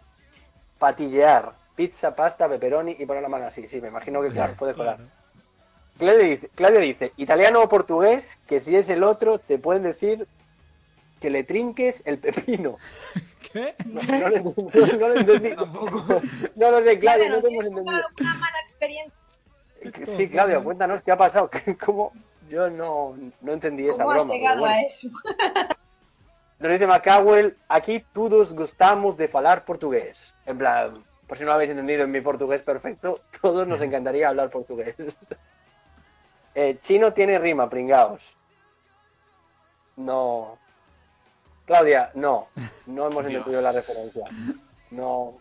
patillear. 0.79 1.58
Pizza, 1.79 2.17
pasta, 2.17 2.49
pepperoni 2.49 2.97
y 2.99 3.07
poner 3.07 3.23
la 3.23 3.29
mano 3.29 3.47
así. 3.47 3.69
Sí, 3.69 3.81
me 3.81 3.87
imagino 3.87 4.21
que 4.21 4.31
claro, 4.31 4.55
puede 4.59 4.75
colar. 4.75 4.97
Claro. 4.97 5.11
Claudio 5.97 6.25
dice, 6.25 6.51
Claudio 6.57 6.81
dice, 6.81 7.13
italiano 7.17 7.63
o 7.63 7.69
portugués, 7.69 8.37
que 8.49 8.59
si 8.59 8.75
es 8.75 8.89
el 8.89 9.05
otro, 9.05 9.39
te 9.39 9.59
pueden 9.59 9.85
decir 9.85 10.27
que 11.21 11.31
le 11.31 11.45
trinques 11.45 12.03
el 12.05 12.19
pepino. 12.19 12.79
¿Qué? 13.53 13.77
No, 13.87 14.01
no, 14.03 14.29
lo 14.29 14.37
ent- 14.37 14.75
no, 14.75 14.99
no 14.99 15.09
lo 15.09 15.15
entendí. 15.21 15.51
Tampoco. 15.57 16.05
No 16.57 16.71
lo 16.71 16.83
sé, 16.83 16.99
Claudio, 16.99 17.27
Claro, 17.27 17.29
no 17.37 17.43
te 17.43 17.49
hemos 17.55 17.65
entendido. 17.67 18.03
mala 18.21 18.61
experiencia. 18.65 19.15
Sí, 20.05 20.29
Claudio, 20.29 20.65
cuéntanos 20.65 21.01
qué 21.03 21.13
ha 21.13 21.17
pasado. 21.17 21.49
¿Cómo? 21.87 22.13
Yo 22.51 22.69
no, 22.71 23.17
no 23.41 23.53
entendí 23.53 23.87
esa 23.89 23.99
¿Cómo 24.03 24.11
has 24.11 24.17
broma. 24.17 24.33
pero 24.33 24.39
llegado 24.41 24.61
bueno. 24.61 24.75
a 24.75 24.81
eso? 24.83 25.09
Nos 26.59 26.73
dice 26.73 26.87
Macawell, 26.89 27.57
aquí 27.69 28.05
todos 28.13 28.53
gustamos 28.53 29.17
de 29.17 29.29
falar 29.29 29.65
portugués. 29.65 30.35
En 30.45 30.59
plan, 30.59 31.05
por 31.29 31.37
si 31.37 31.45
no 31.45 31.49
lo 31.49 31.55
habéis 31.55 31.71
entendido 31.71 32.05
en 32.05 32.11
mi 32.11 32.21
portugués 32.23 32.63
perfecto, 32.63 33.21
todos 33.41 33.69
nos 33.69 33.81
encantaría 33.81 34.29
hablar 34.29 34.51
portugués. 34.51 34.97
Eh, 36.55 36.79
chino 36.83 37.13
tiene 37.13 37.39
rima, 37.39 37.71
pringaos. 37.71 38.37
No. 39.95 40.59
Claudia, 41.67 42.11
no. 42.15 42.49
No 42.87 43.07
hemos 43.07 43.27
entendido 43.27 43.61
la 43.61 43.71
referencia. 43.71 44.25
No. 44.91 45.39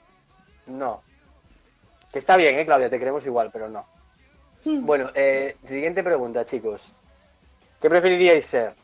No. 0.68 1.02
Que 2.12 2.20
está 2.20 2.38
bien, 2.38 2.60
¿eh, 2.60 2.66
Claudia? 2.66 2.92
Te 2.92 3.00
queremos 3.00 3.26
igual, 3.26 3.50
pero 3.52 3.68
no. 3.68 3.88
Bueno, 4.64 5.10
eh, 5.16 5.58
siguiente 5.66 6.04
pregunta, 6.04 6.46
chicos. 6.46 6.94
¿Qué 7.82 7.90
preferiríais 7.90 8.46
ser? 8.46 8.76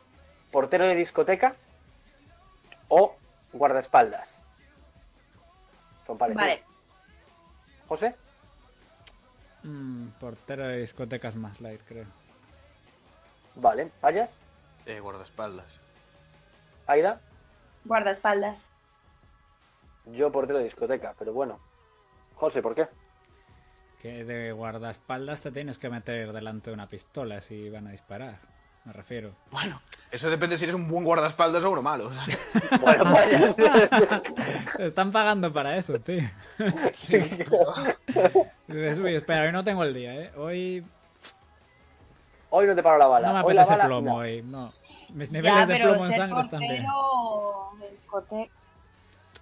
¿Portero 0.50 0.88
de 0.88 0.96
discoteca 0.96 1.54
o 2.88 3.14
guardaespaldas? 3.52 4.44
Son 6.04 6.18
parecidos. 6.18 6.46
Vale. 6.46 6.73
¿José? 7.88 8.14
Mm, 9.62 10.08
portero 10.20 10.66
de 10.66 10.78
discotecas 10.78 11.36
más 11.36 11.60
light, 11.60 11.80
creo. 11.86 12.06
Vale. 13.56 13.90
¿Payas? 14.00 14.34
Eh, 14.86 15.00
guardaespaldas. 15.00 15.80
¿Aida? 16.86 17.20
Guardaespaldas. 17.84 18.64
Yo 20.06 20.30
portero 20.30 20.58
de 20.58 20.64
discoteca, 20.64 21.14
pero 21.18 21.32
bueno. 21.32 21.58
José, 22.34 22.60
¿por 22.60 22.74
qué? 22.74 22.88
Que 24.00 24.24
de 24.24 24.52
guardaespaldas 24.52 25.40
te 25.40 25.50
tienes 25.50 25.78
que 25.78 25.88
meter 25.88 26.32
delante 26.32 26.70
de 26.70 26.74
una 26.74 26.86
pistola 26.88 27.40
si 27.40 27.70
van 27.70 27.86
a 27.86 27.92
disparar. 27.92 28.53
Me 28.84 28.92
refiero. 28.92 29.32
Bueno, 29.50 29.80
eso 30.10 30.28
depende 30.28 30.58
si 30.58 30.64
eres 30.64 30.74
un 30.76 30.86
buen 30.88 31.04
guardaespaldas 31.04 31.64
o 31.64 31.70
uno 31.70 31.80
malo. 31.82 32.08
o 32.08 32.12
sea. 32.12 32.26
Bueno, 32.80 33.04
Payas. 33.04 33.56
Te 34.76 34.86
están 34.88 35.10
pagando 35.10 35.52
para 35.52 35.76
eso, 35.76 35.98
tío. 36.00 36.22
Dices, 38.68 38.98
uy, 38.98 39.14
espera, 39.14 39.44
hoy 39.44 39.52
no 39.52 39.64
tengo 39.64 39.84
el 39.84 39.94
día, 39.94 40.14
¿eh? 40.14 40.32
Hoy 40.36 40.84
Hoy 42.50 42.66
no 42.66 42.74
te 42.74 42.82
paro 42.82 42.98
la 42.98 43.06
bala. 43.06 43.28
no 43.28 43.34
me 43.34 43.40
Hoy 43.40 43.52
apetece 43.54 43.70
bala, 43.72 43.86
plomo, 43.86 44.10
no. 44.10 44.16
hoy. 44.16 44.42
No. 44.42 44.72
Mis 45.12 45.30
Ya, 45.30 45.40
niveles 45.40 45.68
de 45.68 45.76
plomo 45.78 46.06
en 46.06 46.12
sangre 46.12 46.40
están 46.40 46.60
bien. 46.60 46.86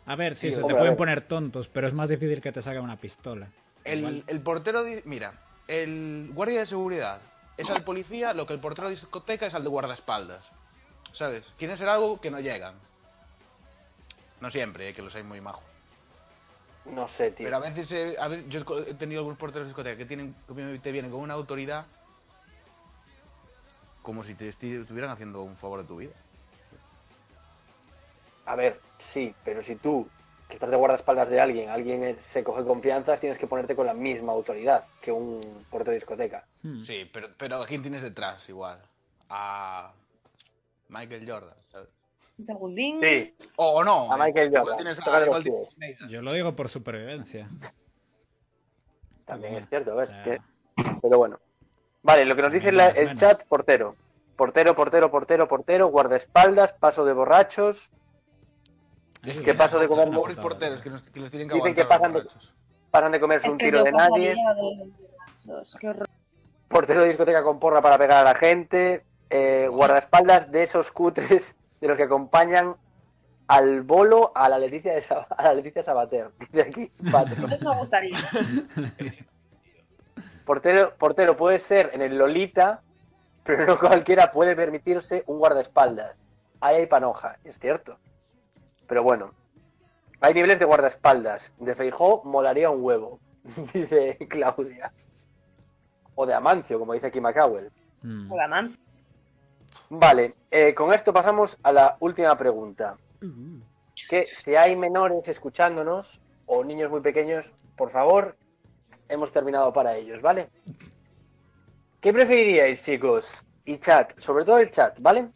A 0.07 0.16
ver, 0.16 0.36
sí, 0.36 0.49
Sí, 0.49 0.53
se 0.55 0.57
te 0.59 0.62
hombre, 0.62 0.78
pueden 0.78 0.97
poner 0.97 1.20
tontos, 1.22 1.68
pero 1.68 1.86
es 1.86 1.93
más 1.93 2.09
difícil 2.09 2.40
que 2.40 2.53
te 2.53 2.62
saquen 2.62 2.82
una 2.82 2.97
pistola. 2.97 3.49
El, 3.84 4.24
el 4.26 4.40
portero, 4.40 4.82
mira, 5.05 5.32
el 5.68 6.30
guardia 6.32 6.61
de 6.61 6.66
seguridad 6.66 7.20
es 7.57 7.70
al 7.70 7.84
policía 7.84 8.34
lo 8.34 8.46
que 8.46 8.55
el 8.55 8.61
portero 8.61 8.88
de 8.88 8.94
discoteca 8.94 9.46
es 9.46 9.55
al 9.55 9.62
de 9.62 9.68
guardaespaldas. 9.68 10.44
¿Sabes? 11.12 11.44
Quieren 11.59 11.76
ser 11.76 11.88
algo 11.88 12.20
que 12.20 12.30
no 12.30 12.40
llegan. 12.40 12.74
No 14.40 14.50
siempre, 14.50 14.88
eh, 14.88 14.92
que 14.92 15.03
los 15.03 15.14
hay 15.14 15.22
muy 15.22 15.40
majos. 15.40 15.62
No 16.86 17.07
sé, 17.07 17.30
tío. 17.30 17.46
Pero 17.46 17.57
a 17.57 17.61
veces, 17.61 17.92
eh, 17.92 18.16
a 18.18 18.28
veces 18.28 18.48
yo 18.48 18.61
he 18.78 18.94
tenido 18.94 19.20
algunos 19.20 19.38
porteros 19.38 19.66
de 19.66 19.68
discoteca 19.68 19.96
que, 19.96 20.07
tienen, 20.07 20.34
que 20.48 20.80
te 20.82 20.90
vienen 20.90 21.11
con 21.11 21.20
una 21.20 21.34
autoridad 21.34 21.86
como 24.03 24.24
si 24.24 24.34
te 24.34 24.48
estuvieran 24.48 25.11
haciendo 25.11 25.42
un 25.42 25.57
favor 25.57 25.80
de 25.82 25.86
tu 25.86 25.98
vida. 25.98 26.12
A 28.46 28.57
ver, 28.57 28.80
sí, 28.98 29.32
pero 29.44 29.62
si 29.62 29.76
tú, 29.76 30.09
que 30.53 30.57
estás 30.57 30.70
de 30.70 30.76
guardaespaldas 30.76 31.30
de 31.30 31.40
alguien, 31.40 31.70
alguien 31.70 32.16
se 32.20 32.44
coge 32.44 32.62
confianza, 32.64 33.16
tienes 33.16 33.38
que 33.38 33.46
ponerte 33.46 33.74
con 33.74 33.86
la 33.86 33.94
misma 33.94 34.32
autoridad 34.32 34.84
que 35.00 35.11
un 35.11 35.40
portero 35.70 35.92
de 35.92 35.96
discoteca. 35.96 36.44
Hmm. 36.62 36.82
Sí, 36.82 37.09
pero, 37.11 37.28
pero 37.38 37.57
¿a 37.62 37.66
quién 37.66 37.80
tienes 37.80 38.03
detrás 38.03 38.46
igual? 38.50 38.78
A 39.30 39.92
Michael 40.88 41.24
Jordan, 41.26 41.57
¿sabes? 41.64 41.88
Un 42.36 42.44
segundín. 42.44 43.00
Sí, 43.03 43.34
O, 43.57 43.66
o 43.78 43.84
no. 43.84 44.12
A 44.12 44.16
Michael 44.18 44.50
Jordan, 44.55 44.76
tienes 44.76 44.98
a- 45.00 45.24
igual 45.24 45.42
tienes. 45.42 45.98
Yo 46.11 46.20
lo 46.20 46.32
digo 46.34 46.55
por 46.55 46.68
supervivencia. 46.68 47.48
también 49.24 49.55
es 49.55 49.68
cierto, 49.68 49.92
a 49.92 49.94
ver, 49.94 50.09
o 50.09 50.11
sea, 50.11 50.22
que- 50.22 50.40
pero 51.00 51.16
bueno. 51.18 51.38
Vale, 52.03 52.24
lo 52.26 52.36
que 52.36 52.42
nos 52.42 52.53
dice 52.53 52.72
la- 52.72 52.88
el 52.88 53.07
menos. 53.07 53.20
chat, 53.20 53.44
portero. 53.46 53.96
Portero, 54.36 54.74
portero, 54.74 55.11
portero, 55.11 55.48
portero, 55.48 55.86
guardaespaldas, 55.86 56.72
paso 56.74 57.05
de 57.05 57.12
borrachos. 57.12 57.90
Es 59.24 59.40
que 59.40 59.54
paso 59.54 59.78
de 59.78 59.88
comer 59.88 60.10
pobres 60.10 60.36
porteros 60.36 60.80
que, 60.82 60.90
nos, 60.90 61.02
que 61.02 61.20
les 61.20 61.30
tienen 61.30 61.48
que 61.48 61.54
Dicen 61.54 61.74
que 61.74 61.82
aguantar 61.82 61.98
pasan 62.00 62.12
de- 62.12 62.20
borrachos. 62.22 62.54
pasan 62.90 63.12
de 63.12 63.20
comerse 63.20 63.46
Es 63.46 63.52
un 63.52 63.58
tiro 63.58 63.84
de 63.84 63.92
nadie. 63.92 64.34
de. 64.34 64.92
Portero 66.68 67.02
de 67.02 67.08
discoteca 67.08 67.42
con 67.42 67.58
porra 67.60 67.80
para 67.82 67.98
pegar 67.98 68.18
a 68.18 68.24
la 68.24 68.34
gente. 68.34 69.04
eh, 69.30 69.68
guardaespaldas 69.70 70.50
de 70.52 70.62
esos 70.62 70.90
cutres 70.92 71.56
de 71.80 71.88
los 71.88 71.96
que 71.96 72.02
acompañan 72.02 72.76
al 73.48 73.80
bolo 73.82 74.30
a 74.34 74.48
la 74.48 74.58
Leticia, 74.58 74.92
de 74.94 75.00
Sab- 75.02 75.26
a 75.30 75.42
la 75.44 75.54
Leticia 75.54 75.82
Sabater. 75.82 76.30
Dice 76.38 76.60
aquí, 76.62 76.92
Patro. 77.10 77.34
Entonces 77.36 77.62
me 77.62 77.76
gustaría. 77.76 78.18
Portero, 80.44 80.94
portero 80.98 81.36
puede 81.36 81.60
ser 81.60 81.90
en 81.94 82.02
el 82.02 82.18
Lolita 82.18 82.82
pero 83.44 83.66
no 83.66 83.78
cualquiera 83.78 84.30
puede 84.32 84.54
permitirse 84.54 85.24
un 85.26 85.38
guardaespaldas. 85.38 86.16
Ahí 86.60 86.76
hay 86.76 86.86
panoja, 86.86 87.38
es 87.44 87.58
cierto. 87.58 87.98
Pero 88.86 89.02
bueno, 89.02 89.32
hay 90.20 90.34
niveles 90.34 90.58
de 90.58 90.64
guardaespaldas. 90.64 91.52
De 91.58 91.74
Feijó 91.74 92.22
molaría 92.24 92.70
un 92.70 92.82
huevo, 92.82 93.18
dice 93.72 94.18
Claudia. 94.28 94.92
O 96.14 96.26
de 96.26 96.34
Amancio, 96.34 96.78
como 96.78 96.92
dice 96.92 97.08
aquí 97.08 97.20
Macawell. 97.20 97.70
Mm. 98.02 98.30
Hola, 98.30 98.48
man. 98.48 98.76
Vale, 99.88 100.34
eh, 100.50 100.74
con 100.74 100.92
esto 100.92 101.12
pasamos 101.12 101.58
a 101.62 101.72
la 101.72 101.96
última 102.00 102.36
pregunta. 102.36 102.96
Que 104.08 104.26
si 104.26 104.54
hay 104.56 104.74
menores 104.74 105.28
escuchándonos 105.28 106.20
o 106.46 106.64
niños 106.64 106.90
muy 106.90 107.00
pequeños, 107.00 107.52
por 107.76 107.90
favor, 107.90 108.36
hemos 109.08 109.32
terminado 109.32 109.72
para 109.72 109.96
ellos, 109.96 110.20
¿vale? 110.22 110.48
¿Qué 112.00 112.12
preferiríais, 112.12 112.82
chicos? 112.82 113.44
Y 113.64 113.78
chat, 113.78 114.18
sobre 114.18 114.44
todo 114.44 114.58
el 114.58 114.70
chat, 114.70 115.00
¿vale? 115.00 115.28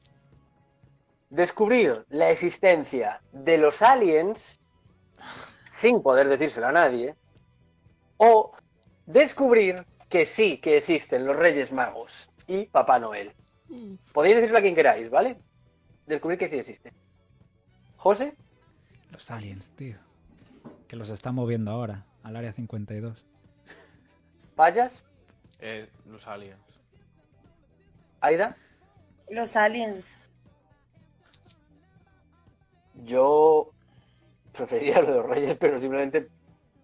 Descubrir 1.36 2.06
la 2.08 2.30
existencia 2.30 3.20
de 3.30 3.58
los 3.58 3.82
aliens 3.82 4.58
sin 5.70 6.02
poder 6.02 6.30
decírselo 6.30 6.68
a 6.68 6.72
nadie. 6.72 7.14
O 8.16 8.52
descubrir 9.04 9.84
que 10.08 10.24
sí 10.24 10.56
que 10.56 10.78
existen 10.78 11.26
los 11.26 11.36
Reyes 11.36 11.72
Magos 11.72 12.30
y 12.46 12.64
Papá 12.64 12.98
Noel. 12.98 13.34
Podéis 14.14 14.36
decírselo 14.36 14.60
a 14.60 14.62
quien 14.62 14.74
queráis, 14.74 15.10
¿vale? 15.10 15.36
Descubrir 16.06 16.38
que 16.38 16.48
sí 16.48 16.56
existen. 16.58 16.94
José, 17.98 18.34
Los 19.10 19.30
aliens, 19.30 19.68
tío. 19.76 19.98
Que 20.88 20.96
los 20.96 21.10
están 21.10 21.34
moviendo 21.34 21.70
ahora, 21.70 22.06
al 22.22 22.36
área 22.36 22.54
52. 22.54 23.26
Payas, 24.54 25.04
Eh, 25.60 25.86
los 26.06 26.26
aliens. 26.26 26.58
Aida. 28.22 28.56
Los 29.28 29.54
aliens. 29.54 30.16
Yo 33.04 33.70
preferiría 34.52 35.00
lo 35.02 35.08
de 35.08 35.14
los 35.16 35.26
Reyes, 35.26 35.56
pero 35.58 35.80
simplemente 35.80 36.28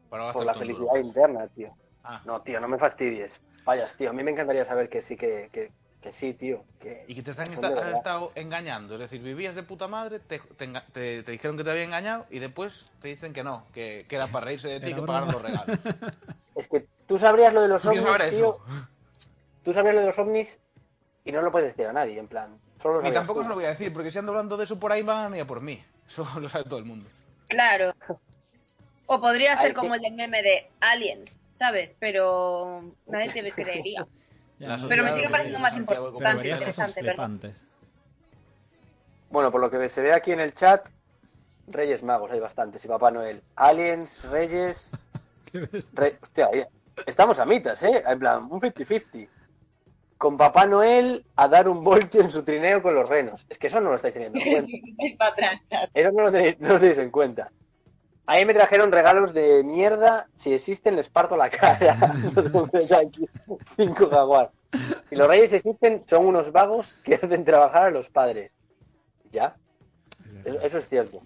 Para 0.09 0.33
por 0.33 0.45
la 0.45 0.55
felicidad 0.55 0.95
duro. 0.95 1.07
interna, 1.07 1.49
tío. 1.49 1.75
Ah, 2.05 2.21
No, 2.25 2.41
tío, 2.43 2.61
no 2.61 2.69
me 2.69 2.79
fastidies. 2.79 3.41
Payas, 3.65 3.97
tío. 3.97 4.11
A 4.11 4.13
mí 4.13 4.23
me 4.23 4.33
encantaría 4.33 4.65
saber 4.65 4.89
que 4.89 5.01
sí, 5.01 5.17
que, 5.17 5.49
que, 5.53 5.71
que 6.01 6.13
sí, 6.13 6.35
tío. 6.35 6.65
Que... 6.81 7.05
Y 7.09 7.15
que 7.15 7.23
te 7.23 7.31
están 7.31 7.49
han 7.49 7.61
verdad. 7.63 7.95
estado 7.95 8.33
engañando. 8.35 8.95
Es 8.95 9.01
decir, 9.01 9.23
vivías 9.23 9.55
de 9.55 9.63
puta 9.63 9.87
madre, 9.87 10.19
te, 10.21 10.39
te 10.39 10.69
te- 10.93 11.23
te 11.23 11.33
dijeron 11.33 11.57
que 11.57 11.65
te 11.65 11.71
había 11.71 11.85
engañado 11.85 12.27
y 12.31 12.39
después 12.41 12.85
te 13.01 13.09
dicen 13.09 13.33
que 13.33 13.43
no, 13.45 13.65
que, 13.73 14.05
que 14.09 14.17
era 14.17 14.27
para 14.27 14.47
reírse 14.47 14.69
de 14.69 14.81
ti 14.81 14.95
que 14.95 15.03
pagar 15.03 15.33
los 15.33 15.43
regalos. 15.43 15.79
Es 16.55 16.69
que 16.69 16.87
tú 17.07 17.19
sabrías 17.19 17.55
lo 17.55 17.63
de 17.63 17.69
los 17.69 17.83
¿Tú 17.83 17.89
quieres 17.89 18.05
ovnis, 18.05 18.19
saber 18.19 18.35
tío. 18.35 18.53
eso? 18.53 18.65
Tú 19.65 19.73
sabrías 19.73 19.95
lo 19.95 20.01
de 20.03 20.07
los 20.09 20.19
ovnis 20.19 20.61
y 21.25 21.33
no 21.33 21.41
lo 21.41 21.51
puedes 21.51 21.69
decir 21.69 21.87
a 21.87 21.93
nadie, 21.93 22.19
en 22.19 22.27
plan. 22.29 22.59
Solo 22.83 23.01
lo 23.01 23.09
Y 23.09 23.13
tampoco 23.13 23.41
tú. 23.41 23.45
se 23.45 23.49
lo 23.49 23.55
voy 23.55 23.65
a 23.65 23.69
decir, 23.71 23.93
porque 23.93 24.11
si 24.11 24.19
ando 24.19 24.33
hablando 24.33 24.57
de 24.57 24.65
eso 24.65 24.79
por 24.79 24.93
ahí 24.93 25.03
van 25.03 25.33
a 25.35 25.41
a 25.43 25.47
por 25.47 25.61
mí. 25.61 25.83
Eso 26.13 26.29
lo 26.39 26.47
sabe 26.49 26.65
todo 26.65 26.79
el 26.79 26.85
mundo. 26.85 27.09
Claro. 27.49 27.95
O 29.07 29.19
podría 29.19 29.53
Ay, 29.59 29.67
ser 29.67 29.75
como 29.75 29.95
el 29.95 30.03
del 30.03 30.13
meme 30.13 30.43
de 30.43 30.71
aliens, 30.81 31.39
¿sabes? 31.59 31.97
Pero 31.99 32.83
nadie 33.07 33.31
te 33.33 33.51
creería. 33.53 34.07
Ya, 34.59 34.79
Pero 34.89 35.05
me 35.05 35.15
sigue 35.15 35.31
pareciendo 35.31 35.59
más 35.59 35.75
importante, 35.75 36.49
interesante. 36.49 37.55
Bueno, 39.31 39.51
por 39.51 39.61
lo 39.63 39.71
que 39.71 39.89
se 39.89 40.03
ve 40.03 40.13
aquí 40.13 40.33
en 40.33 40.41
el 40.41 40.53
chat, 40.55 40.87
Reyes 41.69 42.03
Magos 42.03 42.31
hay 42.31 42.41
bastantes 42.41 42.85
y 42.85 42.89
Papá 42.89 43.11
Noel. 43.11 43.43
Aliens, 43.57 44.23
Reyes. 44.25 44.91
Re- 45.95 46.19
Hostia, 46.23 46.51
estamos 47.07 47.39
a 47.39 47.47
mitas, 47.47 47.83
¿eh? 47.83 48.05
En 48.07 48.19
plan, 48.19 48.47
un 48.51 48.61
50-50. 48.61 49.29
Con 50.23 50.37
Papá 50.37 50.67
Noel 50.69 51.25
a 51.35 51.49
dar 51.49 51.69
un 51.69 51.83
voltio 51.83 52.21
en 52.21 52.31
su 52.31 52.45
trineo 52.45 52.81
con 52.81 52.95
los 52.95 53.09
renos. 53.09 53.45
Es 53.49 53.59
que 53.59 53.67
eso 53.67 53.81
no 53.81 53.91
lo 53.91 53.97
estáis 53.97 54.15
teniendo 54.15 54.39
en 54.39 54.53
cuenta. 54.53 54.73
Eso 55.95 56.13
no 56.13 56.23
lo 56.23 56.31
tenéis, 56.31 56.61
no 56.61 56.69
lo 56.69 56.79
tenéis 56.79 56.99
en 56.99 57.11
cuenta. 57.11 57.51
A 58.27 58.37
mí 58.37 58.45
me 58.45 58.55
trajeron 58.55 58.93
regalos 58.93 59.35
de 59.35 59.65
mierda. 59.65 60.29
Si 60.37 60.55
existen, 60.55 60.95
les 60.95 61.09
parto 61.09 61.37
la 61.37 61.51
cara. 61.51 61.97
Aquí, 63.01 63.27
cinco 63.77 64.07
jaguar. 64.09 64.53
Si 65.11 65.17
los 65.17 65.27
reyes 65.27 65.53
existen, 65.55 66.05
son 66.07 66.25
unos 66.27 66.53
vagos 66.53 66.95
que 67.03 67.17
hacen 67.17 67.45
trabajar 67.45 67.83
a 67.83 67.91
los 67.91 68.09
padres. 68.09 68.53
¿Ya? 69.33 69.57
Eso, 70.45 70.59
eso 70.61 70.79
es 70.79 70.89
cierto. 70.89 71.21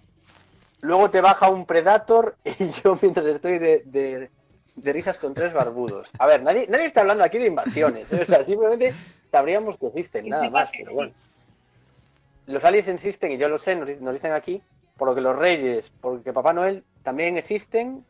Luego 0.81 1.11
te 1.11 1.21
baja 1.21 1.51
un 1.51 1.67
Predator 1.67 2.35
y 2.43 2.69
yo 2.83 2.97
mientras 2.99 3.27
estoy 3.27 3.59
de, 3.59 3.83
de- 3.85 4.31
de 4.77 4.93
risas 4.93 5.17
con 5.17 5.33
tres 5.33 5.51
barbudos. 5.53 6.11
A 6.19 6.25
ver, 6.25 6.41
nadie, 6.43 6.65
nadie 6.69 6.85
está 6.85 7.01
hablando 7.01 7.23
aquí 7.23 7.37
de 7.37 7.47
invasiones. 7.47 8.11
¿eh? 8.13 8.21
O 8.21 8.25
sea, 8.25 8.43
simplemente 8.43 8.93
sabríamos 9.31 9.77
que 9.77 9.87
existen, 9.87 10.29
nada 10.29 10.49
más. 10.49 10.69
Pero 10.75 10.93
bueno. 10.93 11.11
Los 12.45 12.63
aliens 12.63 12.87
existen, 12.87 13.31
y 13.33 13.37
yo 13.37 13.49
lo 13.49 13.57
sé, 13.57 13.75
nos, 13.75 13.87
di- 13.87 13.97
nos 13.97 14.13
dicen 14.13 14.31
aquí, 14.31 14.61
por 14.95 15.09
lo 15.09 15.15
que 15.15 15.21
los 15.21 15.35
reyes, 15.35 15.91
porque 15.99 16.31
Papá 16.31 16.53
Noel 16.53 16.83
también 17.03 17.37
existen, 17.37 18.05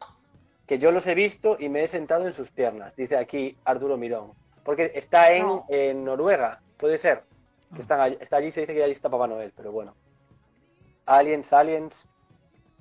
que 0.68 0.78
yo 0.78 0.92
los 0.92 1.08
he 1.08 1.16
visto 1.16 1.58
y 1.60 1.70
me 1.70 1.84
he 1.84 1.88
sentado 1.88 2.28
en 2.28 2.34
sus 2.34 2.52
piernas, 2.52 2.96
dice 2.96 3.18
aquí 3.18 3.58
Arturo 3.66 3.98
Mirón. 3.98 4.34
Porque 4.64 4.92
está 4.96 5.32
en, 5.34 5.48
No. 5.48 5.66
en 5.70 6.04
Noruega, 6.04 6.60
puede 6.78 6.98
ser. 6.98 7.24
Que 7.74 7.82
están 7.82 8.00
allí, 8.02 8.18
está 8.20 8.38
allí, 8.38 8.52
se 8.52 8.62
dice 8.62 8.74
que 8.74 8.84
allí 8.84 8.94
está 8.94 9.10
Papá 9.10 9.28
Noel, 9.28 9.52
pero 9.56 9.72
bueno. 9.72 9.96
Aliens, 11.06 11.52
aliens, 11.54 12.08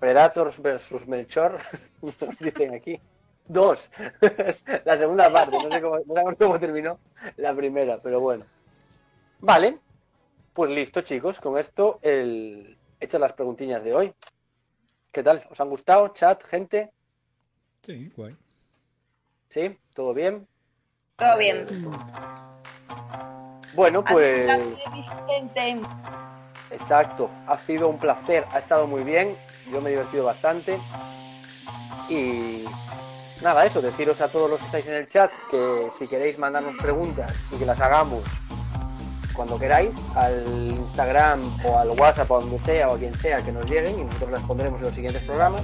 Predators 0.00 0.60
versus 0.60 1.06
Melchor, 1.08 1.58
nos 2.02 2.38
dicen 2.40 2.74
aquí. 2.74 3.00
Dos. 3.48 3.90
la 4.84 4.98
segunda 4.98 5.32
parte, 5.32 5.56
no 5.56 5.70
sé 5.70 5.80
cómo, 5.80 5.98
no 5.98 6.14
sabemos 6.14 6.34
cómo 6.38 6.58
terminó 6.58 6.98
la 7.36 7.54
primera, 7.54 7.98
pero 8.02 8.20
bueno. 8.20 8.44
Vale, 9.40 9.78
pues 10.52 10.70
listo, 10.70 11.02
chicos. 11.02 11.40
Con 11.40 11.58
esto, 11.58 11.98
el... 12.02 12.76
hechas 12.98 13.20
las 13.20 13.32
preguntiñas 13.34 13.84
de 13.84 13.94
hoy. 13.94 14.14
¿Qué 15.12 15.22
tal? 15.22 15.46
¿Os 15.50 15.60
han 15.60 15.70
gustado? 15.70 16.08
Chat, 16.08 16.42
gente. 16.44 16.92
Sí, 17.82 18.12
guay. 18.16 18.36
¿Sí? 19.50 19.78
¿Todo 19.92 20.12
bien? 20.12 20.46
Todo 21.16 21.38
bien. 21.38 21.66
Bueno, 23.74 24.04
pues... 24.04 24.50
Exacto. 26.70 27.30
Ha 27.46 27.58
sido 27.58 27.88
un 27.88 27.98
placer. 27.98 28.44
Ha 28.50 28.58
estado 28.58 28.86
muy 28.86 29.04
bien. 29.04 29.36
Yo 29.70 29.80
me 29.80 29.90
he 29.90 29.92
divertido 29.92 30.24
bastante. 30.24 30.78
Y 32.08 32.64
nada, 33.42 33.64
eso. 33.66 33.80
Deciros 33.80 34.20
a 34.20 34.28
todos 34.28 34.50
los 34.50 34.58
que 34.60 34.66
estáis 34.66 34.86
en 34.86 34.94
el 34.94 35.08
chat 35.08 35.30
que 35.50 35.88
si 35.98 36.06
queréis 36.08 36.38
mandarnos 36.38 36.76
preguntas 36.76 37.32
y 37.52 37.56
que 37.56 37.66
las 37.66 37.80
hagamos 37.80 38.22
cuando 39.34 39.58
queráis, 39.58 39.94
al 40.14 40.46
Instagram 40.46 41.42
o 41.66 41.78
al 41.78 41.90
WhatsApp 41.90 42.30
o 42.30 42.38
a 42.38 42.40
donde 42.40 42.58
sea 42.60 42.88
o 42.88 42.94
a 42.94 42.98
quien 42.98 43.12
sea 43.14 43.36
que 43.42 43.52
nos 43.52 43.66
lleguen 43.70 44.00
y 44.00 44.04
nosotros 44.04 44.30
responderemos 44.30 44.78
en 44.80 44.86
los 44.86 44.94
siguientes 44.94 45.22
programas. 45.24 45.60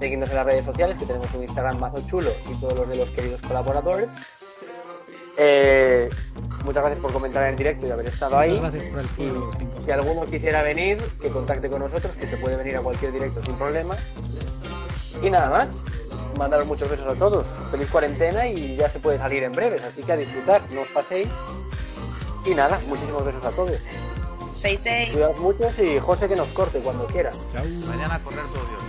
Seguidnos 0.00 0.28
en 0.30 0.36
las 0.36 0.46
redes 0.46 0.64
sociales, 0.64 0.96
que 0.98 1.06
tenemos 1.06 1.32
un 1.34 1.42
Instagram 1.42 1.78
mazo 1.78 2.04
chulo 2.08 2.30
y 2.50 2.54
todos 2.60 2.76
los 2.78 2.88
de 2.88 2.96
los 2.96 3.10
queridos 3.10 3.40
colaboradores. 3.42 4.10
Eh, 5.36 6.08
muchas 6.64 6.82
gracias 6.82 7.00
por 7.00 7.12
comentar 7.12 7.44
en 7.44 7.50
el 7.50 7.56
directo 7.56 7.86
y 7.86 7.90
haber 7.92 8.06
estado 8.06 8.38
ahí. 8.38 8.50
Muchas 8.56 8.74
gracias 8.74 8.92
por 8.92 9.00
el 9.00 9.06
Y 9.06 9.30
follow, 9.30 9.52
cinco. 9.56 9.80
si 9.84 9.90
alguno 9.92 10.26
quisiera 10.26 10.62
venir, 10.62 10.98
que 11.20 11.28
contacte 11.28 11.70
con 11.70 11.80
nosotros, 11.80 12.14
que 12.16 12.26
se 12.26 12.36
puede 12.38 12.56
venir 12.56 12.76
a 12.76 12.80
cualquier 12.80 13.12
directo 13.12 13.40
sin 13.42 13.54
problema. 13.54 13.94
Y 15.22 15.30
nada 15.30 15.48
más, 15.48 15.70
mandaros 16.38 16.66
muchos 16.66 16.88
besos 16.88 17.06
a 17.06 17.14
todos. 17.14 17.46
Feliz 17.70 17.90
cuarentena 17.90 18.46
y 18.46 18.76
ya 18.76 18.88
se 18.88 19.00
puede 19.00 19.18
salir 19.18 19.42
en 19.42 19.52
breves, 19.52 19.82
así 19.82 20.02
que 20.02 20.12
a 20.12 20.16
disfrutar, 20.16 20.62
no 20.70 20.82
os 20.82 20.88
paséis. 20.88 21.28
Y 22.46 22.54
nada, 22.54 22.80
muchísimos 22.86 23.24
besos 23.24 23.44
a 23.44 23.50
todos. 23.50 23.78
Cuidaos 25.12 25.38
mucho 25.38 25.70
y 25.82 25.98
José 25.98 26.28
que 26.28 26.36
nos 26.36 26.48
corte 26.48 26.80
cuando 26.80 27.06
quiera. 27.06 27.30
Chao. 27.52 27.64
Mañana 27.86 28.16
a 28.16 28.18
correr 28.20 28.44
todo 28.52 28.64
Dios. 28.66 28.87